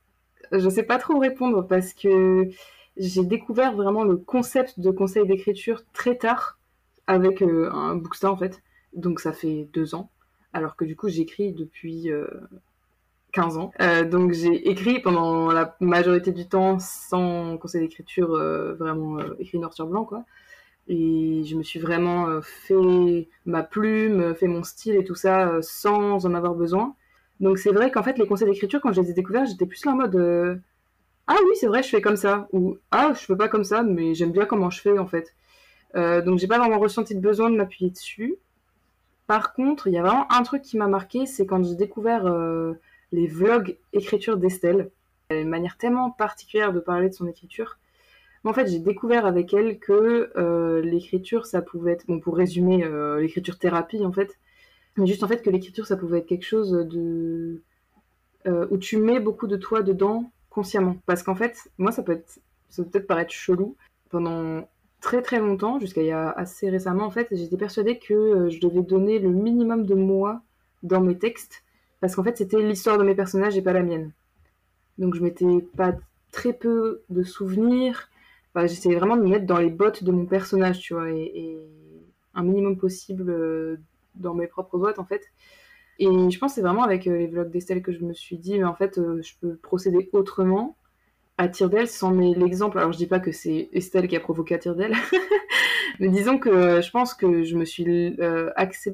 je 0.51 0.69
sais 0.69 0.83
pas 0.83 0.97
trop 0.97 1.19
répondre 1.19 1.67
parce 1.67 1.93
que 1.93 2.49
j'ai 2.97 3.23
découvert 3.23 3.73
vraiment 3.73 4.03
le 4.03 4.17
concept 4.17 4.79
de 4.79 4.91
conseil 4.91 5.25
d'écriture 5.25 5.83
très 5.93 6.17
tard 6.17 6.57
avec 7.05 7.41
euh, 7.41 7.71
un 7.71 7.95
Bookstar 7.95 8.33
en 8.33 8.37
fait. 8.37 8.61
Donc 8.93 9.19
ça 9.19 9.33
fait 9.33 9.69
deux 9.73 9.95
ans. 9.95 10.09
Alors 10.53 10.75
que 10.75 10.85
du 10.85 10.95
coup 10.95 11.09
j'écris 11.09 11.53
depuis 11.53 12.09
15 13.33 13.57
euh, 13.57 13.59
ans. 13.59 13.71
Euh, 13.81 14.03
donc 14.03 14.31
j'ai 14.31 14.69
écrit 14.69 14.99
pendant 14.99 15.51
la 15.51 15.75
majorité 15.79 16.31
du 16.31 16.47
temps 16.47 16.79
sans 16.79 17.57
conseil 17.57 17.81
d'écriture 17.81 18.29
vraiment 18.29 19.19
écrit 19.39 19.59
noir 19.59 19.73
sur 19.73 19.87
blanc 19.87 20.05
quoi. 20.05 20.25
Et 20.87 21.43
je 21.43 21.55
me 21.55 21.63
suis 21.63 21.79
vraiment 21.79 22.27
euh, 22.27 22.41
fait 22.41 23.27
ma 23.45 23.63
plume, 23.63 24.33
fait 24.35 24.47
mon 24.47 24.63
style 24.63 24.95
et 24.95 25.03
tout 25.03 25.15
ça 25.15 25.49
euh, 25.49 25.61
sans 25.61 26.25
en 26.25 26.33
avoir 26.33 26.55
besoin. 26.55 26.95
Donc 27.39 27.57
c'est 27.59 27.71
vrai 27.71 27.91
qu'en 27.91 28.03
fait, 28.03 28.17
les 28.17 28.25
conseils 28.25 28.49
d'écriture, 28.49 28.79
quand 28.81 28.93
je 28.93 29.01
les 29.01 29.11
ai 29.11 29.13
découverts, 29.13 29.45
j'étais 29.45 29.65
plus 29.65 29.83
là 29.85 29.91
en 29.91 29.95
mode 29.95 30.15
euh, 30.15 30.55
Ah 31.27 31.35
oui, 31.45 31.51
c'est 31.55 31.67
vrai, 31.67 31.83
je 31.83 31.89
fais 31.89 32.01
comme 32.01 32.15
ça. 32.15 32.47
Ou 32.53 32.77
Ah, 32.91 33.11
je 33.13 33.19
fais 33.19 33.35
pas 33.35 33.49
comme 33.49 33.65
ça, 33.65 33.83
mais 33.83 34.15
j'aime 34.15 34.31
bien 34.31 34.45
comment 34.45 34.69
je 34.69 34.81
fais 34.81 34.97
en 34.97 35.07
fait. 35.07 35.35
donc 35.95 36.39
j'ai 36.39 36.47
pas 36.47 36.59
vraiment 36.59 36.79
ressenti 36.79 37.15
de 37.15 37.21
besoin 37.21 37.49
de 37.49 37.57
m'appuyer 37.57 37.91
dessus. 37.91 38.35
Par 39.27 39.53
contre, 39.53 39.87
il 39.87 39.93
y 39.93 39.97
a 39.97 40.01
vraiment 40.03 40.31
un 40.31 40.43
truc 40.43 40.61
qui 40.61 40.77
m'a 40.77 40.87
marqué, 40.87 41.25
c'est 41.25 41.45
quand 41.45 41.63
j'ai 41.63 41.75
découvert 41.75 42.23
les 43.11 43.27
vlogs 43.27 43.77
écriture 43.93 44.37
d'Estelle. 44.37 44.89
Elle 45.29 45.37
a 45.37 45.41
une 45.41 45.49
manière 45.49 45.77
tellement 45.77 46.11
particulière 46.11 46.71
de 46.71 46.79
parler 46.79 47.09
de 47.09 47.13
son 47.13 47.27
écriture 47.27 47.77
en 48.43 48.53
fait, 48.53 48.67
j'ai 48.67 48.79
découvert 48.79 49.25
avec 49.25 49.53
elle 49.53 49.79
que 49.79 50.31
euh, 50.37 50.81
l'écriture, 50.81 51.45
ça 51.45 51.61
pouvait 51.61 51.93
être, 51.93 52.05
bon, 52.07 52.19
pour 52.19 52.37
résumer, 52.37 52.83
euh, 52.83 53.19
l'écriture 53.19 53.57
thérapie, 53.57 54.05
en 54.05 54.11
fait, 54.11 54.37
mais 54.97 55.05
juste 55.05 55.23
en 55.23 55.27
fait 55.27 55.41
que 55.41 55.49
l'écriture, 55.49 55.85
ça 55.85 55.95
pouvait 55.95 56.19
être 56.19 56.25
quelque 56.25 56.45
chose 56.45 56.71
de 56.71 57.61
euh, 58.47 58.67
où 58.71 58.77
tu 58.77 58.97
mets 58.97 59.19
beaucoup 59.19 59.47
de 59.47 59.57
toi 59.57 59.83
dedans 59.83 60.31
consciemment. 60.49 60.97
Parce 61.05 61.23
qu'en 61.23 61.35
fait, 61.35 61.69
moi, 61.77 61.91
ça 61.91 62.03
peut 62.03 62.13
être, 62.13 62.39
ça 62.69 62.83
peut 62.83 62.89
peut-être 62.89 63.07
paraître 63.07 63.31
chelou. 63.31 63.75
Pendant 64.09 64.67
très 65.01 65.21
très 65.21 65.39
longtemps, 65.39 65.79
jusqu'à 65.79 66.01
il 66.01 66.07
y 66.07 66.11
a 66.11 66.29
assez 66.31 66.69
récemment, 66.69 67.05
en 67.05 67.11
fait, 67.11 67.27
j'étais 67.31 67.57
persuadée 67.57 67.99
que 67.99 68.49
je 68.49 68.59
devais 68.59 68.81
donner 68.81 69.19
le 69.19 69.29
minimum 69.29 69.85
de 69.85 69.93
moi 69.93 70.41
dans 70.81 71.01
mes 71.01 71.17
textes, 71.17 71.63
parce 71.99 72.15
qu'en 72.15 72.23
fait, 72.23 72.37
c'était 72.37 72.61
l'histoire 72.61 72.97
de 72.97 73.03
mes 73.03 73.15
personnages 73.15 73.57
et 73.57 73.61
pas 73.61 73.73
la 73.73 73.83
mienne. 73.83 74.11
Donc, 74.97 75.15
je 75.15 75.21
m'étais 75.21 75.65
pas 75.75 75.93
très 76.31 76.53
peu 76.53 77.01
de 77.09 77.23
souvenirs 77.23 78.09
j'essayais 78.65 78.95
vraiment 78.95 79.17
de 79.17 79.21
me 79.21 79.29
mettre 79.29 79.45
dans 79.45 79.57
les 79.57 79.69
bottes 79.69 80.03
de 80.03 80.11
mon 80.11 80.25
personnage, 80.25 80.79
tu 80.79 80.93
vois, 80.93 81.09
et, 81.11 81.57
un 82.33 82.43
minimum 82.43 82.77
possible 82.77 83.29
euh, 83.29 83.77
dans 84.15 84.33
mes 84.33 84.47
propres 84.47 84.77
bottes, 84.77 84.99
en 84.99 85.05
fait. 85.05 85.23
Et 85.99 86.05
je 86.05 86.39
pense 86.39 86.51
que 86.51 86.55
c'est 86.55 86.61
vraiment 86.61 86.83
avec 86.83 87.07
euh, 87.07 87.17
les 87.17 87.27
vlogs 87.27 87.49
d'Estelle 87.49 87.81
que 87.81 87.91
je 87.91 88.05
me 88.05 88.13
suis 88.13 88.37
dit, 88.37 88.59
mais 88.59 88.65
en 88.65 88.75
fait, 88.75 88.99
euh, 88.99 89.21
je 89.23 89.33
peux 89.41 89.55
procéder 89.55 90.09
autrement 90.13 90.77
à 91.39 91.47
Tirdel 91.49 91.87
sans 91.87 92.11
l'exemple. 92.11 92.77
Alors, 92.77 92.91
je 92.91 92.97
dis 92.97 93.07
pas 93.07 93.19
que 93.19 93.31
c'est 93.31 93.69
Estelle 93.73 94.07
qui 94.07 94.15
a 94.15 94.19
provoqué 94.19 94.55
à 94.55 94.59
Tirdel, 94.59 94.93
mais 95.99 96.09
disons 96.09 96.37
que 96.37 96.81
je 96.81 96.91
pense 96.91 97.13
que 97.13 97.43
je 97.43 97.55
me 97.55 97.65
suis 97.65 98.15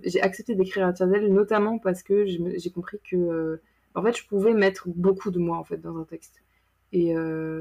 j'ai 0.05 0.21
accepté 0.21 0.55
d'écrire 0.55 0.87
à 0.87 0.93
Tirdel 0.93 1.31
notamment 1.31 1.79
parce 1.79 2.03
que 2.03 2.25
j'ai 2.25 2.69
compris 2.71 2.97
que 3.09 3.61
en 3.95 4.03
fait, 4.03 4.17
je 4.17 4.27
pouvais 4.27 4.53
mettre 4.53 4.89
beaucoup 4.89 5.31
de 5.31 5.39
moi 5.39 5.57
en 5.57 5.63
fait 5.63 5.77
dans 5.77 5.97
un 5.97 6.03
texte, 6.03 6.43
et 6.91 7.15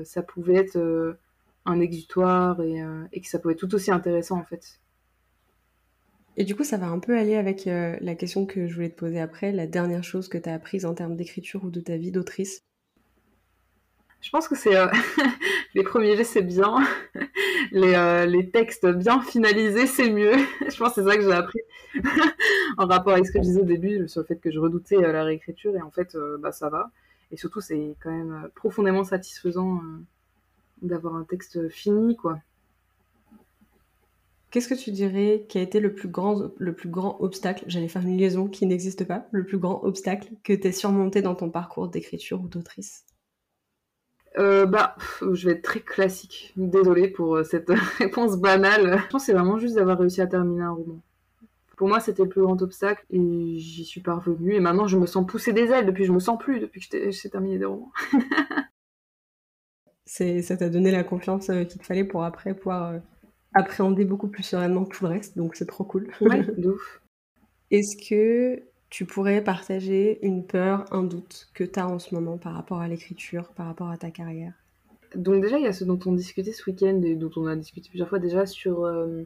ça 0.05 0.23
pouvait 0.23 0.57
être 0.57 1.17
un 1.65 1.81
exutoire 1.81 2.61
euh, 2.61 3.05
et, 3.13 3.21
que 3.21 3.29
ça 3.29 3.39
pouvait 3.39 3.55
être 3.55 3.61
tout 3.61 3.75
aussi 3.75 3.91
intéressant 3.91 4.39
en 4.39 4.45
fait. 4.45 4.81
Et 6.37 6.45
du 6.45 6.57
coup, 6.57 6.65
ça 6.65 6.79
va 6.79 6.87
un 6.87 6.99
peu 6.99 7.17
aller 7.17 7.37
avec 7.37 7.67
euh, 7.67 7.97
la 8.01 8.15
question 8.15 8.47
que 8.47 8.67
je 8.67 8.75
voulais 8.75 8.89
te 8.89 8.99
poser 8.99 9.21
après, 9.21 9.53
la 9.53 9.67
dernière 9.67 10.03
chose 10.03 10.29
que 10.29 10.39
tu 10.39 10.49
as 10.49 10.55
apprise 10.55 10.87
en 10.87 10.95
termes 10.95 11.15
d'écriture 11.15 11.63
ou 11.65 11.71
de 11.71 11.81
ta 11.81 11.97
vie 11.97 12.11
d'autrice? 12.11 12.65
Je 14.23 14.31
pense 14.31 14.49
que 14.49 14.55
c'est 14.55 14.77
euh, 14.77 14.87
les 15.75 15.83
premiers 15.83 16.17
jets, 16.17 16.25
c'est 16.25 16.43
bien. 16.43 16.79
les, 17.73 18.27
les, 18.27 18.51
textes 18.51 18.87
bien 18.87 19.21
finalisés, 19.21 19.87
c'est 19.87 20.11
mieux. 20.11 20.33
je 20.69 20.77
pense 20.79 20.95
que 20.95 21.03
c'est 21.03 21.09
ça 21.09 21.17
que 21.17 21.23
j'ai 21.23 21.33
appris 21.33 21.61
en 22.79 22.87
rapport 22.87 23.13
avec 23.13 23.27
ce 23.27 23.33
que 23.33 23.39
je 23.39 23.45
disais 23.45 23.61
au 23.61 23.65
début 23.65 24.09
sur 24.09 24.23
le 24.23 24.27
fait 24.27 24.37
que 24.37 24.51
je 24.51 24.59
redoutais 24.59 24.97
la 24.97 25.25
réécriture 25.25 25.77
et 25.77 25.83
en 25.83 25.91
fait, 25.91 26.17
bah, 26.39 26.53
ça 26.53 26.71
va. 26.71 26.91
Et 27.31 27.37
surtout, 27.37 27.61
c'est 27.61 27.95
quand 28.01 28.11
même 28.11 28.49
profondément 28.55 29.05
satisfaisant 29.05 29.81
d'avoir 30.83 31.17
un 31.17 31.25
texte 31.25 31.69
fini, 31.69 32.17
quoi. 32.17 32.39
Qu'est-ce 34.51 34.69
que 34.69 34.75
tu 34.75 34.91
dirais 34.91 35.47
qui 35.49 35.57
a 35.57 35.63
été 35.63 35.81
le 35.81 35.95
plus 35.95 36.09
grand, 36.09 36.53
le 36.59 36.75
plus 36.75 36.91
grand 36.91 37.19
obstacle, 37.21 37.65
j'allais 37.69 37.89
faire 37.89 38.03
une 38.03 38.19
liaison 38.19 38.49
qui 38.49 38.67
n'existe 38.67 39.07
pas, 39.07 39.27
le 39.31 39.47
plus 39.47 39.57
grand 39.57 39.83
obstacle 39.83 40.29
que 40.45 40.53
tu 40.53 40.69
as 40.69 40.73
surmonté 40.73 41.23
dans 41.23 41.35
ton 41.35 41.49
parcours 41.49 41.89
d'écriture 41.89 42.43
ou 42.43 42.49
d'autrice? 42.49 43.07
Euh, 44.39 44.67
bah, 44.67 44.97
je 45.21 45.47
vais 45.47 45.55
être 45.55 45.63
très 45.63 45.81
classique. 45.81 46.53
Désolée 46.57 47.09
pour 47.09 47.37
euh, 47.37 47.45
cette 47.45 47.71
réponse 47.99 48.37
banale. 48.37 49.01
Je 49.05 49.09
pense 49.09 49.23
que 49.23 49.27
c'est 49.27 49.33
vraiment 49.33 49.59
juste 49.59 49.77
d'avoir 49.77 49.99
réussi 49.99 50.21
à 50.21 50.27
terminer 50.27 50.63
un 50.63 50.73
roman. 50.73 51.01
Pour 51.77 51.89
moi, 51.89 52.01
c'était 52.01 52.23
le 52.23 52.29
plus 52.29 52.43
grand 52.43 52.61
obstacle 52.61 53.05
et 53.11 53.59
j'y 53.59 53.85
suis 53.85 54.03
parvenue. 54.03 54.55
Et 54.55 54.61
maintenant, 54.61 54.87
je 54.87 54.99
me 54.99 55.07
sens 55.07 55.27
pousser 55.27 55.53
des 55.53 55.71
ailes 55.71 55.87
depuis 55.87 56.05
je 56.05 56.13
me 56.13 56.21
sens 56.21 56.39
plus 56.39 56.61
depuis 56.61 56.87
que 56.87 57.11
j'ai 57.11 57.31
terminé 57.31 57.59
des 57.59 57.65
romans. 57.65 57.93
ça 60.05 60.57
t'a 60.57 60.69
donné 60.69 60.91
la 60.91 61.05
confiance 61.05 61.51
euh, 61.51 61.65
qu'il 61.65 61.81
te 61.81 61.87
fallait 61.87 62.05
pour 62.05 62.25
après 62.25 62.55
pouvoir 62.55 62.93
euh, 62.93 62.99
appréhender 63.55 64.05
beaucoup 64.05 64.29
plus 64.29 64.43
sereinement 64.43 64.85
tout 64.85 65.05
le 65.05 65.11
reste, 65.11 65.37
donc 65.37 65.57
c'est 65.57 65.67
trop 65.67 65.85
cool. 65.85 66.11
Ouais, 66.21 66.47
Est-ce 67.71 68.09
que 68.09 68.63
tu 68.91 69.07
pourrais 69.07 69.43
partager 69.43 70.25
une 70.27 70.47
peur, 70.47 70.85
un 70.93 71.03
doute 71.03 71.49
que 71.55 71.65
tu 71.65 71.81
as 71.81 71.89
en 71.89 71.99
ce 71.99 72.15
moment 72.15 72.37
par 72.37 72.53
rapport 72.53 72.81
à 72.81 72.89
l'écriture, 72.89 73.49
par 73.55 73.67
rapport 73.67 73.89
à 73.89 73.97
ta 73.97 74.11
carrière? 74.11 74.53
Donc 75.15 75.43
déjà, 75.43 75.59
il 75.59 75.65
y 75.65 75.67
a 75.67 75.73
ce 75.73 75.85
dont 75.85 75.99
on 76.05 76.13
discutait 76.13 76.53
ce 76.53 76.69
week-end 76.71 77.01
et 77.03 77.15
dont 77.15 77.31
on 77.37 77.47
a 77.47 77.57
discuté 77.57 77.89
plusieurs 77.89 78.09
fois 78.09 78.19
déjà 78.19 78.45
sur 78.45 78.85
euh, 78.85 79.23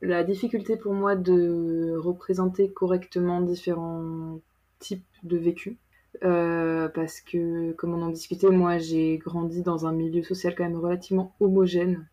la 0.00 0.24
difficulté 0.24 0.76
pour 0.76 0.94
moi 0.94 1.14
de 1.14 1.94
représenter 1.96 2.72
correctement 2.72 3.40
différents 3.40 4.40
types 4.80 5.06
de 5.22 5.36
vécus. 5.36 5.76
Euh, 6.24 6.88
parce 6.88 7.20
que, 7.20 7.72
comme 7.72 7.94
on 7.94 8.02
en 8.02 8.10
discutait, 8.10 8.50
moi 8.50 8.78
j'ai 8.78 9.18
grandi 9.18 9.62
dans 9.62 9.86
un 9.86 9.92
milieu 9.92 10.22
social 10.22 10.54
quand 10.54 10.64
même 10.64 10.78
relativement 10.78 11.34
homogène. 11.40 12.06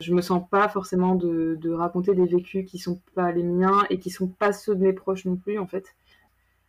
Je 0.00 0.12
me 0.12 0.20
sens 0.20 0.42
pas 0.50 0.68
forcément 0.68 1.14
de, 1.14 1.70
raconter 1.70 2.14
des 2.14 2.26
vécus 2.26 2.68
qui 2.68 2.78
sont 2.78 3.00
pas 3.14 3.32
les 3.32 3.44
miens 3.44 3.86
et 3.88 3.98
qui 3.98 4.10
sont 4.10 4.28
pas 4.28 4.52
ceux 4.52 4.74
de 4.74 4.82
mes 4.82 4.92
proches 4.92 5.24
non 5.24 5.36
plus 5.36 5.58
en 5.58 5.66
fait. 5.66 5.94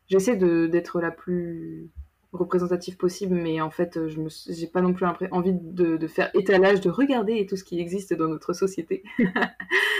J'essaie 0.07 0.38
d'être 0.38 1.01
la 1.01 1.11
plus 1.11 1.89
représentative 2.32 2.95
possible, 2.97 3.36
mais 3.36 3.59
en 3.59 3.71
fait, 3.71 4.07
je 4.07 4.19
n'ai 4.19 4.67
pas 4.67 4.82
non 4.82 4.93
plus 4.93 5.05
envie 5.32 5.53
de, 5.53 5.97
de, 5.97 6.07
faire 6.07 6.30
étalage, 6.34 6.80
de 6.82 6.89
regarder 6.89 7.45
tout 7.45 7.57
ce 7.57 7.63
qui 7.63 7.80
existe 7.80 8.13
dans 8.13 8.28
notre 8.28 8.53
société. 8.53 9.03
je 9.17 9.23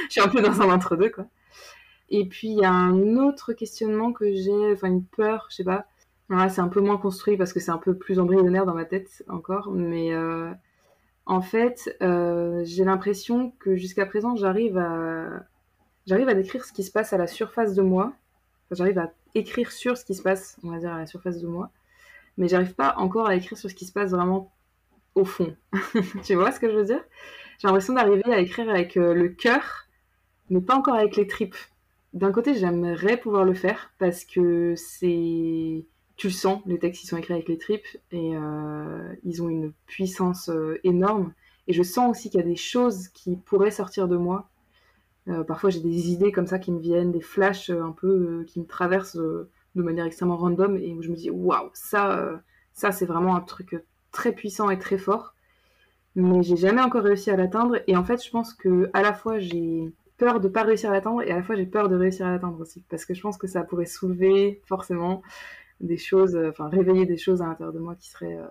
suis 0.10 0.22
un 0.22 0.28
peu 0.28 0.42
dans 0.42 0.62
un 0.62 0.70
entre-deux, 0.70 1.10
quoi. 1.10 1.26
Et 2.10 2.26
puis, 2.26 2.50
il 2.50 2.60
y 2.60 2.66
a 2.66 2.72
un 2.72 3.18
autre 3.18 3.54
questionnement 3.54 4.14
que 4.14 4.32
j'ai, 4.34 4.72
enfin, 4.72 4.88
une 4.88 5.04
peur, 5.04 5.48
je 5.50 5.58
sais 5.58 5.64
pas, 5.64 5.88
c'est 6.30 6.62
un 6.62 6.68
peu 6.68 6.82
moins 6.82 6.98
construit 6.98 7.38
parce 7.38 7.54
que 7.54 7.60
c'est 7.60 7.72
un 7.72 7.78
peu 7.78 7.96
plus 7.96 8.20
embryonnaire 8.20 8.66
dans 8.66 8.74
ma 8.74 8.86
tête 8.86 9.24
encore. 9.30 9.72
Mais 9.72 10.14
euh, 10.14 10.52
en 11.26 11.42
fait, 11.42 11.96
euh, 12.02 12.62
j'ai 12.66 12.84
l'impression 12.84 13.52
que 13.60 13.76
jusqu'à 13.76 14.06
présent, 14.06 14.36
j'arrive 14.36 14.78
à, 14.78 15.44
j'arrive 16.06 16.30
à 16.30 16.34
décrire 16.34 16.66
ce 16.66 16.74
qui 16.74 16.84
se 16.84 16.92
passe 16.92 17.14
à 17.14 17.18
la 17.18 17.28
surface 17.28 17.76
de 17.76 17.82
moi. 17.82 18.14
j'arrive 18.72 19.00
à 19.00 19.14
écrire 19.36 19.72
sur 19.72 19.98
ce 19.98 20.06
qui 20.06 20.16
se 20.16 20.22
passe, 20.22 20.58
on 20.64 20.72
va 20.72 20.80
dire, 20.80 20.94
à 20.94 21.00
la 21.00 21.06
surface 21.06 21.40
de 21.40 21.48
moi. 21.48 21.72
Mais 22.38 22.48
j'arrive 22.48 22.76
pas 22.76 22.96
encore 22.98 23.28
à 23.28 23.36
écrire 23.36 23.58
sur 23.58 23.70
ce 23.70 23.76
qui 23.76 23.86
se 23.86 23.94
passe 23.94 24.12
vraiment 24.12 24.52
au 25.16 25.26
fond. 25.26 25.56
tu 26.24 26.36
vois 26.36 26.52
ce 26.52 26.60
que 26.60 26.70
je 26.70 26.76
veux 26.78 26.86
dire? 26.86 27.04
J'ai 27.60 27.68
l'impression 27.68 27.94
d'arriver 27.94 28.32
à 28.32 28.40
écrire 28.40 28.70
avec 28.70 28.98
euh, 28.98 29.14
le 29.14 29.30
cœur, 29.30 29.88
mais 30.50 30.62
pas 30.62 30.76
encore 30.76 30.96
avec 30.96 31.16
les 31.16 31.26
tripes. 31.26 31.56
d'un 32.14 32.32
côté, 32.32 32.54
j'aimerais 32.54 33.18
pouvoir 33.18 33.44
le 33.44 33.54
faire 33.54 33.92
parce 33.98 34.26
que 34.26 34.76
c'est. 34.76 35.86
Tu 36.18 36.28
le 36.28 36.34
sens, 36.34 36.62
les 36.66 36.80
textes 36.80 37.04
ils 37.04 37.08
sont 37.08 37.18
écrits 37.18 37.34
avec 37.34 37.48
les 37.48 37.58
tripes 37.58 37.86
et 38.12 38.36
euh, 38.36 39.14
ils 39.24 39.44
ont 39.44 39.50
une 39.50 39.72
puissance 39.86 40.50
euh, 40.50 40.80
énorme. 40.84 41.34
Et 41.68 41.74
je 41.74 41.84
sens 41.84 42.10
aussi 42.10 42.30
qu'il 42.30 42.40
y 42.40 42.44
a 42.44 42.46
des 42.46 42.56
choses 42.56 43.10
qui 43.10 43.36
pourraient 43.36 43.72
sortir 43.72 44.08
de 44.08 44.18
moi. 44.18 44.50
Euh, 45.28 45.44
parfois, 45.44 45.70
j'ai 45.70 45.80
des 45.80 46.10
idées 46.10 46.32
comme 46.32 46.48
ça 46.48 46.58
qui 46.58 46.72
me 46.72 46.80
viennent, 46.80 47.12
des 47.12 47.22
flashs 47.22 47.70
un 47.70 47.92
peu 47.92 48.44
qui 48.48 48.60
me 48.60 48.66
traversent 48.66 49.18
de 49.18 49.50
manière 49.84 50.06
extrêmement 50.06 50.38
random 50.38 50.78
et 50.78 50.94
où 50.94 51.04
je 51.04 51.10
me 51.10 51.16
dis 51.16 51.30
waouh, 51.30 51.70
ça, 51.74 52.42
ça 52.74 52.92
c'est 52.92 53.06
vraiment 53.06 53.36
un 53.36 53.42
truc 53.42 53.76
très 54.12 54.32
puissant 54.32 54.70
et 54.70 54.80
très 54.80 54.98
fort. 54.98 55.36
Mais 56.16 56.42
j'ai 56.42 56.58
jamais 56.58 56.82
encore 56.82 57.04
réussi 57.04 57.30
à 57.30 57.36
l'atteindre. 57.36 57.78
Et 57.86 57.96
en 57.96 58.04
fait, 58.04 58.24
je 58.26 58.32
pense 58.32 58.54
que 58.54 58.90
à 58.94 59.04
la 59.04 59.14
fois 59.14 59.38
j'ai 59.38 59.94
peur 60.18 60.40
de 60.40 60.48
pas 60.48 60.64
réussir 60.64 60.90
à 60.90 60.94
l'atteindre 60.94 61.22
et 61.22 61.32
à 61.32 61.36
la 61.36 61.44
fois 61.44 61.56
j'ai 61.56 61.66
peur 61.66 61.90
de 61.90 61.96
réussir 61.96 62.26
à 62.26 62.32
l'atteindre 62.32 62.60
aussi 62.60 62.84
parce 62.90 63.06
que 63.06 63.14
je 63.14 63.22
pense 63.22 63.38
que 63.38 63.48
ça 63.48 63.64
pourrait 63.64 63.86
soulever 63.86 64.62
forcément 64.66 65.22
des 65.82 65.98
choses, 65.98 66.36
euh, 66.36 66.50
enfin 66.50 66.70
réveiller 66.70 67.06
des 67.06 67.18
choses 67.18 67.42
à 67.42 67.48
l'intérieur 67.48 67.74
de 67.74 67.80
moi 67.80 67.96
qui 67.96 68.10
seraient 68.10 68.38
euh, 68.38 68.48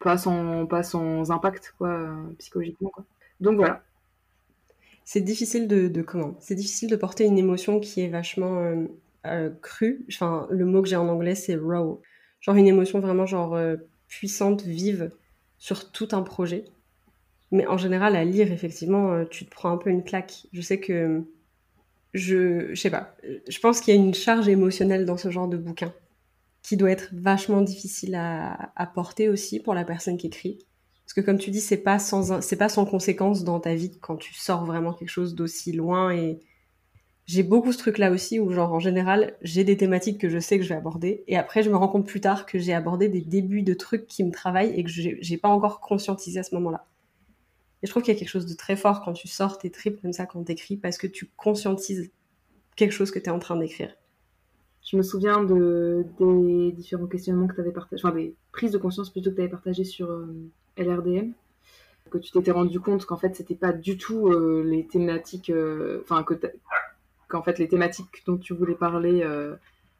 pas 0.00 0.16
sans 0.16 0.66
pas 0.66 0.82
sans 0.82 1.30
impact 1.30 1.74
quoi 1.78 1.88
euh, 1.88 2.32
psychologiquement 2.38 2.90
quoi. 2.90 3.04
Donc 3.40 3.56
voilà. 3.56 3.82
C'est 5.04 5.20
difficile 5.20 5.68
de, 5.68 6.02
comment? 6.02 6.34
C'est 6.40 6.56
difficile 6.56 6.90
de 6.90 6.96
porter 6.96 7.24
une 7.26 7.38
émotion 7.38 7.78
qui 7.78 8.00
est 8.00 8.08
vachement 8.08 8.88
crue. 9.62 10.04
Enfin, 10.08 10.48
le 10.50 10.64
mot 10.64 10.82
que 10.82 10.88
j'ai 10.88 10.96
en 10.96 11.08
anglais 11.08 11.36
c'est 11.36 11.54
raw. 11.54 12.02
Genre 12.40 12.56
une 12.56 12.66
émotion 12.66 12.98
vraiment 12.98 13.24
genre 13.24 13.56
puissante, 14.08 14.62
vive 14.62 15.12
sur 15.58 15.92
tout 15.92 16.08
un 16.10 16.22
projet. 16.22 16.64
Mais 17.52 17.68
en 17.68 17.78
général, 17.78 18.16
à 18.16 18.24
lire, 18.24 18.50
effectivement, 18.50 19.24
tu 19.26 19.44
te 19.44 19.50
prends 19.50 19.70
un 19.70 19.76
peu 19.76 19.90
une 19.90 20.02
claque. 20.02 20.48
Je 20.52 20.60
sais 20.60 20.80
que. 20.80 21.22
Je, 22.12 22.74
je 22.74 22.80
sais 22.80 22.90
pas. 22.90 23.14
Je 23.48 23.60
pense 23.60 23.80
qu'il 23.80 23.94
y 23.94 23.96
a 23.96 24.00
une 24.00 24.14
charge 24.14 24.48
émotionnelle 24.48 25.04
dans 25.04 25.16
ce 25.16 25.30
genre 25.30 25.46
de 25.46 25.56
bouquin 25.56 25.94
qui 26.66 26.76
doit 26.76 26.90
être 26.90 27.10
vachement 27.12 27.62
difficile 27.62 28.16
à, 28.16 28.92
porter 28.92 29.28
aussi 29.28 29.60
pour 29.60 29.72
la 29.72 29.84
personne 29.84 30.16
qui 30.16 30.26
écrit. 30.26 30.58
Parce 31.04 31.14
que 31.14 31.20
comme 31.20 31.38
tu 31.38 31.52
dis, 31.52 31.60
c'est 31.60 31.76
pas 31.76 32.00
sans 32.00 32.40
c'est 32.40 32.56
pas 32.56 32.68
sans 32.68 32.84
conséquence 32.84 33.44
dans 33.44 33.60
ta 33.60 33.76
vie 33.76 33.96
quand 34.00 34.16
tu 34.16 34.34
sors 34.34 34.64
vraiment 34.64 34.92
quelque 34.92 35.10
chose 35.10 35.36
d'aussi 35.36 35.70
loin 35.70 36.10
et 36.12 36.40
j'ai 37.24 37.44
beaucoup 37.44 37.70
ce 37.70 37.78
truc 37.78 37.98
là 37.98 38.10
aussi 38.10 38.40
où 38.40 38.50
genre 38.50 38.72
en 38.72 38.80
général 38.80 39.36
j'ai 39.42 39.62
des 39.62 39.76
thématiques 39.76 40.20
que 40.20 40.28
je 40.28 40.40
sais 40.40 40.58
que 40.58 40.64
je 40.64 40.70
vais 40.70 40.74
aborder 40.74 41.22
et 41.28 41.36
après 41.36 41.62
je 41.62 41.70
me 41.70 41.76
rends 41.76 41.86
compte 41.86 42.06
plus 42.06 42.20
tard 42.20 42.46
que 42.46 42.58
j'ai 42.58 42.74
abordé 42.74 43.08
des 43.08 43.20
débuts 43.20 43.62
de 43.62 43.74
trucs 43.74 44.08
qui 44.08 44.24
me 44.24 44.32
travaillent 44.32 44.74
et 44.74 44.82
que 44.82 44.90
j'ai 44.90 45.38
pas 45.38 45.48
encore 45.48 45.80
conscientisé 45.80 46.40
à 46.40 46.42
ce 46.42 46.52
moment-là. 46.56 46.84
Et 47.82 47.86
je 47.86 47.92
trouve 47.92 48.02
qu'il 48.02 48.12
y 48.12 48.16
a 48.16 48.18
quelque 48.18 48.28
chose 48.28 48.46
de 48.46 48.54
très 48.54 48.74
fort 48.74 49.02
quand 49.04 49.12
tu 49.12 49.28
sors 49.28 49.58
tes 49.58 49.70
tripes 49.70 50.02
comme 50.02 50.12
ça 50.12 50.26
quand 50.26 50.42
t'écris 50.42 50.76
parce 50.76 50.98
que 50.98 51.06
tu 51.06 51.30
conscientises 51.36 52.10
quelque 52.74 52.92
chose 52.92 53.12
que 53.12 53.20
tu 53.20 53.26
es 53.26 53.32
en 53.32 53.38
train 53.38 53.56
d'écrire. 53.56 53.96
Je 54.86 54.96
me 54.96 55.02
souviens 55.02 55.42
de, 55.42 56.06
des 56.20 56.70
différents 56.70 57.08
questionnements 57.08 57.48
que 57.48 57.56
tu 57.56 57.60
avais 57.60 57.72
partagés, 57.72 58.00
enfin 58.04 58.14
des 58.14 58.36
prises 58.52 58.70
de 58.70 58.78
conscience 58.78 59.10
plutôt 59.10 59.30
que 59.30 59.34
tu 59.34 59.40
avais 59.40 59.50
partagées 59.50 59.82
sur 59.82 60.08
euh, 60.08 60.32
LRDM, 60.76 61.32
que 62.08 62.18
tu 62.18 62.30
t'étais 62.30 62.52
rendu 62.52 62.78
compte 62.78 63.04
qu'en 63.04 63.16
fait 63.16 63.34
c'était 63.34 63.56
pas 63.56 63.72
du 63.72 63.98
tout 63.98 64.28
euh, 64.28 64.62
les 64.64 64.86
thématiques, 64.86 65.50
euh, 65.50 66.02
enfin 66.04 66.22
que 66.22 66.34
qu'en 67.26 67.42
fait 67.42 67.58
les 67.58 67.66
thématiques 67.66 68.22
dont 68.26 68.36
tu 68.36 68.54
voulais 68.54 68.76
parler 68.76 69.26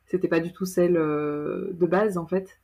c'était 0.06 0.28
pas 0.28 0.38
du 0.38 0.52
tout 0.52 0.66
celles 0.66 0.94
de 0.94 1.86
base 1.86 2.16
en 2.16 2.26
fait, 2.28 2.60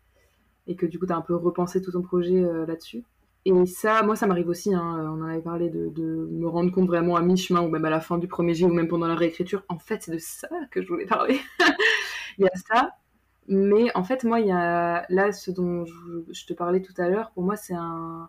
et 0.68 0.76
que 0.76 0.86
du 0.86 1.00
coup 1.00 1.06
tu 1.06 1.12
as 1.12 1.16
un 1.16 1.22
peu 1.22 1.34
repensé 1.34 1.82
tout 1.82 1.90
ton 1.90 2.02
projet 2.02 2.40
là-dessus. 2.68 3.02
Et 3.44 3.66
ça, 3.66 4.04
moi, 4.04 4.14
ça 4.14 4.28
m'arrive 4.28 4.48
aussi, 4.48 4.72
hein, 4.72 5.16
on 5.18 5.20
en 5.20 5.26
avait 5.26 5.40
parlé, 5.40 5.68
de, 5.68 5.88
de, 5.88 6.28
me 6.30 6.46
rendre 6.46 6.70
compte 6.70 6.86
vraiment 6.86 7.16
à 7.16 7.22
mi-chemin 7.22 7.60
ou 7.60 7.68
même 7.68 7.84
à 7.84 7.90
la 7.90 8.00
fin 8.00 8.16
du 8.16 8.28
premier 8.28 8.54
jet 8.54 8.66
ou 8.66 8.72
même 8.72 8.86
pendant 8.86 9.08
la 9.08 9.16
réécriture. 9.16 9.64
En 9.68 9.80
fait, 9.80 10.00
c'est 10.00 10.12
de 10.12 10.18
ça 10.18 10.48
que 10.70 10.80
je 10.80 10.86
voulais 10.86 11.06
parler. 11.06 11.40
il 12.38 12.44
y 12.44 12.48
a 12.48 12.56
ça. 12.56 12.90
Mais 13.48 13.94
en 13.96 14.04
fait, 14.04 14.24
moi, 14.24 14.40
il 14.40 14.46
y 14.46 14.52
a 14.52 15.04
là 15.08 15.32
ce 15.32 15.50
dont 15.50 15.84
je, 15.84 16.46
te 16.46 16.52
parlais 16.52 16.80
tout 16.80 16.94
à 16.98 17.08
l'heure. 17.08 17.30
Pour 17.32 17.42
moi, 17.42 17.56
c'est 17.56 17.74
un, 17.74 18.28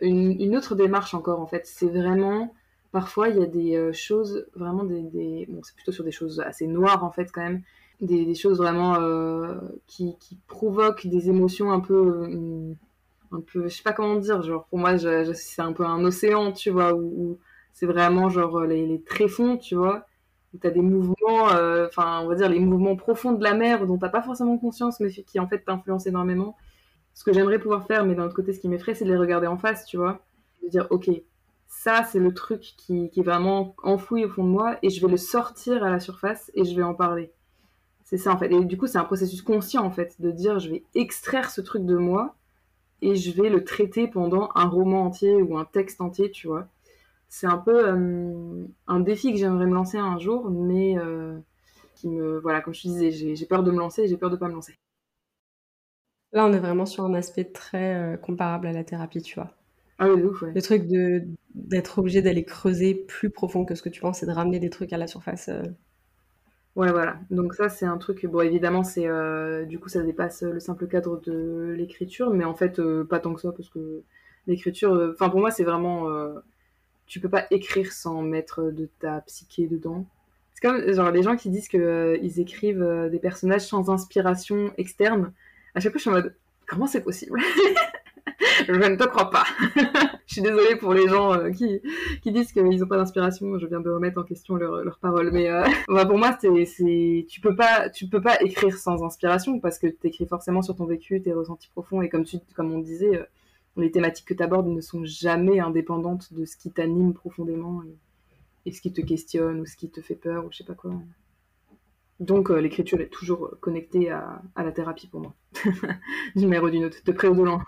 une, 0.00 0.56
autre 0.56 0.74
démarche 0.74 1.14
encore, 1.14 1.40
en 1.40 1.46
fait. 1.46 1.66
C'est 1.66 1.88
vraiment, 1.88 2.54
parfois, 2.92 3.28
il 3.28 3.38
y 3.38 3.42
a 3.42 3.46
des 3.46 3.76
euh, 3.76 3.92
choses, 3.92 4.46
vraiment 4.54 4.84
des. 4.84 5.46
Bon, 5.48 5.60
c'est 5.62 5.74
plutôt 5.74 5.92
sur 5.92 6.04
des 6.04 6.12
choses 6.12 6.40
assez 6.40 6.66
noires, 6.66 7.04
en 7.04 7.10
fait, 7.10 7.30
quand 7.32 7.42
même. 7.42 7.62
Des, 8.00 8.24
des 8.24 8.34
choses 8.34 8.58
vraiment 8.58 8.96
euh, 8.96 9.54
qui, 9.86 10.16
qui, 10.18 10.38
provoquent 10.48 11.06
des 11.06 11.28
émotions 11.28 11.70
un 11.72 11.80
peu. 11.80 12.26
Euh, 12.28 12.74
un 13.32 13.40
peu, 13.40 13.68
je 13.68 13.74
sais 13.76 13.82
pas 13.82 13.92
comment 13.92 14.16
dire, 14.16 14.42
genre 14.42 14.64
pour 14.66 14.78
moi 14.78 14.96
c'est 14.96 15.62
un 15.62 15.72
peu 15.72 15.84
un 15.84 16.04
océan, 16.04 16.52
tu 16.52 16.70
vois, 16.70 16.94
où, 16.94 17.38
c'est 17.72 17.86
vraiment 17.86 18.28
genre 18.28 18.60
les, 18.60 18.86
les, 18.86 19.02
tréfonds, 19.02 19.56
tu 19.56 19.74
vois, 19.74 20.06
où 20.54 20.58
t'as 20.58 20.70
des 20.70 20.80
mouvements, 20.80 21.50
euh, 21.52 21.86
enfin 21.88 22.20
on 22.22 22.28
va 22.28 22.36
dire 22.36 22.48
les 22.48 22.60
mouvements 22.60 22.96
profonds 22.96 23.32
de 23.32 23.42
la 23.42 23.54
mer 23.54 23.86
dont 23.86 23.98
t'as 23.98 24.08
pas 24.08 24.22
forcément 24.22 24.56
conscience, 24.58 25.00
mais 25.00 25.10
qui 25.10 25.40
en 25.40 25.48
fait 25.48 25.60
t'influencent 25.60 26.08
énormément. 26.08 26.56
Ce 27.14 27.24
que 27.24 27.32
j'aimerais 27.32 27.58
pouvoir 27.58 27.86
faire, 27.86 28.04
mais 28.06 28.14
d'un 28.14 28.24
autre 28.24 28.34
côté 28.34 28.52
ce 28.52 28.60
qui 28.60 28.68
m'effraie, 28.68 28.94
c'est 28.94 29.04
de 29.04 29.10
les 29.10 29.16
regarder 29.16 29.46
en 29.46 29.58
face, 29.58 29.84
tu 29.86 29.96
vois, 29.96 30.20
de 30.62 30.68
dire 30.68 30.86
ok, 30.90 31.10
ça 31.66 32.04
c'est 32.04 32.20
le 32.20 32.32
truc 32.32 32.74
qui, 32.76 33.10
qui 33.10 33.20
est 33.20 33.24
vraiment 33.24 33.74
enfoui 33.82 34.24
au 34.24 34.28
fond 34.28 34.44
de 34.44 34.48
moi 34.48 34.78
et 34.82 34.90
je 34.90 35.04
vais 35.04 35.10
le 35.10 35.16
sortir 35.16 35.82
à 35.84 35.90
la 35.90 36.00
surface 36.00 36.50
et 36.54 36.64
je 36.64 36.74
vais 36.74 36.82
en 36.82 36.94
parler. 36.94 37.32
C'est 38.04 38.18
ça 38.18 38.32
en 38.32 38.38
fait. 38.38 38.52
Et 38.52 38.64
du 38.64 38.76
coup, 38.76 38.86
c'est 38.86 38.98
un 38.98 39.04
processus 39.04 39.42
conscient 39.42 39.84
en 39.84 39.90
fait, 39.90 40.20
de 40.20 40.30
dire 40.30 40.58
je 40.58 40.70
vais 40.70 40.84
extraire 40.94 41.50
ce 41.50 41.60
truc 41.60 41.84
de 41.84 41.96
moi 41.96 42.36
et 43.02 43.16
je 43.16 43.30
vais 43.32 43.50
le 43.50 43.64
traiter 43.64 44.08
pendant 44.08 44.50
un 44.54 44.66
roman 44.66 45.04
entier 45.04 45.34
ou 45.36 45.58
un 45.58 45.64
texte 45.64 46.00
entier, 46.00 46.30
tu 46.30 46.46
vois. 46.46 46.68
C'est 47.36 47.48
un 47.48 47.58
peu 47.58 47.88
euh, 47.88 48.64
un 48.86 49.00
défi 49.00 49.32
que 49.32 49.38
j'aimerais 49.38 49.66
me 49.66 49.74
lancer 49.74 49.98
un 49.98 50.20
jour, 50.20 50.48
mais 50.50 50.96
euh, 50.96 51.36
qui 51.96 52.08
me. 52.08 52.38
Voilà, 52.38 52.60
comme 52.60 52.72
je 52.72 52.82
te 52.82 52.86
disais, 52.86 53.34
j'ai 53.34 53.46
peur 53.46 53.64
de 53.64 53.72
me 53.72 53.78
lancer 53.78 54.02
et 54.02 54.06
j'ai 54.06 54.16
peur 54.16 54.30
de 54.30 54.36
pas 54.36 54.46
me 54.46 54.52
lancer. 54.52 54.78
Là, 56.32 56.46
on 56.46 56.52
est 56.52 56.60
vraiment 56.60 56.86
sur 56.86 57.02
un 57.02 57.12
aspect 57.12 57.42
très 57.42 57.96
euh, 57.96 58.16
comparable 58.16 58.68
à 58.68 58.72
la 58.72 58.84
thérapie, 58.84 59.20
tu 59.20 59.34
vois. 59.34 59.50
Ah 59.98 60.08
oui, 60.08 60.22
ouf, 60.22 60.42
ouais. 60.42 60.52
Le 60.54 60.62
truc 60.62 60.84
d'être 61.56 61.98
obligé 61.98 62.22
d'aller 62.22 62.44
creuser 62.44 62.94
plus 62.94 63.30
profond 63.30 63.64
que 63.64 63.74
ce 63.74 63.82
que 63.82 63.88
tu 63.88 64.00
penses 64.00 64.22
et 64.22 64.26
de 64.26 64.30
ramener 64.30 64.60
des 64.60 64.70
trucs 64.70 64.92
à 64.92 64.96
la 64.96 65.08
surface. 65.08 65.50
Ouais, 66.76 66.92
voilà. 66.92 67.18
Donc 67.32 67.54
ça, 67.54 67.68
c'est 67.68 67.86
un 67.86 67.98
truc. 67.98 68.24
Bon, 68.26 68.42
évidemment, 68.42 68.84
c'est 68.84 69.08
euh, 69.08 69.64
du 69.64 69.80
coup, 69.80 69.88
ça 69.88 70.02
dépasse 70.02 70.42
le 70.42 70.60
simple 70.60 70.86
cadre 70.86 71.20
de 71.20 71.74
l'écriture, 71.76 72.30
mais 72.30 72.44
en 72.44 72.54
fait, 72.54 72.78
euh, 72.78 73.02
pas 73.02 73.18
tant 73.18 73.34
que 73.34 73.40
ça, 73.40 73.50
parce 73.50 73.70
que 73.70 74.04
l'écriture. 74.46 74.94
Euh, 74.94 75.12
enfin, 75.14 75.30
pour 75.30 75.40
moi, 75.40 75.50
c'est 75.50 75.64
vraiment. 75.64 76.08
Tu 77.14 77.20
peux 77.20 77.28
pas 77.28 77.46
écrire 77.52 77.92
sans 77.92 78.22
mettre 78.22 78.72
de 78.72 78.88
ta 78.98 79.20
psyché 79.20 79.68
dedans. 79.68 80.04
C'est 80.52 80.66
comme 80.66 80.92
genre 80.92 81.12
les 81.12 81.22
gens 81.22 81.36
qui 81.36 81.48
disent 81.48 81.68
que 81.68 82.18
ils 82.20 82.40
écrivent 82.40 83.08
des 83.08 83.20
personnages 83.20 83.68
sans 83.68 83.88
inspiration 83.88 84.72
externe. 84.78 85.32
À 85.76 85.80
chaque 85.80 85.92
fois, 85.92 85.98
je 85.98 86.02
suis 86.02 86.10
en 86.10 86.14
mode 86.14 86.34
comment 86.66 86.88
c'est 86.88 87.04
possible? 87.04 87.38
Je 88.66 88.72
ne 88.72 88.96
te 88.96 89.04
crois 89.04 89.30
pas. 89.30 89.44
je 90.26 90.32
suis 90.32 90.42
désolée 90.42 90.74
pour 90.74 90.92
les 90.92 91.06
gens 91.06 91.32
euh, 91.32 91.50
qui, 91.50 91.80
qui 92.20 92.32
disent 92.32 92.52
qu'ils 92.52 92.80
n'ont 92.80 92.86
pas 92.88 92.96
d'inspiration. 92.96 93.60
Je 93.60 93.66
viens 93.68 93.80
de 93.80 93.90
remettre 93.90 94.18
en 94.18 94.24
question 94.24 94.56
leurs 94.56 94.82
leur 94.82 94.98
paroles. 94.98 95.30
Mais 95.32 95.48
euh, 95.48 95.62
bah, 95.88 96.04
pour 96.04 96.18
moi, 96.18 96.36
c'est, 96.40 97.26
tu 97.28 97.40
peux 97.40 97.54
peux 97.54 98.20
pas 98.20 98.40
écrire 98.40 98.76
sans 98.76 99.04
inspiration 99.04 99.60
parce 99.60 99.78
que 99.78 99.86
tu 99.86 100.08
écris 100.08 100.26
forcément 100.26 100.62
sur 100.62 100.74
ton 100.74 100.86
vécu, 100.86 101.22
tes 101.22 101.32
ressentis 101.32 101.68
profonds. 101.68 102.02
Et 102.02 102.08
comme, 102.08 102.24
comme 102.56 102.72
on 102.72 102.80
disait, 102.80 103.16
euh, 103.16 103.24
les 103.76 103.90
thématiques 103.90 104.26
que 104.26 104.34
tu 104.34 104.42
abordes 104.42 104.68
ne 104.68 104.80
sont 104.80 105.04
jamais 105.04 105.60
indépendantes 105.60 106.32
de 106.32 106.44
ce 106.44 106.56
qui 106.56 106.70
t'anime 106.70 107.14
profondément 107.14 107.82
et, 108.64 108.72
ce 108.72 108.80
qui 108.80 108.92
te 108.92 109.00
questionne 109.00 109.60
ou 109.60 109.66
ce 109.66 109.76
qui 109.76 109.90
te 109.90 110.00
fait 110.00 110.14
peur 110.14 110.46
ou 110.46 110.52
je 110.52 110.58
sais 110.58 110.64
pas 110.64 110.74
quoi. 110.74 110.92
Donc 112.20 112.48
l'écriture 112.50 113.00
est 113.00 113.12
toujours 113.12 113.56
connectée 113.60 114.10
à, 114.10 114.40
à, 114.54 114.62
la 114.62 114.72
thérapie 114.72 115.08
pour 115.08 115.20
moi, 115.20 115.34
d'une 116.36 116.48
mère 116.48 116.62
ou 116.62 116.70
d'une 116.70 116.84
autre, 116.84 116.98
de 117.04 117.12
près 117.12 117.28
ou 117.28 117.34
de 117.34 117.42
loin. 117.42 117.62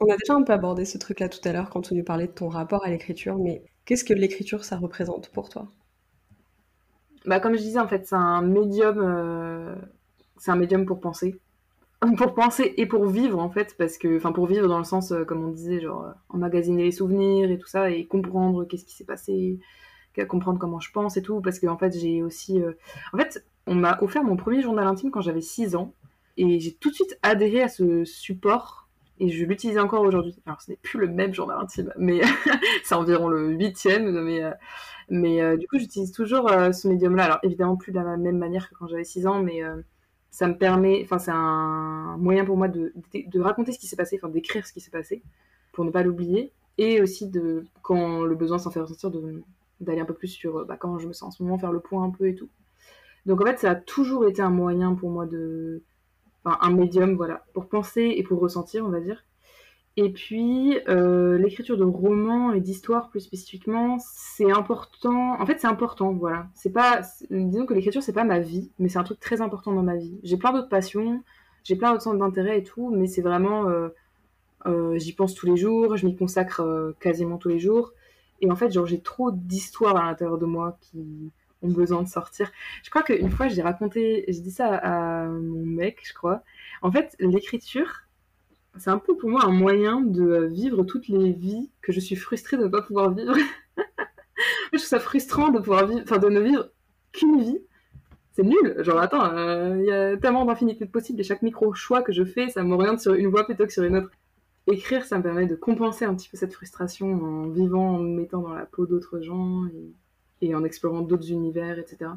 On 0.00 0.10
a 0.10 0.16
déjà 0.16 0.34
un 0.34 0.42
peu 0.42 0.52
abordé 0.52 0.84
ce 0.84 0.98
truc-là 0.98 1.28
tout 1.28 1.40
à 1.44 1.52
l'heure 1.52 1.70
quand 1.70 1.90
on 1.90 1.94
nous 1.94 2.04
parlait 2.04 2.26
de 2.26 2.32
ton 2.32 2.48
rapport 2.48 2.84
à 2.84 2.90
l'écriture, 2.90 3.38
mais 3.38 3.62
qu'est-ce 3.86 4.04
que 4.04 4.12
l'écriture, 4.12 4.64
ça 4.64 4.76
représente 4.76 5.30
pour 5.30 5.48
toi? 5.48 5.68
Bah, 7.24 7.40
Comme 7.40 7.54
je 7.54 7.62
disais, 7.62 7.78
en 7.78 7.88
fait, 7.88 8.06
c'est 8.06 8.14
un 8.14 8.42
médium, 8.42 8.98
euh, 8.98 9.74
c'est 10.36 10.50
un 10.50 10.56
médium 10.56 10.84
pour 10.84 11.00
penser. 11.00 11.40
Pour 12.16 12.34
penser 12.34 12.74
et 12.76 12.86
pour 12.86 13.06
vivre, 13.06 13.38
en 13.38 13.50
fait, 13.50 13.74
parce 13.78 13.98
que, 13.98 14.16
enfin, 14.16 14.32
pour 14.32 14.46
vivre 14.46 14.68
dans 14.68 14.78
le 14.78 14.84
sens, 14.84 15.12
euh, 15.12 15.24
comme 15.24 15.44
on 15.44 15.50
disait, 15.50 15.80
genre, 15.80 16.04
euh, 16.04 16.12
emmagasiner 16.28 16.84
les 16.84 16.92
souvenirs 16.92 17.50
et 17.50 17.58
tout 17.58 17.66
ça, 17.66 17.90
et 17.90 18.06
comprendre 18.06 18.64
qu'est-ce 18.64 18.84
qui 18.84 18.94
s'est 18.94 19.04
passé, 19.04 19.58
comprendre 20.28 20.58
comment 20.58 20.80
je 20.80 20.90
pense 20.92 21.16
et 21.16 21.22
tout, 21.22 21.40
parce 21.40 21.58
que, 21.58 21.66
en 21.66 21.76
fait, 21.76 21.98
j'ai 21.98 22.22
aussi. 22.22 22.60
En 23.12 23.18
fait, 23.18 23.44
on 23.66 23.74
m'a 23.74 23.98
offert 24.02 24.24
mon 24.24 24.36
premier 24.36 24.62
journal 24.62 24.86
intime 24.86 25.10
quand 25.10 25.20
j'avais 25.20 25.40
6 25.40 25.76
ans, 25.76 25.94
et 26.36 26.60
j'ai 26.60 26.74
tout 26.74 26.90
de 26.90 26.94
suite 26.94 27.18
adhéré 27.22 27.62
à 27.62 27.68
ce 27.68 28.04
support 28.04 28.86
et 29.18 29.30
je 29.30 29.44
l'utilise 29.44 29.78
encore 29.78 30.02
aujourd'hui. 30.02 30.36
Alors 30.46 30.60
ce 30.60 30.70
n'est 30.70 30.76
plus 30.76 30.98
le 30.98 31.08
même 31.08 31.34
journal 31.34 31.58
intime, 31.60 31.92
mais 31.96 32.20
c'est 32.84 32.94
environ 32.94 33.28
le 33.28 33.50
huitième, 33.50 34.10
mais, 34.22 34.42
euh, 34.44 34.50
mais 35.08 35.40
euh, 35.40 35.56
du 35.56 35.66
coup 35.66 35.78
j'utilise 35.78 36.12
toujours 36.12 36.50
euh, 36.50 36.72
ce 36.72 36.88
médium-là. 36.88 37.24
Alors 37.24 37.38
évidemment 37.42 37.76
plus 37.76 37.92
de 37.92 37.98
la 37.98 38.16
même 38.16 38.38
manière 38.38 38.68
que 38.68 38.74
quand 38.74 38.86
j'avais 38.88 39.04
6 39.04 39.26
ans, 39.26 39.42
mais 39.42 39.62
ça 40.30 40.48
me 40.48 40.56
permet, 40.56 41.02
enfin 41.04 41.18
c'est 41.18 41.32
un 41.32 42.16
moyen 42.18 42.44
pour 42.44 42.56
moi 42.56 42.68
de, 42.68 42.92
de, 43.14 43.40
raconter 43.40 43.72
ce 43.72 43.78
qui 43.78 43.86
s'est 43.86 43.96
passé, 43.96 44.18
enfin 44.20 44.28
d'écrire 44.28 44.66
ce 44.66 44.72
qui 44.72 44.80
s'est 44.80 44.90
passé, 44.90 45.22
pour 45.72 45.84
ne 45.84 45.90
pas 45.90 46.02
l'oublier, 46.02 46.52
et 46.78 47.00
aussi 47.00 47.28
de, 47.28 47.64
quand 47.82 48.22
le 48.22 48.34
besoin 48.34 48.58
s'en 48.58 48.70
fait 48.70 48.80
ressentir, 48.80 49.10
d'aller 49.80 50.00
un 50.00 50.04
peu 50.04 50.14
plus 50.14 50.28
sur 50.28 50.64
bah, 50.66 50.76
comment 50.78 50.98
je 50.98 51.08
me 51.08 51.12
sens 51.12 51.28
en 51.28 51.30
ce 51.30 51.42
moment, 51.42 51.58
faire 51.58 51.72
le 51.72 51.80
point 51.80 52.04
un 52.04 52.10
peu 52.10 52.28
et 52.28 52.34
tout. 52.34 52.48
Donc 53.26 53.40
en 53.40 53.44
fait, 53.44 53.58
ça 53.58 53.70
a 53.72 53.74
toujours 53.74 54.26
été 54.26 54.40
un 54.40 54.50
moyen 54.50 54.94
pour 54.94 55.10
moi 55.10 55.26
de. 55.26 55.82
Enfin, 56.44 56.58
un 56.60 56.70
médium, 56.70 57.16
voilà, 57.16 57.44
pour 57.54 57.68
penser 57.68 58.14
et 58.16 58.22
pour 58.22 58.40
ressentir, 58.40 58.86
on 58.86 58.88
va 58.88 59.00
dire. 59.00 59.24
Et 59.98 60.10
puis, 60.10 60.78
euh, 60.88 61.38
l'écriture 61.38 61.78
de 61.78 61.84
romans 61.84 62.52
et 62.52 62.60
d'histoires 62.60 63.08
plus 63.08 63.20
spécifiquement, 63.20 63.96
c'est 63.98 64.52
important. 64.52 65.40
En 65.40 65.46
fait, 65.46 65.58
c'est 65.58 65.66
important, 65.66 66.12
voilà. 66.12 66.48
C'est 66.54 66.72
pas. 66.72 67.00
Disons 67.30 67.64
que 67.64 67.72
l'écriture, 67.72 68.02
c'est 68.02 68.12
pas 68.12 68.24
ma 68.24 68.38
vie, 68.38 68.70
mais 68.78 68.90
c'est 68.90 68.98
un 68.98 69.04
truc 69.04 69.20
très 69.20 69.40
important 69.40 69.72
dans 69.72 69.82
ma 69.82 69.96
vie. 69.96 70.18
J'ai 70.22 70.36
plein 70.36 70.52
d'autres 70.52 70.68
passions, 70.68 71.22
j'ai 71.64 71.76
plein 71.76 71.92
d'autres 71.92 72.02
centres 72.02 72.18
d'intérêt 72.18 72.58
et 72.58 72.62
tout, 72.62 72.90
mais 72.94 73.06
c'est 73.06 73.22
vraiment. 73.22 73.70
Euh, 73.70 73.88
euh, 74.66 74.98
j'y 74.98 75.14
pense 75.14 75.34
tous 75.34 75.46
les 75.46 75.56
jours, 75.56 75.96
je 75.96 76.04
m'y 76.06 76.14
consacre 76.16 76.94
quasiment 77.00 77.38
tous 77.38 77.48
les 77.48 77.58
jours. 77.58 77.92
Et 78.42 78.50
en 78.50 78.56
fait, 78.56 78.70
genre, 78.70 78.86
j'ai 78.86 79.00
trop 79.00 79.30
d'histoires 79.30 79.96
à 79.96 80.04
l'intérieur 80.04 80.36
de 80.36 80.46
moi 80.46 80.76
qui 80.82 81.32
ont 81.62 81.70
besoin 81.70 82.02
de 82.02 82.08
sortir. 82.08 82.50
Je 82.82 82.90
crois 82.90 83.02
qu'une 83.02 83.30
fois, 83.30 83.48
j'ai 83.48 83.62
raconté, 83.62 84.24
j'ai 84.28 84.40
dit 84.40 84.50
ça 84.50 84.74
à, 84.74 85.26
mon 85.26 85.64
mec, 85.64 86.00
je 86.04 86.12
crois. 86.12 86.42
En 86.82 86.92
fait, 86.92 87.16
l'écriture, 87.18 88.05
c'est 88.78 88.90
un 88.90 88.98
peu 88.98 89.16
pour 89.16 89.30
moi 89.30 89.44
un 89.44 89.52
moyen 89.52 90.00
de 90.00 90.44
vivre 90.46 90.84
toutes 90.84 91.08
les 91.08 91.32
vies 91.32 91.70
que 91.82 91.92
je 91.92 92.00
suis 92.00 92.16
frustrée 92.16 92.56
de 92.56 92.64
ne 92.64 92.68
pas 92.68 92.82
pouvoir 92.82 93.12
vivre. 93.12 93.34
je 94.72 94.78
trouve 94.78 94.80
ça 94.80 95.00
frustrant 95.00 95.50
de 95.50 95.58
pouvoir 95.58 95.86
vivre, 95.86 96.02
enfin 96.02 96.18
de 96.18 96.28
ne 96.28 96.40
vivre 96.40 96.70
qu'une 97.12 97.40
vie. 97.40 97.58
C'est 98.32 98.42
nul. 98.42 98.76
Genre, 98.80 98.98
attends, 98.98 99.24
euh, 99.32 99.76
il 99.78 99.86
y 99.86 99.92
a 99.92 100.16
tellement 100.16 100.44
d'infinité 100.44 100.84
de 100.84 100.90
possibles 100.90 101.20
et 101.20 101.24
chaque 101.24 101.42
micro-choix 101.42 102.02
que 102.02 102.12
je 102.12 102.24
fais, 102.24 102.50
ça 102.50 102.62
m'oriente 102.62 103.00
sur 103.00 103.14
une 103.14 103.28
voie 103.28 103.44
plutôt 103.44 103.66
que 103.66 103.72
sur 103.72 103.82
une 103.82 103.96
autre. 103.96 104.10
Écrire, 104.66 105.04
ça 105.04 105.18
me 105.18 105.22
permet 105.22 105.46
de 105.46 105.54
compenser 105.54 106.04
un 106.04 106.14
petit 106.14 106.28
peu 106.28 106.36
cette 106.36 106.52
frustration 106.52 107.12
en 107.12 107.48
vivant, 107.48 107.96
en 107.96 107.98
me 108.00 108.20
mettant 108.20 108.42
dans 108.42 108.52
la 108.52 108.66
peau 108.66 108.84
d'autres 108.86 109.20
gens 109.20 109.64
et 109.66 109.94
et 110.40 110.54
en 110.54 110.64
explorant 110.64 111.02
d'autres 111.02 111.30
univers, 111.30 111.78
etc. 111.78 112.10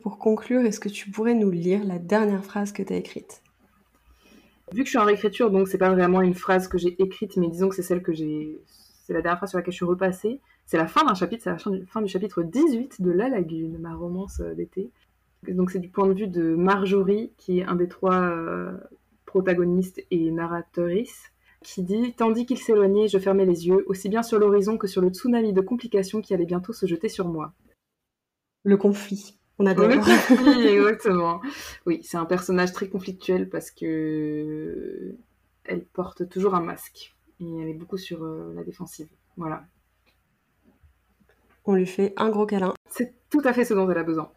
Pour 0.00 0.18
conclure, 0.18 0.64
est-ce 0.64 0.80
que 0.80 0.88
tu 0.88 1.10
pourrais 1.10 1.34
nous 1.34 1.50
lire 1.50 1.84
la 1.84 1.98
dernière 1.98 2.44
phrase 2.44 2.72
que 2.72 2.82
tu 2.82 2.92
as 2.92 2.96
écrite? 2.96 3.42
Vu 4.74 4.80
que 4.82 4.86
je 4.86 4.90
suis 4.90 4.98
en 4.98 5.04
réécriture, 5.04 5.52
donc 5.52 5.68
c'est 5.68 5.78
pas 5.78 5.90
vraiment 5.90 6.20
une 6.20 6.34
phrase 6.34 6.66
que 6.66 6.78
j'ai 6.78 7.00
écrite, 7.00 7.36
mais 7.36 7.48
disons 7.48 7.68
que 7.68 7.76
c'est 7.76 7.82
celle 7.82 8.02
que 8.02 8.12
j'ai. 8.12 8.60
C'est 9.04 9.12
la 9.12 9.22
dernière 9.22 9.38
phrase 9.38 9.50
sur 9.50 9.58
laquelle 9.58 9.72
je 9.72 9.76
suis 9.76 9.84
repassée. 9.84 10.40
C'est 10.66 10.78
la 10.78 10.88
fin 10.88 11.04
d'un 11.04 11.14
chapitre, 11.14 11.44
c'est 11.44 11.50
la 11.50 11.58
fin 11.86 12.02
du, 12.02 12.08
chapitre 12.08 12.42
18 12.42 13.00
de 13.00 13.10
La 13.12 13.28
Lagune, 13.28 13.78
ma 13.78 13.94
romance 13.94 14.40
euh, 14.40 14.52
d'été. 14.54 14.90
Donc 15.46 15.70
c'est 15.70 15.78
du 15.78 15.90
point 15.90 16.08
de 16.08 16.14
vue 16.14 16.26
de 16.26 16.56
Marjorie, 16.56 17.32
qui 17.38 17.60
est 17.60 17.64
un 17.64 17.76
des 17.76 17.86
trois 17.86 18.20
euh, 18.20 18.72
protagonistes 19.26 20.04
et 20.10 20.32
narratrices 20.32 21.30
qui 21.62 21.84
dit 21.84 22.12
Tandis 22.16 22.44
qu'il 22.44 22.58
s'éloignait, 22.58 23.06
je 23.06 23.18
fermais 23.18 23.46
les 23.46 23.68
yeux, 23.68 23.84
aussi 23.86 24.08
bien 24.08 24.24
sur 24.24 24.40
l'horizon 24.40 24.76
que 24.76 24.88
sur 24.88 25.02
le 25.02 25.10
tsunami 25.10 25.52
de 25.52 25.60
complications 25.60 26.20
qui 26.20 26.34
allait 26.34 26.46
bientôt 26.46 26.72
se 26.72 26.86
jeter 26.86 27.08
sur 27.08 27.28
moi. 27.28 27.52
Le 28.64 28.76
conflit. 28.76 29.38
On 29.58 29.66
adore. 29.66 29.88
Le 29.88 29.96
conflit, 29.96 30.66
exactement. 30.66 31.40
Oui, 31.86 32.00
c'est 32.02 32.16
un 32.16 32.24
personnage 32.24 32.72
très 32.72 32.88
conflictuel 32.88 33.48
parce 33.48 33.70
que 33.70 35.14
elle 35.64 35.84
porte 35.84 36.28
toujours 36.28 36.54
un 36.54 36.60
masque 36.60 37.14
et 37.40 37.44
elle 37.60 37.68
est 37.68 37.74
beaucoup 37.74 37.98
sur 37.98 38.24
euh, 38.24 38.52
la 38.54 38.64
défensive. 38.64 39.08
Voilà. 39.36 39.64
On 41.64 41.74
lui 41.74 41.86
fait 41.86 42.12
un 42.16 42.28
gros 42.28 42.46
câlin. 42.46 42.74
C'est 42.90 43.14
tout 43.30 43.42
à 43.44 43.52
fait 43.52 43.64
ce 43.64 43.74
dont 43.74 43.90
elle 43.90 43.98
a 43.98 44.02
besoin. 44.02 44.30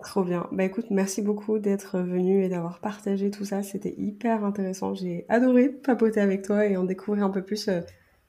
Trop 0.00 0.22
bien. 0.22 0.46
Bah 0.52 0.64
écoute, 0.64 0.86
merci 0.90 1.22
beaucoup 1.22 1.58
d'être 1.58 1.98
venu 1.98 2.44
et 2.44 2.48
d'avoir 2.48 2.78
partagé 2.78 3.30
tout 3.30 3.44
ça. 3.44 3.62
C'était 3.62 3.94
hyper 3.96 4.44
intéressant. 4.44 4.94
J'ai 4.94 5.24
adoré 5.28 5.70
papoter 5.70 6.20
avec 6.20 6.42
toi 6.42 6.66
et 6.66 6.76
en 6.76 6.84
découvrir 6.84 7.24
un 7.24 7.30
peu 7.30 7.42
plus 7.42 7.68
euh, 7.68 7.80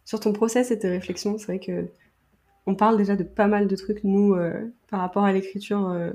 sur 0.03 0.19
ton 0.19 0.33
process 0.33 0.71
et 0.71 0.79
tes 0.79 0.89
réflexions. 0.89 1.37
C'est 1.37 1.45
vrai 1.45 1.59
que 1.59 1.87
on 2.69 2.75
parle 2.75 2.97
déjà 2.97 3.15
de 3.15 3.23
pas 3.23 3.47
mal 3.47 3.67
de 3.67 3.75
trucs, 3.75 4.03
nous, 4.03 4.35
euh, 4.35 4.53
par 4.89 4.99
rapport 4.99 5.23
à 5.23 5.33
l'écriture, 5.33 5.89
euh, 5.89 6.11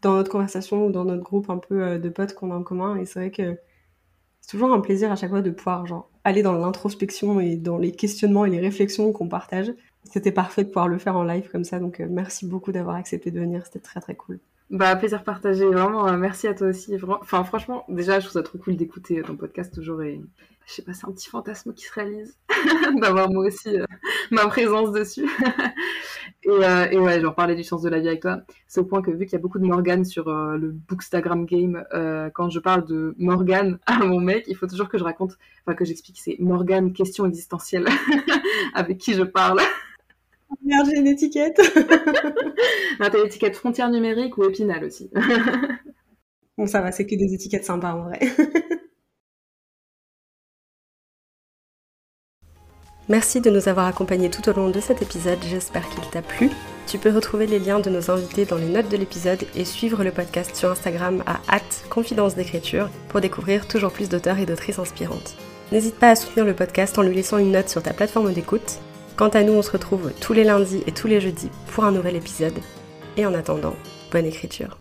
dans 0.00 0.14
notre 0.14 0.30
conversation 0.30 0.86
ou 0.86 0.92
dans 0.92 1.04
notre 1.04 1.22
groupe 1.24 1.50
un 1.50 1.58
peu 1.58 1.98
de 1.98 2.08
potes 2.08 2.34
qu'on 2.34 2.52
a 2.52 2.56
en 2.56 2.62
commun. 2.62 2.96
Et 2.96 3.04
c'est 3.04 3.18
vrai 3.18 3.30
que 3.30 3.58
c'est 4.40 4.50
toujours 4.50 4.72
un 4.72 4.80
plaisir 4.80 5.10
à 5.12 5.16
chaque 5.16 5.30
fois 5.30 5.42
de 5.42 5.50
pouvoir 5.50 5.84
aller 6.24 6.42
dans 6.42 6.52
l'introspection 6.52 7.40
et 7.40 7.56
dans 7.56 7.78
les 7.78 7.92
questionnements 7.92 8.44
et 8.44 8.50
les 8.50 8.60
réflexions 8.60 9.12
qu'on 9.12 9.28
partage. 9.28 9.72
C'était 10.04 10.32
parfait 10.32 10.64
de 10.64 10.68
pouvoir 10.68 10.88
le 10.88 10.98
faire 10.98 11.16
en 11.16 11.24
live 11.24 11.48
comme 11.50 11.64
ça. 11.64 11.78
Donc 11.80 12.00
merci 12.00 12.46
beaucoup 12.46 12.72
d'avoir 12.72 12.96
accepté 12.96 13.30
de 13.30 13.40
venir. 13.40 13.64
C'était 13.64 13.80
très 13.80 14.00
très 14.00 14.14
cool. 14.16 14.40
Bah, 14.72 14.96
plaisir 14.96 15.22
partagé. 15.22 15.66
Vraiment, 15.66 16.08
euh, 16.08 16.16
merci 16.16 16.46
à 16.48 16.54
toi 16.54 16.68
aussi. 16.68 16.96
Enfin, 17.20 17.44
franchement, 17.44 17.84
déjà, 17.90 18.20
je 18.20 18.24
trouve 18.24 18.40
ça 18.40 18.42
trop 18.42 18.56
cool 18.56 18.74
d'écouter 18.74 19.20
ton 19.20 19.36
podcast 19.36 19.72
toujours. 19.74 20.02
Et 20.02 20.18
je 20.64 20.72
sais 20.72 20.80
pas, 20.80 20.94
c'est 20.94 21.06
un 21.06 21.12
petit 21.12 21.28
fantasme 21.28 21.74
qui 21.74 21.84
se 21.84 21.92
réalise 21.92 22.38
d'avoir 23.02 23.30
moi 23.30 23.44
aussi 23.44 23.78
euh, 23.78 23.84
ma 24.30 24.46
présence 24.46 24.90
dessus. 24.90 25.28
et, 26.44 26.48
euh, 26.48 26.88
et, 26.90 26.98
ouais, 26.98 27.20
genre 27.20 27.34
parler 27.34 27.54
du 27.54 27.64
sens 27.64 27.82
de 27.82 27.90
la 27.90 28.00
vie 28.00 28.08
avec 28.08 28.22
toi. 28.22 28.38
C'est 28.66 28.80
au 28.80 28.84
point 28.86 29.02
que 29.02 29.10
vu 29.10 29.26
qu'il 29.26 29.34
y 29.34 29.36
a 29.36 29.40
beaucoup 29.40 29.58
de 29.58 29.66
Morgane 29.66 30.06
sur 30.06 30.30
le 30.30 30.70
Bookstagram 30.70 31.44
Game, 31.44 31.84
quand 32.32 32.48
je 32.48 32.58
parle 32.58 32.86
de 32.86 33.14
Morgane 33.18 33.78
à 33.86 33.98
mon 33.98 34.20
mec, 34.20 34.44
il 34.48 34.56
faut 34.56 34.66
toujours 34.66 34.88
que 34.88 34.96
je 34.96 35.04
raconte, 35.04 35.36
enfin 35.66 35.76
que 35.76 35.84
j'explique, 35.84 36.18
c'est 36.18 36.36
Morgane 36.38 36.94
question 36.94 37.26
existentielle 37.26 37.86
avec 38.74 38.96
qui 38.96 39.12
je 39.12 39.22
parle. 39.22 39.60
Merde, 40.64 40.88
j'ai 40.90 40.98
une 40.98 41.08
étiquette. 41.08 41.60
ah, 43.00 43.10
t'as 43.10 43.22
l'étiquette 43.22 43.56
frontière 43.56 43.90
numérique 43.90 44.38
ou 44.38 44.44
épinal 44.44 44.84
aussi. 44.84 45.10
bon, 46.56 46.66
ça 46.66 46.80
va, 46.80 46.92
c'est 46.92 47.06
que 47.06 47.16
des 47.16 47.34
étiquettes 47.34 47.64
sympas 47.64 47.94
en 47.94 48.04
vrai. 48.04 48.20
Merci 53.08 53.40
de 53.40 53.50
nous 53.50 53.68
avoir 53.68 53.86
accompagnés 53.86 54.30
tout 54.30 54.48
au 54.48 54.52
long 54.52 54.70
de 54.70 54.78
cet 54.78 55.02
épisode, 55.02 55.40
j'espère 55.42 55.88
qu'il 55.90 56.08
t'a 56.10 56.22
plu. 56.22 56.50
Tu 56.86 56.98
peux 56.98 57.10
retrouver 57.10 57.48
les 57.48 57.58
liens 57.58 57.80
de 57.80 57.90
nos 57.90 58.12
invités 58.12 58.44
dans 58.44 58.56
les 58.56 58.68
notes 58.68 58.88
de 58.88 58.96
l'épisode 58.96 59.44
et 59.56 59.64
suivre 59.64 60.04
le 60.04 60.12
podcast 60.12 60.54
sur 60.54 60.70
Instagram 60.70 61.24
à 61.26 61.40
confidence 61.90 62.36
d'écriture 62.36 62.88
pour 63.08 63.20
découvrir 63.20 63.66
toujours 63.66 63.92
plus 63.92 64.08
d'auteurs 64.08 64.38
et 64.38 64.46
d'autrices 64.46 64.78
inspirantes. 64.78 65.36
N'hésite 65.72 65.96
pas 65.96 66.10
à 66.10 66.16
soutenir 66.16 66.46
le 66.46 66.54
podcast 66.54 66.96
en 66.98 67.02
lui 67.02 67.14
laissant 67.14 67.38
une 67.38 67.50
note 67.50 67.68
sur 67.68 67.82
ta 67.82 67.92
plateforme 67.92 68.32
d'écoute 68.32 68.78
Quant 69.16 69.28
à 69.28 69.42
nous, 69.42 69.52
on 69.52 69.62
se 69.62 69.70
retrouve 69.70 70.12
tous 70.20 70.32
les 70.32 70.44
lundis 70.44 70.82
et 70.86 70.92
tous 70.92 71.06
les 71.06 71.20
jeudis 71.20 71.50
pour 71.68 71.84
un 71.84 71.92
nouvel 71.92 72.16
épisode. 72.16 72.58
Et 73.16 73.26
en 73.26 73.34
attendant, 73.34 73.76
bonne 74.10 74.26
écriture. 74.26 74.78